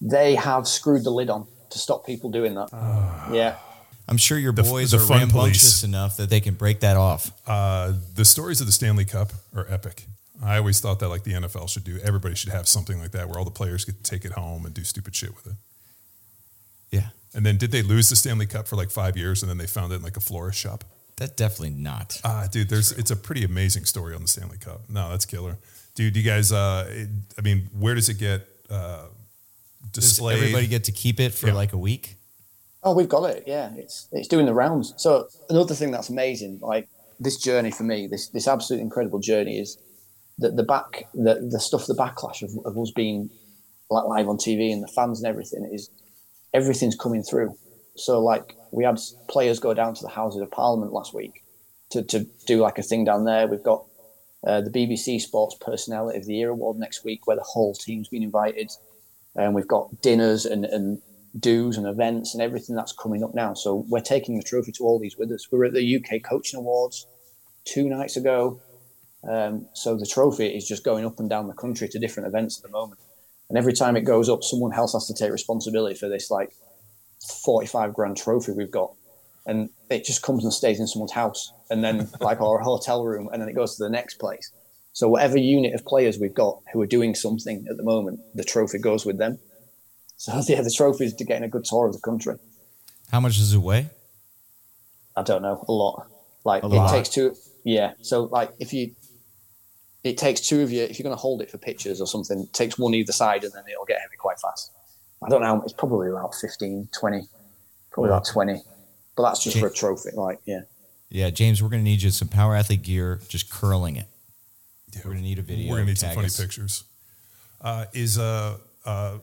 They 0.01 0.35
have 0.35 0.67
screwed 0.69 1.05
the 1.05 1.11
lid 1.11 1.31
on 1.31 1.47
to 1.71 1.79
stop 1.79 2.07
people 2.07 2.31
doing 2.31 2.55
that. 2.55 2.69
Uh, 2.73 3.31
yeah. 3.33 3.57
I'm 4.09 4.17
sure 4.17 4.39
your 4.39 4.53
The- 4.53 4.63
boys 4.63 4.91
the 4.93 4.99
are 4.99 5.01
fun 5.01 5.19
rambunctious 5.21 5.81
police. 5.81 5.85
enough 5.85 6.17
that 6.17 6.31
they 6.31 6.41
can 6.41 6.55
break 6.55 6.81
that 6.81 6.97
off. 6.97 7.33
Uh, 7.47 7.93
the 8.15 8.25
stories 8.25 8.61
of 8.61 8.67
the 8.67 8.73
Stanley 8.73 9.05
Cup 9.05 9.33
are 9.55 9.67
epic. 9.71 10.07
I 10.43 10.57
always 10.59 10.81
thought 10.81 10.99
that 11.01 11.09
like 11.09 11.25
the 11.25 11.33
NFL 11.33 11.69
should 11.69 11.85
do. 11.85 11.99
Everybody 12.03 12.35
should 12.35 12.51
have 12.53 12.67
something 12.69 12.99
like 12.99 13.11
that 13.13 13.29
where 13.29 13.39
all 13.39 13.45
the 13.45 13.51
players 13.51 13.85
get 13.85 14.03
to 14.03 14.11
take 14.11 14.25
it 14.25 14.33
home 14.33 14.65
and 14.65 14.75
do 14.75 14.85
stupid 14.85 15.15
shit 15.15 15.35
with 15.35 15.47
it. 15.47 15.53
Yeah, 16.91 17.09
And 17.35 17.47
then 17.47 17.57
did 17.57 17.71
they 17.71 17.83
lose 17.83 18.09
the 18.09 18.17
Stanley 18.17 18.47
Cup 18.47 18.67
for 18.67 18.75
like 18.77 18.91
five 18.91 19.17
years 19.17 19.43
and 19.43 19.51
then 19.51 19.59
they 19.59 19.67
found 19.69 19.93
it 19.93 19.97
in 19.97 20.03
like 20.03 20.17
a 20.17 20.21
florist 20.21 20.59
shop? 20.59 20.85
that's 21.17 21.33
definitely 21.33 21.71
not. 21.71 22.19
Ah, 22.25 22.49
dude, 22.51 22.71
there's 22.71 22.93
it's 22.93 23.11
a 23.11 23.17
pretty 23.17 23.45
amazing 23.45 23.85
story 23.85 24.15
on 24.15 24.23
the 24.23 24.29
Stanley 24.29 24.57
Cup. 24.57 24.81
No, 24.89 25.11
that's 25.11 25.27
killer, 25.27 25.59
dude. 25.95 26.17
You 26.17 26.23
guys, 26.23 26.51
uh, 26.51 26.87
it, 26.89 27.09
I 27.37 27.43
mean, 27.43 27.69
where 27.79 27.95
does 27.95 28.09
it 28.09 28.15
get 28.19 28.47
uh, 28.71 29.05
Does 29.93 30.05
displayed? 30.07 30.39
everybody 30.39 30.67
get 30.67 30.85
to 30.85 30.93
keep 30.93 31.21
it 31.21 31.35
for 31.35 31.49
Yeah. 31.49 31.53
like 31.53 31.75
a 31.75 31.79
week? 31.79 32.17
Oh, 32.83 32.95
we've 32.95 33.09
got 33.09 33.25
it. 33.25 33.45
Yeah, 33.47 33.71
it's 33.77 34.09
it's 34.13 34.29
doing 34.29 34.47
the 34.47 34.55
rounds. 34.55 34.95
So 34.97 35.29
another 35.51 35.75
thing 35.75 35.91
that's 35.91 36.09
amazing, 36.09 36.59
like 36.63 36.89
this 37.21 37.37
journey 37.37 37.71
for 37.71 37.83
me, 37.83 38.07
this 38.07 38.29
this 38.29 38.49
absolute 38.49 38.81
incredible 38.81 39.19
journey 39.19 39.59
is 39.59 39.77
that 40.41 40.57
the 40.57 40.63
back, 40.63 41.05
the 41.15 41.49
the 41.51 41.61
stuff, 41.61 41.87
the 41.87 41.95
backlash 41.95 42.43
of, 42.43 42.51
of 42.65 42.79
us 42.79 42.91
being 42.91 43.31
like 43.91 44.05
live 44.05 44.29
on 44.29 44.37
TV 44.37 44.73
and 44.73 44.83
the 44.83 44.89
fans 44.89 45.23
and 45.23 45.29
everything 45.29 45.69
is 45.73 45.91
everything's 46.53 46.97
coming 46.97 47.23
through. 47.23 47.57
So 47.97 48.21
like 48.21 48.57
we 48.71 48.85
had 48.85 48.99
players 49.29 49.59
go 49.59 49.75
down 49.75 49.95
to 49.95 50.03
the 50.03 50.09
Houses 50.09 50.41
of 50.41 50.51
Parliament 50.51 50.93
last 50.93 51.15
week 51.15 51.45
to 51.91 52.03
to 52.03 52.27
do 52.47 52.61
like 52.61 52.79
a 52.79 52.83
thing 52.83 53.05
down 53.05 53.25
there. 53.25 53.47
We've 53.47 53.63
got 53.63 53.85
uh, 54.47 54.61
the 54.63 54.71
BBC 54.71 55.21
Sports 55.21 55.57
Personality 55.61 56.19
of 56.19 56.27
the 56.27 56.35
Year 56.35 56.51
award 56.51 56.79
next 56.79 57.05
week, 57.05 57.27
where 57.27 57.37
the 57.37 57.43
whole 57.43 57.75
team's 57.75 58.09
been 58.09 58.23
invited, 58.23 58.71
and 59.37 59.55
we've 59.55 59.69
got 59.69 60.01
dinners 60.03 60.47
and 60.47 60.65
and 60.65 61.03
do's 61.39 61.77
and 61.77 61.87
events 61.87 62.35
and 62.35 62.43
everything 62.43 62.75
that's 62.75 62.93
coming 62.93 63.23
up 63.23 63.35
now. 63.35 63.55
So 63.55 63.85
we're 63.89 64.01
taking 64.01 64.37
the 64.37 64.43
trophy 64.43 64.73
to 64.73 64.85
all 64.85 64.99
these 64.99 65.17
with 65.17 65.31
us. 65.31 65.51
We 65.51 65.59
were 65.59 65.67
at 65.67 65.75
the 65.75 65.97
UK 65.97 66.23
Coaching 66.23 66.59
Awards 66.59 67.07
two 67.65 67.89
nights 67.89 68.17
ago. 68.17 68.61
Um, 69.29 69.67
so 69.75 69.97
the 69.97 70.07
trophy 70.07 70.47
is 70.47 70.67
just 70.67 70.85
going 70.85 71.05
up 71.05 71.19
and 71.21 71.29
down 71.29 71.47
the 71.47 71.55
country 71.55 71.89
to 71.89 71.99
different 71.99 72.27
events 72.29 72.59
at 72.59 72.63
the 72.63 72.71
moment. 72.71 73.01
And 73.49 73.59
every 73.59 73.73
time 73.73 73.97
it 73.97 74.03
goes 74.03 74.29
up, 74.29 74.43
someone 74.43 74.73
else 74.73 74.93
has 74.93 75.07
to 75.09 75.15
take 75.15 75.31
responsibility 75.33 75.95
for 75.95 76.09
this 76.09 76.31
like 76.31 76.55
45 77.43 77.93
grand 77.95 78.17
trophy 78.17 78.53
we've 78.53 78.71
got. 78.71 78.95
And 79.47 79.71
it 79.91 80.05
just 80.05 80.23
comes 80.23 80.45
and 80.45 80.53
stays 80.53 80.79
in 80.81 80.87
someone's 80.87 81.13
house 81.13 81.53
and 81.71 81.83
then 81.83 82.09
like 82.21 82.41
our 82.41 82.59
hotel 82.61 83.05
room 83.05 83.29
and 83.33 83.43
then 83.43 83.49
it 83.49 83.55
goes 83.55 83.77
to 83.77 83.83
the 83.83 83.91
next 83.91 84.15
place. 84.19 84.53
So 84.93 85.09
whatever 85.09 85.39
unit 85.39 85.75
of 85.75 85.85
players 85.85 86.19
we've 86.19 86.35
got 86.35 86.61
who 86.73 86.81
are 86.81 86.87
doing 86.87 87.15
something 87.15 87.67
at 87.71 87.77
the 87.77 87.83
moment, 87.83 88.21
the 88.35 88.45
trophy 88.45 88.79
goes 88.79 89.05
with 89.07 89.19
them. 89.19 89.39
So 90.17 90.33
yeah, 90.49 90.63
the 90.63 90.71
trophy 90.71 91.05
is 91.05 91.15
to 91.15 91.25
getting 91.25 91.45
a 91.45 91.49
good 91.49 91.65
tour 91.65 91.87
of 91.87 91.93
the 91.93 92.01
country. 92.01 92.37
How 93.11 93.21
much 93.21 93.37
does 93.39 93.53
it 93.53 93.59
weigh? 93.59 93.91
I 95.17 95.23
don't 95.23 95.43
know, 95.43 95.65
a 95.69 95.73
lot. 95.73 96.07
Like 96.45 96.63
A 96.63 96.67
it 96.67 96.71
lot. 96.71 96.93
takes 96.93 97.09
two. 97.09 97.35
Yeah. 97.65 97.93
So 98.03 98.25
like 98.25 98.53
if 98.59 98.73
you, 98.73 98.95
it 100.05 100.17
takes 100.17 100.41
two 100.41 100.63
of 100.63 100.71
you. 100.71 100.83
If 100.83 100.99
you're 100.99 101.05
going 101.05 101.17
to 101.17 101.21
hold 101.21 101.43
it 101.43 101.51
for 101.51 101.59
pictures 101.59 102.01
or 102.01 102.07
something, 102.07 102.41
it 102.41 102.53
takes 102.53 102.79
one 102.79 102.95
either 102.95 103.13
side, 103.13 103.45
and 103.45 103.53
then 103.53 103.65
it'll 103.71 103.85
get 103.85 104.01
heavy 104.01 104.17
quite 104.17 104.41
fast. 104.41 104.73
I 105.23 105.29
don't 105.29 105.43
know. 105.43 105.61
It's 105.63 105.75
probably 105.75 106.09
about 106.09 106.35
15, 106.35 106.89
20, 106.99 107.29
probably 107.91 108.11
about 108.11 108.27
twenty. 108.27 108.63
But 109.17 109.25
that's 109.25 109.45
just 109.45 109.59
for 109.59 109.67
a 109.67 109.73
trophy. 109.73 110.11
Like 110.15 110.41
yeah. 110.47 110.63
Yeah, 111.11 111.31
James, 111.31 111.63
we're 111.63 111.69
going 111.69 111.81
to 111.81 111.91
need 111.91 112.03
you 112.03 112.11
some 112.11 112.29
power 112.29 112.55
athlete 112.55 112.83
gear, 112.83 113.21
just 113.29 113.51
curling 113.51 113.97
it. 113.97 114.07
We're 114.97 115.03
going 115.11 115.17
to 115.17 115.23
need 115.23 115.39
a 115.39 115.43
video. 115.43 115.71
We're 115.71 115.79
gonna 115.79 115.89
need 115.89 115.99
some 115.99 116.15
funny 116.15 116.27
us. 116.27 116.41
pictures. 116.41 116.85
Uh, 117.61 117.87
is 117.93 118.19
uh, 118.19 118.57
uh, 118.85 119.19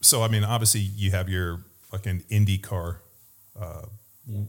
so 0.00 0.22
I 0.22 0.28
mean, 0.28 0.44
obviously 0.44 0.80
you 0.80 1.10
have 1.10 1.28
your 1.28 1.64
fucking 1.90 2.22
IndyCar 2.30 2.98
uh, 3.60 3.82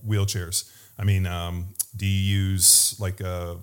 wheelchairs. 0.07 0.71
I 0.97 1.03
mean, 1.03 1.25
um, 1.25 1.69
do 1.95 2.05
you 2.05 2.37
use 2.39 2.95
like 2.99 3.21
uh, 3.21 3.55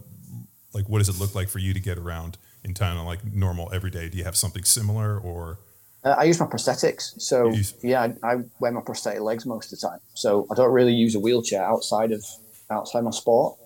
like 0.75 0.89
what 0.89 0.99
does 0.99 1.09
it 1.09 1.19
look 1.19 1.35
like 1.35 1.49
for 1.49 1.59
you 1.59 1.73
to 1.73 1.81
get 1.81 1.99
around 1.99 2.37
in 2.65 2.75
town 2.75 2.97
on 2.97 3.07
like 3.07 3.25
normal 3.33 3.71
every 3.73 3.91
day? 3.91 4.09
Do 4.09 4.19
you 4.19 4.25
have 4.25 4.37
something 4.37 4.65
similar 4.65 5.19
or? 5.19 5.59
Uh, 6.05 6.17
I 6.19 6.25
use 6.25 6.39
my 6.39 6.47
prosthetics, 6.47 7.19
so 7.21 7.51
use- 7.51 7.75
yeah, 7.83 8.03
I, 8.23 8.33
I 8.33 8.37
wear 8.61 8.73
my 8.73 8.83
prosthetic 8.83 9.21
legs 9.21 9.47
most 9.47 9.73
of 9.73 9.79
the 9.81 9.89
time. 9.89 10.01
So 10.13 10.47
I 10.51 10.55
don't 10.55 10.73
really 10.73 10.93
use 10.93 11.15
a 11.15 11.21
wheelchair 11.21 11.65
outside 11.65 12.13
of 12.13 12.25
outside 12.71 13.05
my 13.05 13.11
sport, 13.11 13.57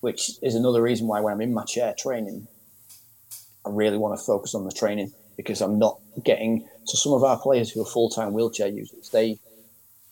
which 0.00 0.32
is 0.42 0.54
another 0.54 0.82
reason 0.82 1.06
why 1.06 1.20
when 1.20 1.32
I'm 1.34 1.40
in 1.40 1.54
my 1.54 1.64
chair 1.64 1.94
training, 1.96 2.48
I 3.64 3.70
really 3.70 3.96
want 3.96 4.18
to 4.18 4.24
focus 4.24 4.54
on 4.54 4.64
the 4.64 4.72
training 4.72 5.12
because 5.36 5.60
I'm 5.60 5.78
not 5.78 6.00
getting. 6.24 6.68
So 6.84 6.96
some 6.96 7.12
of 7.12 7.22
our 7.22 7.38
players 7.38 7.70
who 7.70 7.82
are 7.82 7.86
full 7.86 8.10
time 8.10 8.32
wheelchair 8.32 8.68
users, 8.68 9.10
they 9.10 9.38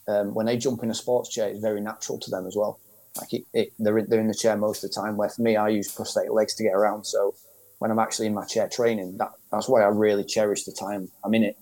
um, 0.09 0.34
when 0.34 0.46
they 0.46 0.57
jump 0.57 0.82
in 0.82 0.90
a 0.90 0.94
sports 0.94 1.30
chair, 1.30 1.48
it's 1.48 1.61
very 1.61 1.80
natural 1.80 2.18
to 2.18 2.30
them 2.30 2.46
as 2.46 2.57
well. 2.57 2.78
Like 3.18 3.32
it, 3.34 3.44
it, 3.52 3.72
they're 3.78 3.98
in, 3.98 4.08
they're 4.08 4.20
in 4.20 4.28
the 4.28 4.34
chair 4.34 4.56
most 4.56 4.82
of 4.82 4.90
the 4.90 4.94
time. 4.94 5.16
Where 5.16 5.28
for 5.28 5.42
me, 5.42 5.56
I 5.56 5.68
use 5.68 5.92
prosthetic 5.92 6.32
legs 6.32 6.54
to 6.54 6.62
get 6.62 6.74
around. 6.74 7.04
So 7.04 7.34
when 7.78 7.90
I'm 7.90 7.98
actually 7.98 8.26
in 8.26 8.34
my 8.34 8.46
chair 8.46 8.68
training, 8.68 9.18
that 9.18 9.32
that's 9.50 9.68
why 9.68 9.82
I 9.82 9.88
really 9.88 10.24
cherish 10.24 10.64
the 10.64 10.72
time 10.72 11.10
I'm 11.24 11.34
in 11.34 11.42
it 11.42 11.58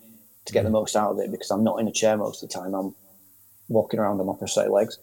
to 0.46 0.52
get 0.52 0.62
the 0.62 0.68
mm. 0.68 0.74
most 0.74 0.96
out 0.96 1.12
of 1.12 1.18
it 1.18 1.30
because 1.30 1.50
I'm 1.50 1.64
not 1.64 1.80
in 1.80 1.88
a 1.88 1.92
chair 1.92 2.16
most 2.16 2.42
of 2.42 2.48
the 2.48 2.54
time. 2.54 2.74
I'm 2.74 2.94
walking 3.68 4.00
around 4.00 4.20
on 4.20 4.26
my 4.26 4.34
prosthetic 4.38 4.70
legs. 4.70 4.98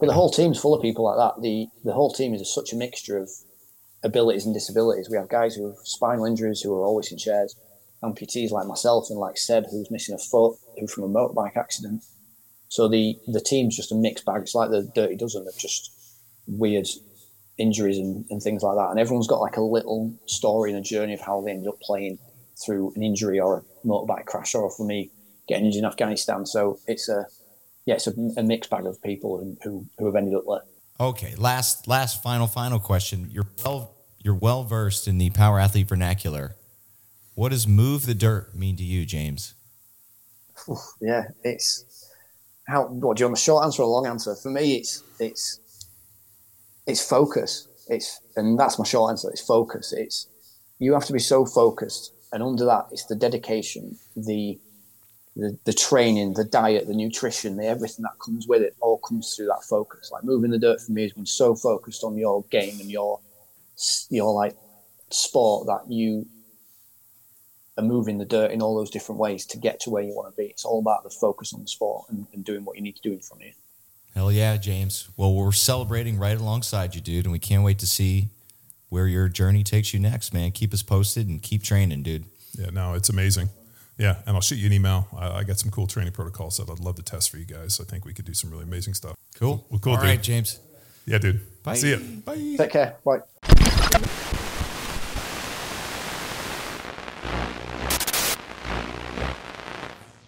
But 0.00 0.06
the 0.06 0.14
whole 0.14 0.30
team's 0.30 0.58
full 0.58 0.74
of 0.74 0.80
people 0.80 1.04
like 1.04 1.18
that. 1.18 1.42
The 1.42 1.68
the 1.84 1.92
whole 1.92 2.10
team 2.10 2.34
is 2.34 2.52
such 2.52 2.72
a 2.72 2.76
mixture 2.76 3.18
of 3.18 3.30
abilities 4.02 4.46
and 4.46 4.54
disabilities. 4.54 5.10
We 5.10 5.18
have 5.18 5.28
guys 5.28 5.54
who 5.54 5.66
have 5.66 5.76
spinal 5.84 6.24
injuries 6.24 6.62
who 6.62 6.74
are 6.74 6.84
always 6.84 7.12
in 7.12 7.18
chairs, 7.18 7.54
amputees 8.02 8.50
like 8.50 8.66
myself 8.66 9.10
and 9.10 9.18
like 9.18 9.36
Seb 9.36 9.66
who's 9.70 9.90
missing 9.90 10.14
a 10.14 10.18
foot, 10.18 10.56
who 10.78 10.86
from 10.86 11.04
a 11.04 11.08
motorbike 11.08 11.56
accident. 11.56 12.02
So 12.70 12.88
the 12.88 13.18
the 13.26 13.40
team's 13.40 13.76
just 13.76 13.92
a 13.92 13.96
mixed 13.96 14.24
bag. 14.24 14.42
It's 14.42 14.54
like 14.54 14.70
the 14.70 14.90
Dirty 14.94 15.16
Dozen 15.16 15.46
of 15.46 15.58
just 15.58 15.92
weird 16.46 16.86
injuries 17.58 17.98
and, 17.98 18.24
and 18.30 18.40
things 18.40 18.62
like 18.62 18.76
that. 18.76 18.90
And 18.90 18.98
everyone's 18.98 19.26
got 19.26 19.40
like 19.40 19.56
a 19.56 19.62
little 19.62 20.14
story 20.26 20.70
and 20.70 20.78
a 20.78 20.82
journey 20.82 21.12
of 21.12 21.20
how 21.20 21.42
they 21.42 21.50
ended 21.50 21.68
up 21.68 21.80
playing 21.80 22.18
through 22.64 22.92
an 22.94 23.02
injury 23.02 23.40
or 23.40 23.58
a 23.58 23.86
motorbike 23.86 24.24
crash, 24.24 24.54
or 24.54 24.70
for 24.70 24.86
me 24.86 25.10
getting 25.48 25.66
injured 25.66 25.80
in 25.80 25.84
Afghanistan. 25.84 26.46
So 26.46 26.78
it's 26.86 27.08
a 27.08 27.26
yeah, 27.86 27.94
it's 27.94 28.06
a, 28.06 28.14
a 28.36 28.42
mixed 28.42 28.70
bag 28.70 28.86
of 28.86 29.02
people 29.02 29.38
who, 29.38 29.56
who, 29.62 29.86
who 29.98 30.06
have 30.06 30.14
ended 30.14 30.34
up 30.34 30.44
there. 30.46 30.62
Okay, 31.08 31.34
last, 31.36 31.88
last, 31.88 32.22
final, 32.22 32.46
final 32.46 32.78
question. 32.78 33.30
You're 33.32 33.48
well, 33.64 33.96
you're 34.22 34.34
well 34.34 34.62
versed 34.64 35.08
in 35.08 35.18
the 35.18 35.30
power 35.30 35.58
athlete 35.58 35.88
vernacular. 35.88 36.56
What 37.34 37.48
does 37.48 37.66
"move 37.66 38.06
the 38.06 38.14
dirt" 38.14 38.54
mean 38.54 38.76
to 38.76 38.84
you, 38.84 39.06
James? 39.06 39.54
Yeah, 41.00 41.28
it's 41.42 41.84
how. 42.70 42.86
What 42.86 43.16
do 43.16 43.22
you 43.22 43.26
want? 43.26 43.38
A 43.38 43.40
short 43.40 43.64
answer 43.64 43.82
or 43.82 43.86
a 43.86 43.88
long 43.88 44.06
answer? 44.06 44.34
For 44.34 44.50
me, 44.50 44.76
it's 44.76 45.02
it's 45.18 45.60
it's 46.86 47.06
focus. 47.06 47.68
It's 47.88 48.20
and 48.36 48.58
that's 48.58 48.78
my 48.78 48.84
short 48.84 49.10
answer. 49.10 49.30
It's 49.30 49.40
focus. 49.40 49.92
It's 49.92 50.28
you 50.78 50.94
have 50.94 51.04
to 51.06 51.12
be 51.12 51.18
so 51.18 51.44
focused, 51.44 52.12
and 52.32 52.42
under 52.42 52.64
that, 52.64 52.86
it's 52.92 53.06
the 53.06 53.16
dedication, 53.16 53.98
the 54.16 54.58
the, 55.36 55.56
the 55.64 55.72
training, 55.72 56.34
the 56.34 56.44
diet, 56.44 56.86
the 56.86 56.94
nutrition, 56.94 57.56
the 57.56 57.66
everything 57.66 58.02
that 58.02 58.18
comes 58.24 58.46
with 58.48 58.62
it, 58.62 58.74
all 58.80 58.98
comes 58.98 59.34
through 59.34 59.46
that 59.46 59.64
focus. 59.68 60.10
Like 60.12 60.24
moving 60.24 60.50
the 60.50 60.58
dirt 60.58 60.80
for 60.80 60.92
me 60.92 61.02
has 61.02 61.12
been 61.12 61.26
so 61.26 61.54
focused 61.54 62.04
on 62.04 62.16
your 62.16 62.44
game 62.50 62.78
and 62.80 62.90
your 62.90 63.20
your 64.10 64.34
like 64.34 64.56
sport 65.10 65.66
that 65.66 65.90
you 65.90 66.26
are 67.80 67.86
moving 67.86 68.18
the 68.18 68.24
dirt 68.24 68.50
in 68.50 68.62
all 68.62 68.76
those 68.76 68.90
different 68.90 69.18
ways 69.18 69.46
to 69.46 69.58
get 69.58 69.80
to 69.80 69.90
where 69.90 70.02
you 70.02 70.14
want 70.14 70.34
to 70.34 70.36
be. 70.36 70.48
It's 70.48 70.64
all 70.64 70.78
about 70.78 71.02
the 71.02 71.10
focus 71.10 71.52
on 71.52 71.62
the 71.62 71.68
sport 71.68 72.06
and, 72.10 72.26
and 72.32 72.44
doing 72.44 72.64
what 72.64 72.76
you 72.76 72.82
need 72.82 72.96
to 72.96 73.02
do 73.02 73.12
in 73.12 73.20
front 73.20 73.42
of 73.42 73.48
you. 73.48 73.54
Hell 74.14 74.32
yeah, 74.32 74.56
James. 74.56 75.08
Well, 75.16 75.34
we're 75.34 75.52
celebrating 75.52 76.18
right 76.18 76.38
alongside 76.38 76.94
you, 76.94 77.00
dude, 77.00 77.24
and 77.24 77.32
we 77.32 77.38
can't 77.38 77.62
wait 77.62 77.78
to 77.80 77.86
see 77.86 78.28
where 78.88 79.06
your 79.06 79.28
journey 79.28 79.62
takes 79.62 79.94
you 79.94 80.00
next, 80.00 80.34
man. 80.34 80.50
Keep 80.50 80.74
us 80.74 80.82
posted 80.82 81.28
and 81.28 81.40
keep 81.40 81.62
training, 81.62 82.02
dude. 82.02 82.24
Yeah, 82.58 82.70
no, 82.70 82.94
it's 82.94 83.08
amazing. 83.08 83.48
Yeah, 83.98 84.16
and 84.26 84.34
I'll 84.34 84.40
shoot 84.40 84.56
you 84.56 84.66
an 84.66 84.72
email. 84.72 85.06
I, 85.16 85.28
I 85.38 85.44
got 85.44 85.58
some 85.58 85.70
cool 85.70 85.86
training 85.86 86.12
protocols 86.12 86.56
that 86.56 86.68
I'd 86.70 86.80
love 86.80 86.96
to 86.96 87.02
test 87.02 87.30
for 87.30 87.36
you 87.36 87.44
guys. 87.44 87.80
I 87.80 87.84
think 87.84 88.04
we 88.04 88.12
could 88.12 88.24
do 88.24 88.34
some 88.34 88.50
really 88.50 88.64
amazing 88.64 88.94
stuff. 88.94 89.14
Cool. 89.36 89.64
Well, 89.70 89.78
cool, 89.78 89.92
All 89.92 90.00
dude. 90.00 90.08
right, 90.08 90.22
James. 90.22 90.58
Yeah, 91.06 91.18
dude. 91.18 91.62
Bye. 91.62 91.74
See 91.74 91.90
ya. 91.92 91.98
Bye. 92.24 92.56
Take 92.56 92.70
care. 92.70 92.96
Bye. 93.04 94.29